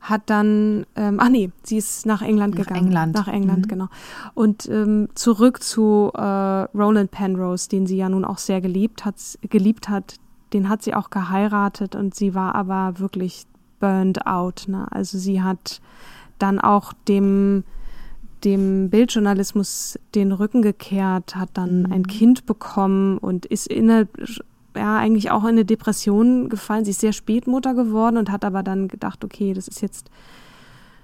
hat 0.00 0.22
dann, 0.26 0.84
ähm, 0.96 1.18
ach 1.20 1.28
nee, 1.28 1.50
sie 1.62 1.76
ist 1.76 2.06
nach 2.06 2.22
England 2.22 2.56
nach 2.56 2.66
gegangen. 2.66 2.86
England. 2.86 3.14
Nach 3.14 3.28
England, 3.28 3.66
mhm. 3.66 3.68
genau. 3.68 3.88
Und 4.34 4.68
ähm, 4.68 5.08
zurück 5.14 5.62
zu 5.62 6.10
äh, 6.14 6.20
Roland 6.20 7.12
Penrose, 7.12 7.68
den 7.68 7.86
sie 7.86 7.96
ja 7.96 8.08
nun 8.08 8.24
auch 8.24 8.38
sehr 8.38 8.60
geliebt 8.60 9.04
hat, 9.04 9.16
geliebt 9.48 9.88
hat, 9.88 10.16
den 10.52 10.68
hat 10.68 10.82
sie 10.82 10.94
auch 10.94 11.10
geheiratet 11.10 11.94
und 11.94 12.14
sie 12.14 12.34
war 12.34 12.54
aber 12.54 12.98
wirklich 12.98 13.46
burned 13.80 14.26
out. 14.26 14.64
Ne? 14.68 14.86
Also 14.90 15.18
sie 15.18 15.42
hat 15.42 15.80
dann 16.38 16.60
auch 16.60 16.92
dem, 17.08 17.64
dem 18.44 18.90
Bildjournalismus 18.90 19.98
den 20.14 20.32
Rücken 20.32 20.62
gekehrt, 20.62 21.36
hat 21.36 21.50
dann 21.54 21.84
mhm. 21.84 21.92
ein 21.92 22.06
Kind 22.06 22.46
bekommen 22.46 23.18
und 23.18 23.46
ist 23.46 23.66
in 23.66 23.90
eine, 23.90 24.08
ja, 24.76 24.96
eigentlich 24.96 25.30
auch 25.30 25.42
in 25.42 25.50
eine 25.50 25.64
Depression 25.64 26.48
gefallen. 26.48 26.84
Sie 26.84 26.92
ist 26.92 27.00
sehr 27.00 27.12
spät 27.12 27.46
Mutter 27.46 27.74
geworden 27.74 28.16
und 28.16 28.30
hat 28.30 28.44
aber 28.44 28.62
dann 28.62 28.88
gedacht, 28.88 29.24
okay, 29.24 29.52
das 29.54 29.68
ist 29.68 29.82
jetzt, 29.82 30.10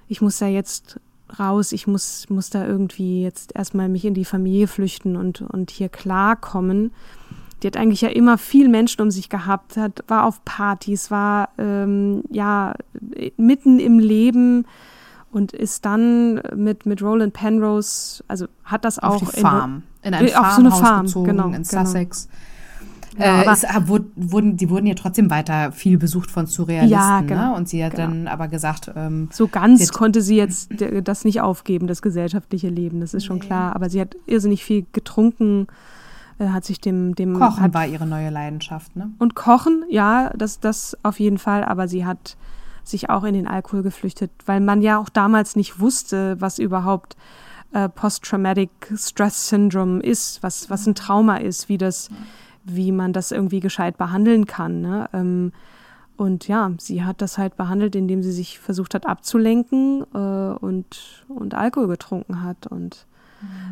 ich 0.08 0.20
muss 0.20 0.38
da 0.38 0.46
jetzt 0.46 1.00
raus, 1.38 1.72
ich 1.72 1.86
muss, 1.86 2.28
muss 2.30 2.50
da 2.50 2.66
irgendwie 2.66 3.22
jetzt 3.22 3.54
erstmal 3.54 3.88
mich 3.88 4.04
in 4.04 4.14
die 4.14 4.24
Familie 4.24 4.66
flüchten 4.66 5.16
und, 5.16 5.42
und 5.42 5.70
hier 5.70 5.88
klarkommen. 5.88 6.92
Die 7.62 7.66
hat 7.66 7.76
eigentlich 7.76 8.00
ja 8.00 8.08
immer 8.08 8.38
viel 8.38 8.68
Menschen 8.68 9.02
um 9.02 9.10
sich 9.10 9.28
gehabt, 9.28 9.76
hat, 9.76 10.04
war 10.06 10.24
auf 10.24 10.44
Partys, 10.44 11.10
war 11.10 11.48
ähm, 11.58 12.22
ja 12.30 12.74
mitten 13.36 13.80
im 13.80 13.98
Leben 13.98 14.64
und 15.32 15.52
ist 15.52 15.84
dann 15.84 16.40
mit, 16.54 16.86
mit 16.86 17.02
Roland 17.02 17.34
Penrose, 17.34 18.22
also 18.28 18.46
hat 18.64 18.84
das 18.84 18.98
auf 18.98 19.22
auch 19.22 19.30
die 19.32 19.40
Farm, 19.40 19.82
in, 20.02 20.08
in 20.08 20.14
ein 20.14 20.34
auf 20.36 20.52
so 20.52 20.60
eine 20.60 20.70
Farm, 20.70 21.06
gezogen, 21.06 21.26
genau, 21.26 21.46
in 21.46 21.62
genau. 21.62 21.84
Sussex. 21.84 22.26
Genau. 22.26 22.38
Ja, 23.20 23.42
äh, 23.42 23.50
es, 23.50 23.64
wurden, 24.14 24.56
die 24.56 24.70
wurden 24.70 24.86
ja 24.86 24.94
trotzdem 24.94 25.28
weiter 25.28 25.72
viel 25.72 25.98
besucht 25.98 26.30
von 26.30 26.46
Surrealisten. 26.46 26.90
Ja, 26.90 27.20
genau, 27.22 27.50
ne? 27.50 27.56
Und 27.56 27.68
sie 27.68 27.84
hat 27.84 27.96
genau. 27.96 28.06
dann 28.06 28.28
aber 28.28 28.46
gesagt. 28.46 28.92
Ähm, 28.94 29.28
so 29.32 29.48
ganz 29.48 29.80
sie 29.80 29.88
konnte 29.88 30.22
sie 30.22 30.36
jetzt 30.36 30.70
das 31.02 31.24
nicht 31.24 31.40
aufgeben, 31.40 31.88
das 31.88 32.00
gesellschaftliche 32.00 32.68
Leben, 32.68 33.00
das 33.00 33.14
ist 33.14 33.24
schon 33.24 33.38
nee. 33.38 33.46
klar. 33.46 33.74
Aber 33.74 33.90
sie 33.90 34.00
hat 34.00 34.14
irrsinnig 34.26 34.62
viel 34.62 34.86
getrunken 34.92 35.66
äh, 35.66 35.97
hat 36.40 36.64
sich 36.64 36.80
dem 36.80 37.14
dem 37.14 37.34
Kochen 37.34 37.62
hat, 37.62 37.74
war 37.74 37.86
ihre 37.86 38.06
neue 38.06 38.30
Leidenschaft, 38.30 38.94
ne? 38.96 39.10
Und 39.18 39.34
Kochen, 39.34 39.84
ja, 39.88 40.30
das 40.36 40.60
das 40.60 40.96
auf 41.02 41.18
jeden 41.18 41.38
Fall, 41.38 41.64
aber 41.64 41.88
sie 41.88 42.06
hat 42.06 42.36
sich 42.84 43.10
auch 43.10 43.24
in 43.24 43.34
den 43.34 43.46
Alkohol 43.46 43.82
geflüchtet, 43.82 44.30
weil 44.46 44.60
man 44.60 44.82
ja 44.82 44.98
auch 44.98 45.08
damals 45.08 45.56
nicht 45.56 45.80
wusste, 45.80 46.40
was 46.40 46.58
überhaupt 46.58 47.16
äh, 47.72 47.88
Post-Traumatic 47.88 48.70
Stress 48.96 49.48
Syndrome 49.48 50.00
ist, 50.00 50.42
was, 50.42 50.70
was 50.70 50.86
ein 50.86 50.94
Trauma 50.94 51.36
ist, 51.36 51.68
wie 51.68 51.78
das, 51.78 52.08
wie 52.64 52.92
man 52.92 53.12
das 53.12 53.30
irgendwie 53.30 53.60
gescheit 53.60 53.98
behandeln 53.98 54.46
kann. 54.46 54.80
Ne? 54.80 55.08
Ähm, 55.12 55.52
und 56.16 56.48
ja, 56.48 56.72
sie 56.78 57.04
hat 57.04 57.20
das 57.20 57.38
halt 57.38 57.56
behandelt, 57.56 57.94
indem 57.94 58.22
sie 58.22 58.32
sich 58.32 58.58
versucht 58.58 58.94
hat 58.94 59.06
abzulenken 59.06 60.04
äh, 60.14 60.18
und, 60.58 61.24
und 61.28 61.54
Alkohol 61.54 61.88
getrunken 61.88 62.42
hat 62.42 62.66
und. 62.66 63.06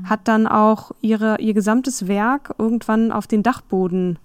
Hat 0.05 0.29
dann 0.29 0.47
auch 0.47 0.93
ihre, 1.01 1.41
ihr 1.41 1.55
gesamtes 1.55 2.09
Werk 2.09 2.55
irgendwann 2.59 3.13
auf 3.13 3.27
den 3.27 3.43
Dachboden 3.43 4.19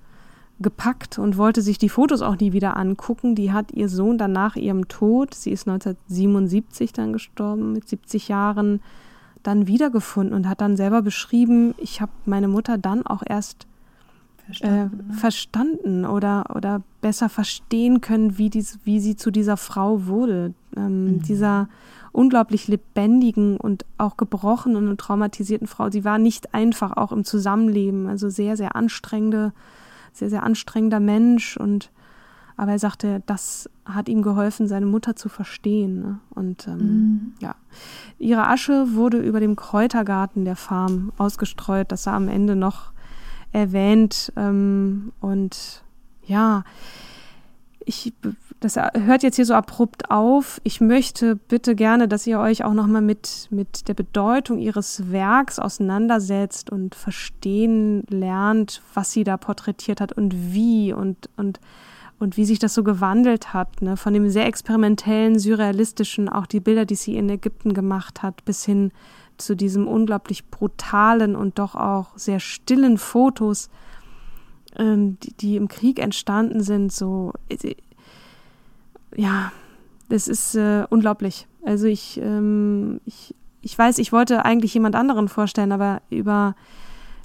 gepackt 0.60 1.18
und 1.18 1.38
wollte 1.38 1.62
sich 1.62 1.78
die 1.78 1.90
Fotos 1.90 2.22
auch 2.22 2.38
nie 2.38 2.54
wieder 2.54 2.78
angucken. 2.78 3.36
Die 3.36 3.52
hat 3.52 3.72
ihr 3.72 3.90
Sohn 3.90 4.18
dann 4.18 4.32
nach 4.32 4.56
ihrem 4.56 4.88
Tod, 4.88 5.34
sie 5.34 5.52
ist 5.52 5.68
1977 5.68 6.94
dann 6.94 7.14
gestorben, 7.14 7.74
mit 7.74 7.90
70 7.90 8.28
Jahren, 8.28 8.82
dann 9.44 9.68
wiedergefunden 9.68 10.36
und 10.36 10.48
hat 10.48 10.62
dann 10.62 10.78
selber 10.78 11.02
beschrieben, 11.02 11.74
ich 11.78 12.00
habe 12.00 12.12
meine 12.26 12.48
Mutter 12.48 12.78
dann 12.78 13.06
auch 13.06 13.24
erst 13.26 13.66
verstanden, 14.46 15.10
äh, 15.12 15.14
verstanden 15.14 16.06
oder, 16.06 16.56
oder 16.56 16.84
besser 17.02 17.30
verstehen 17.30 18.02
können, 18.02 18.38
wie, 18.38 18.50
dies, 18.50 18.80
wie 18.84 19.00
sie 19.00 19.16
zu 19.16 19.32
dieser 19.32 19.58
Frau 19.58 20.06
wurde. 20.06 20.54
Ähm, 20.76 21.06
mhm. 21.06 21.22
Dieser 21.24 21.70
unglaublich 22.12 22.68
lebendigen 22.68 23.58
und 23.58 23.86
auch 23.98 24.18
gebrochenen 24.18 24.88
und 24.88 25.00
traumatisierten 25.00 25.68
Frau. 25.68 25.90
Sie 25.90 26.04
war 26.04 26.18
nicht 26.18 26.54
einfach 26.54 26.98
auch 26.98 27.12
im 27.12 27.24
Zusammenleben, 27.24 28.08
also 28.08 28.30
sehr, 28.30 28.58
sehr 28.58 28.76
anstrengende, 28.76 29.54
sehr, 30.14 30.30
sehr 30.30 30.44
anstrengender 30.44 31.00
Mensch 31.00 31.58
und 31.58 31.92
aber 32.58 32.74
er 32.74 32.80
sagte, 32.80 33.24
das 33.26 33.70
hat 33.86 34.08
ihm 34.08 34.22
geholfen, 34.22 34.68
seine 34.68 34.86
Mutter 34.86 35.16
zu 35.16 35.30
verstehen. 35.30 36.00
Ne? 36.00 36.20
Und 36.30 36.68
ähm, 36.68 36.78
mhm. 36.78 37.34
ja, 37.40 37.56
ihre 38.20 38.46
Asche 38.46 38.94
wurde 38.94 39.18
über 39.18 39.40
dem 39.40 39.56
Kräutergarten 39.56 40.46
der 40.46 40.56
Farm 40.56 41.12
ausgestreut. 41.18 41.92
Das 41.92 42.06
war 42.06 42.14
am 42.14 42.28
Ende 42.28 42.56
noch 42.56 42.92
erwähnt. 43.52 44.32
Ähm, 44.36 45.12
und 45.22 45.84
ja, 46.24 46.64
ich, 47.84 48.14
das 48.62 48.76
hört 48.76 49.24
jetzt 49.24 49.38
hier 49.38 49.46
so 49.46 49.56
abrupt 49.56 50.12
auf. 50.12 50.62
Ich 50.64 50.82
möchte 50.82 51.36
bitte 51.36 51.76
gerne, 51.76 52.08
dass 52.08 52.28
ihr 52.28 52.40
euch 52.40 52.64
auch 52.64 52.74
nochmal 52.74 53.02
mit, 53.02 53.48
mit 53.50 53.88
der 53.88 53.96
Bedeutung 53.96 54.60
ihres 54.60 55.12
Werks 55.12 55.58
auseinandersetzt 55.58 56.70
und 56.70 56.94
verstehen 56.94 58.04
lernt, 58.08 58.84
was 58.94 59.12
sie 59.12 59.24
da 59.24 59.38
porträtiert 59.38 60.00
hat 60.00 60.14
und 60.14 60.54
wie 60.54 60.94
und, 60.94 61.28
und, 61.38 61.60
und 62.20 62.38
wie 62.38 62.46
sich 62.46 62.60
das 62.60 62.76
so 62.76 62.84
gewandelt 62.84 63.52
hat. 63.52 63.82
Ne? 63.82 63.98
Von 63.98 64.14
dem 64.14 64.30
sehr 64.30 64.46
experimentellen, 64.46 65.40
surrealistischen, 65.40 66.30
auch 66.30 66.46
die 66.46 66.60
Bilder, 66.60 66.86
die 66.86 66.96
sie 66.96 67.18
in 67.18 67.30
Ägypten 67.30 67.74
gemacht 67.74 68.22
hat, 68.22 68.46
bis 68.46 68.64
hin 68.64 68.92
zu 69.40 69.56
diesem 69.56 69.88
unglaublich 69.88 70.52
brutalen 70.52 71.36
und 71.36 71.58
doch 71.58 71.74
auch 71.74 72.16
sehr 72.16 72.40
stillen 72.40 73.00
Fotos, 73.00 73.72
ähm, 74.78 75.18
die, 75.20 75.34
die, 75.34 75.56
im 75.56 75.68
Krieg 75.68 75.98
entstanden 75.98 76.62
sind, 76.62 76.94
so 76.94 77.34
äh, 77.50 77.76
ja, 79.16 79.52
das 80.10 80.28
ist 80.28 80.56
äh, 80.56 80.86
unglaublich. 80.90 81.48
Also 81.64 81.88
ich, 81.88 82.20
ähm, 82.22 83.00
ich, 83.06 83.36
ich 83.62 83.78
weiß, 83.78 83.98
ich 84.00 84.12
wollte 84.12 84.46
eigentlich 84.46 84.74
jemand 84.74 84.96
anderen 84.96 85.28
vorstellen, 85.28 85.72
aber 85.72 86.02
über 86.10 86.56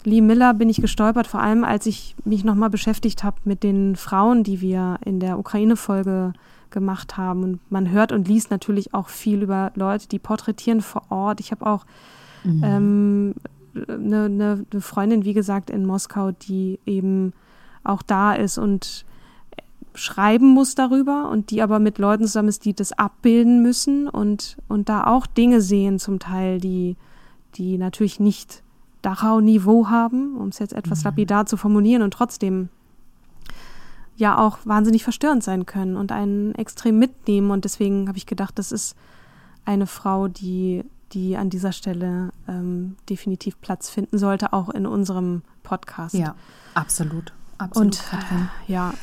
Lee 0.04 0.20
Miller 0.20 0.54
bin 0.54 0.68
ich 0.68 0.80
gestolpert, 0.80 1.26
vor 1.26 1.40
allem 1.40 1.64
als 1.64 1.86
ich 1.86 2.14
mich 2.24 2.44
nochmal 2.44 2.70
beschäftigt 2.70 3.24
habe 3.24 3.38
mit 3.44 3.62
den 3.62 3.96
Frauen, 3.96 4.44
die 4.44 4.60
wir 4.60 4.98
in 5.04 5.18
der 5.18 5.38
Ukraine-Folge 5.38 6.32
gemacht 6.70 7.16
haben. 7.16 7.42
Und 7.42 7.72
man 7.72 7.90
hört 7.90 8.12
und 8.12 8.28
liest 8.28 8.50
natürlich 8.50 8.94
auch 8.94 9.08
viel 9.08 9.42
über 9.42 9.72
Leute, 9.74 10.08
die 10.08 10.18
porträtieren 10.18 10.80
vor 10.80 11.02
Ort. 11.10 11.40
Ich 11.40 11.50
habe 11.50 11.66
auch 11.66 11.86
mhm. 12.44 12.62
ähm, 12.64 13.34
eine, 13.74 14.24
eine, 14.24 14.66
eine 14.70 14.80
Freundin, 14.80 15.24
wie 15.24 15.34
gesagt, 15.34 15.70
in 15.70 15.86
Moskau, 15.86 16.32
die 16.32 16.78
eben 16.86 17.32
auch 17.82 18.02
da 18.02 18.34
ist 18.34 18.58
und 18.58 19.05
schreiben 19.96 20.48
muss 20.48 20.74
darüber 20.74 21.30
und 21.30 21.50
die 21.50 21.62
aber 21.62 21.78
mit 21.78 21.98
Leuten 21.98 22.24
zusammen 22.24 22.48
ist, 22.48 22.64
die 22.64 22.74
das 22.74 22.92
abbilden 22.92 23.62
müssen 23.62 24.08
und, 24.08 24.56
und 24.68 24.88
da 24.88 25.06
auch 25.06 25.26
Dinge 25.26 25.60
sehen 25.60 25.98
zum 25.98 26.18
Teil, 26.18 26.60
die, 26.60 26.96
die 27.54 27.78
natürlich 27.78 28.20
nicht 28.20 28.62
Dachau-Niveau 29.02 29.88
haben, 29.88 30.36
um 30.36 30.48
es 30.48 30.58
jetzt 30.58 30.72
etwas 30.72 31.00
mhm. 31.00 31.04
lapidar 31.04 31.46
zu 31.46 31.56
formulieren 31.56 32.02
und 32.02 32.12
trotzdem 32.12 32.68
ja 34.16 34.38
auch 34.38 34.58
wahnsinnig 34.64 35.04
verstörend 35.04 35.42
sein 35.42 35.66
können 35.66 35.96
und 35.96 36.12
einen 36.12 36.54
extrem 36.54 36.98
mitnehmen. 36.98 37.50
Und 37.50 37.64
deswegen 37.64 38.08
habe 38.08 38.18
ich 38.18 38.26
gedacht, 38.26 38.58
das 38.58 38.72
ist 38.72 38.96
eine 39.64 39.86
Frau, 39.86 40.28
die, 40.28 40.84
die 41.12 41.36
an 41.36 41.50
dieser 41.50 41.72
Stelle 41.72 42.30
ähm, 42.48 42.96
definitiv 43.08 43.60
Platz 43.60 43.90
finden 43.90 44.18
sollte, 44.18 44.52
auch 44.52 44.70
in 44.70 44.86
unserem 44.86 45.42
Podcast. 45.62 46.14
Ja, 46.14 46.34
absolut. 46.74 47.32
Absolut. 47.58 47.86
Und 47.86 48.04
Katrin. 48.10 48.48
ja. 48.66 48.94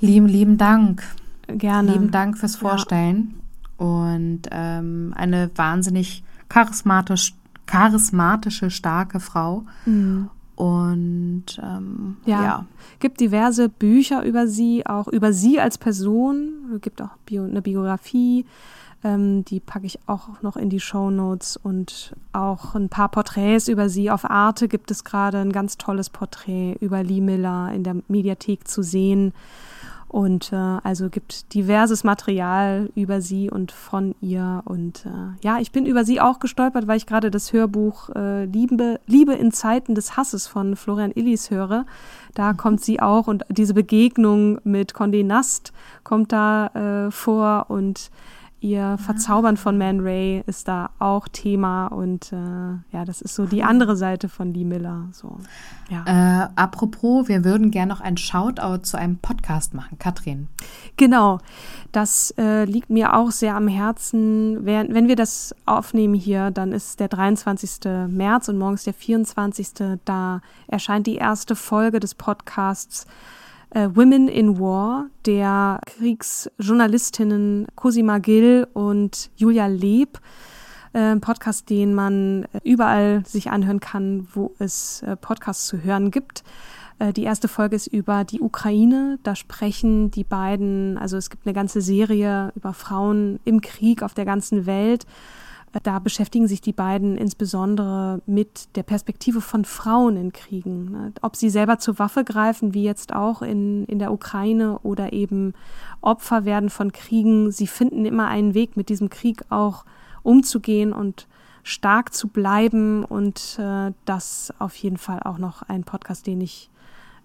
Lieben, 0.00 0.26
lieben 0.26 0.58
Dank. 0.58 1.02
Gerne. 1.46 1.92
Lieben 1.92 2.10
Dank 2.10 2.38
fürs 2.38 2.56
Vorstellen. 2.56 3.34
Ja. 3.78 3.86
Und 3.86 4.42
ähm, 4.50 5.14
eine 5.16 5.50
wahnsinnig 5.54 6.24
charismatisch, 6.48 7.34
charismatische, 7.66 8.70
starke 8.70 9.20
Frau. 9.20 9.64
Mhm. 9.86 10.30
Und 10.56 11.44
ähm, 11.62 12.16
ja. 12.26 12.42
ja. 12.42 12.66
gibt 12.98 13.20
diverse 13.20 13.68
Bücher 13.68 14.24
über 14.24 14.48
sie, 14.48 14.84
auch 14.84 15.06
über 15.06 15.32
sie 15.32 15.60
als 15.60 15.78
Person. 15.78 16.72
Es 16.74 16.80
gibt 16.80 17.00
auch 17.00 17.16
Bio, 17.26 17.44
eine 17.44 17.62
Biografie, 17.62 18.44
ähm, 19.04 19.44
die 19.44 19.60
packe 19.60 19.86
ich 19.86 20.00
auch 20.06 20.42
noch 20.42 20.56
in 20.56 20.70
die 20.70 20.80
Show 20.80 21.10
Notes 21.10 21.56
und 21.56 22.16
auch 22.32 22.74
ein 22.74 22.88
paar 22.88 23.08
Porträts 23.08 23.68
über 23.68 23.88
sie. 23.88 24.10
Auf 24.10 24.28
Arte 24.28 24.66
gibt 24.66 24.90
es 24.90 25.04
gerade 25.04 25.38
ein 25.38 25.52
ganz 25.52 25.78
tolles 25.78 26.10
Porträt 26.10 26.76
über 26.80 27.04
Lee 27.04 27.20
Miller 27.20 27.70
in 27.72 27.84
der 27.84 27.96
Mediathek 28.08 28.66
zu 28.66 28.82
sehen. 28.82 29.32
Und 30.08 30.52
äh, 30.52 30.56
also 30.56 31.10
gibt 31.10 31.52
diverses 31.52 32.02
Material 32.02 32.88
über 32.94 33.20
sie 33.20 33.50
und 33.50 33.72
von 33.72 34.14
ihr. 34.22 34.62
Und 34.64 35.04
äh, 35.04 35.36
ja, 35.42 35.58
ich 35.60 35.70
bin 35.70 35.84
über 35.84 36.04
sie 36.04 36.20
auch 36.20 36.38
gestolpert, 36.38 36.86
weil 36.86 36.96
ich 36.96 37.06
gerade 37.06 37.30
das 37.30 37.52
Hörbuch 37.52 38.08
äh, 38.16 38.46
Liebe, 38.46 39.00
Liebe 39.06 39.34
in 39.34 39.52
Zeiten 39.52 39.94
des 39.94 40.16
Hasses 40.16 40.46
von 40.46 40.76
Florian 40.76 41.12
Illis 41.12 41.50
höre. 41.50 41.84
Da 42.34 42.52
mhm. 42.52 42.56
kommt 42.56 42.80
sie 42.80 43.00
auch 43.00 43.26
und 43.26 43.44
diese 43.50 43.74
Begegnung 43.74 44.58
mit 44.64 44.94
Condé 44.94 45.24
Nast 45.24 45.72
kommt 46.04 46.32
da 46.32 47.06
äh, 47.06 47.10
vor 47.10 47.66
und 47.68 48.10
Ihr 48.60 48.98
Verzaubern 48.98 49.56
von 49.56 49.78
Man 49.78 50.00
Ray 50.00 50.42
ist 50.46 50.66
da 50.66 50.90
auch 50.98 51.28
Thema 51.28 51.86
und 51.86 52.32
äh, 52.32 52.36
ja, 52.92 53.04
das 53.04 53.22
ist 53.22 53.36
so 53.36 53.46
die 53.46 53.62
andere 53.62 53.96
Seite 53.96 54.28
von 54.28 54.52
Lee 54.52 54.64
Miller. 54.64 55.06
So, 55.12 55.38
ja. 55.88 56.44
Äh, 56.44 56.48
apropos, 56.56 57.28
wir 57.28 57.44
würden 57.44 57.70
gerne 57.70 57.92
noch 57.92 58.00
ein 58.00 58.16
Shoutout 58.16 58.82
zu 58.82 58.96
einem 58.98 59.18
Podcast 59.18 59.74
machen, 59.74 60.00
Katrin. 60.00 60.48
Genau, 60.96 61.38
das 61.92 62.34
äh, 62.36 62.64
liegt 62.64 62.90
mir 62.90 63.14
auch 63.14 63.30
sehr 63.30 63.54
am 63.54 63.68
Herzen. 63.68 64.64
Wenn, 64.64 64.92
wenn 64.92 65.06
wir 65.06 65.16
das 65.16 65.54
aufnehmen 65.64 66.14
hier, 66.14 66.50
dann 66.50 66.72
ist 66.72 66.98
der 66.98 67.08
23. 67.08 68.08
März 68.08 68.48
und 68.48 68.58
morgens 68.58 68.82
der 68.82 68.94
24. 68.94 69.98
Da 70.04 70.40
erscheint 70.66 71.06
die 71.06 71.16
erste 71.16 71.54
Folge 71.54 72.00
des 72.00 72.16
Podcasts 72.16 73.06
äh, 73.70 73.88
Women 73.94 74.28
in 74.28 74.58
War 74.58 75.06
der 75.26 75.80
Kriegsjournalistinnen 75.86 77.66
Cosima 77.74 78.18
Gill 78.18 78.66
und 78.72 79.30
Julia 79.36 79.66
Leb. 79.66 80.20
Äh, 80.92 81.16
Podcast, 81.16 81.68
den 81.68 81.94
man 81.94 82.44
äh, 82.52 82.60
überall 82.64 83.22
sich 83.26 83.50
anhören 83.50 83.80
kann, 83.80 84.26
wo 84.32 84.54
es 84.58 85.02
äh, 85.02 85.16
Podcasts 85.16 85.66
zu 85.66 85.82
hören 85.82 86.10
gibt. 86.10 86.44
Äh, 86.98 87.12
die 87.12 87.24
erste 87.24 87.48
Folge 87.48 87.76
ist 87.76 87.88
über 87.88 88.24
die 88.24 88.40
Ukraine. 88.40 89.18
Da 89.22 89.36
sprechen 89.36 90.10
die 90.10 90.24
beiden, 90.24 90.98
also 90.98 91.16
es 91.16 91.30
gibt 91.30 91.46
eine 91.46 91.54
ganze 91.54 91.80
Serie 91.80 92.52
über 92.56 92.72
Frauen 92.72 93.38
im 93.44 93.60
Krieg 93.60 94.02
auf 94.02 94.14
der 94.14 94.24
ganzen 94.24 94.66
Welt. 94.66 95.06
Da 95.82 95.98
beschäftigen 95.98 96.48
sich 96.48 96.60
die 96.60 96.72
beiden 96.72 97.16
insbesondere 97.16 98.22
mit 98.26 98.74
der 98.76 98.82
Perspektive 98.82 99.40
von 99.40 99.64
Frauen 99.64 100.16
in 100.16 100.32
Kriegen. 100.32 100.90
Ne? 100.90 101.12
Ob 101.20 101.36
sie 101.36 101.50
selber 101.50 101.78
zur 101.78 101.98
Waffe 101.98 102.24
greifen, 102.24 102.74
wie 102.74 102.84
jetzt 102.84 103.14
auch 103.14 103.42
in, 103.42 103.84
in 103.84 103.98
der 103.98 104.12
Ukraine, 104.12 104.78
oder 104.80 105.12
eben 105.12 105.54
Opfer 106.00 106.44
werden 106.44 106.70
von 106.70 106.92
Kriegen. 106.92 107.50
Sie 107.50 107.66
finden 107.66 108.04
immer 108.04 108.28
einen 108.28 108.54
Weg, 108.54 108.76
mit 108.76 108.88
diesem 108.88 109.10
Krieg 109.10 109.42
auch 109.50 109.84
umzugehen 110.22 110.92
und 110.92 111.26
stark 111.62 112.14
zu 112.14 112.28
bleiben. 112.28 113.04
Und 113.04 113.58
äh, 113.58 113.92
das 114.04 114.52
auf 114.58 114.74
jeden 114.76 114.96
Fall 114.98 115.20
auch 115.22 115.38
noch 115.38 115.62
ein 115.62 115.84
Podcast, 115.84 116.26
den 116.26 116.40
ich 116.40 116.70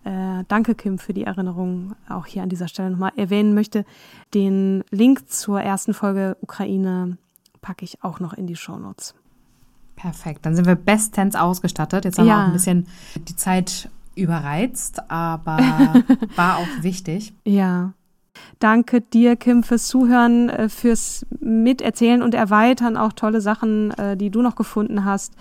äh, 0.04 0.44
danke, 0.50 0.76
Kim, 0.76 0.98
für 0.98 1.14
die 1.14 1.24
Erinnerung 1.24 1.94
auch 2.10 2.26
hier 2.26 2.44
an 2.44 2.50
dieser 2.50 2.68
Stelle 2.68 2.92
nochmal 2.92 3.14
erwähnen 3.16 3.54
möchte. 3.54 3.86
Den 4.34 4.84
Link 4.92 5.30
zur 5.30 5.62
ersten 5.62 5.94
Folge 5.94 6.36
Ukraine 6.42 7.18
packe 7.64 7.84
ich 7.84 8.04
auch 8.04 8.20
noch 8.20 8.34
in 8.34 8.46
die 8.46 8.56
Shownotes. 8.56 9.16
Perfekt, 9.96 10.46
dann 10.46 10.56
sind 10.56 10.68
wir 10.68 10.76
bestens 10.76 11.36
ausgestattet. 11.36 12.06
Jetzt 12.06 12.20
haben 12.20 12.28
ja. 12.28 12.36
wir 12.36 12.42
auch 12.44 12.48
ein 12.48 12.54
bisschen 12.54 12.88
die 13.16 13.36
Zeit 13.36 13.90
überreizt, 14.16 15.10
aber 15.10 15.58
war 16.36 16.58
auch 16.58 16.84
wichtig. 16.84 17.34
Ja. 17.46 17.94
danke 18.60 19.02
dir, 19.02 19.36
Kim, 19.36 19.64
fürs 19.64 19.88
Zuhören, 19.88 20.50
äh, 20.50 20.70
fürs 20.70 21.26
Miterzählen 21.40 22.22
und 22.22 22.36
Erweitern, 22.36 22.98
auch 22.98 23.14
tolle 23.14 23.42
Sachen, 23.42 23.92
äh, 23.92 24.18
die 24.18 24.30
du 24.30 24.42
noch 24.42 24.56
gefunden 24.56 25.06
hast. 25.06 25.34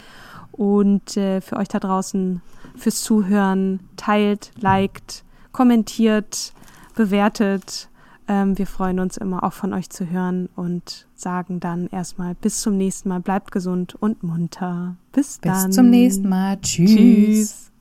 Und 0.52 1.16
äh, 1.16 1.40
für 1.40 1.56
euch 1.56 1.68
da 1.68 1.78
draußen 1.78 2.42
fürs 2.76 3.02
Zuhören. 3.02 3.80
Teilt, 3.96 4.52
liked, 4.58 5.24
kommentiert, 5.52 6.52
bewertet. 6.94 7.88
Ähm, 8.28 8.56
wir 8.56 8.66
freuen 8.66 9.00
uns 9.00 9.16
immer 9.16 9.42
auch 9.42 9.52
von 9.52 9.72
euch 9.72 9.90
zu 9.90 10.08
hören 10.08 10.48
und 10.54 11.06
sagen 11.14 11.60
dann 11.60 11.88
erstmal 11.88 12.34
bis 12.34 12.60
zum 12.60 12.76
nächsten 12.76 13.08
Mal. 13.08 13.20
Bleibt 13.20 13.50
gesund 13.52 13.94
und 13.94 14.22
munter. 14.22 14.96
Bis, 15.12 15.38
bis 15.38 15.40
dann. 15.40 15.66
Bis 15.66 15.76
zum 15.76 15.90
nächsten 15.90 16.28
Mal. 16.28 16.60
Tschüss. 16.60 16.88
Tschüss. 16.94 17.72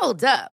Hold 0.00 0.24
up. 0.24 0.57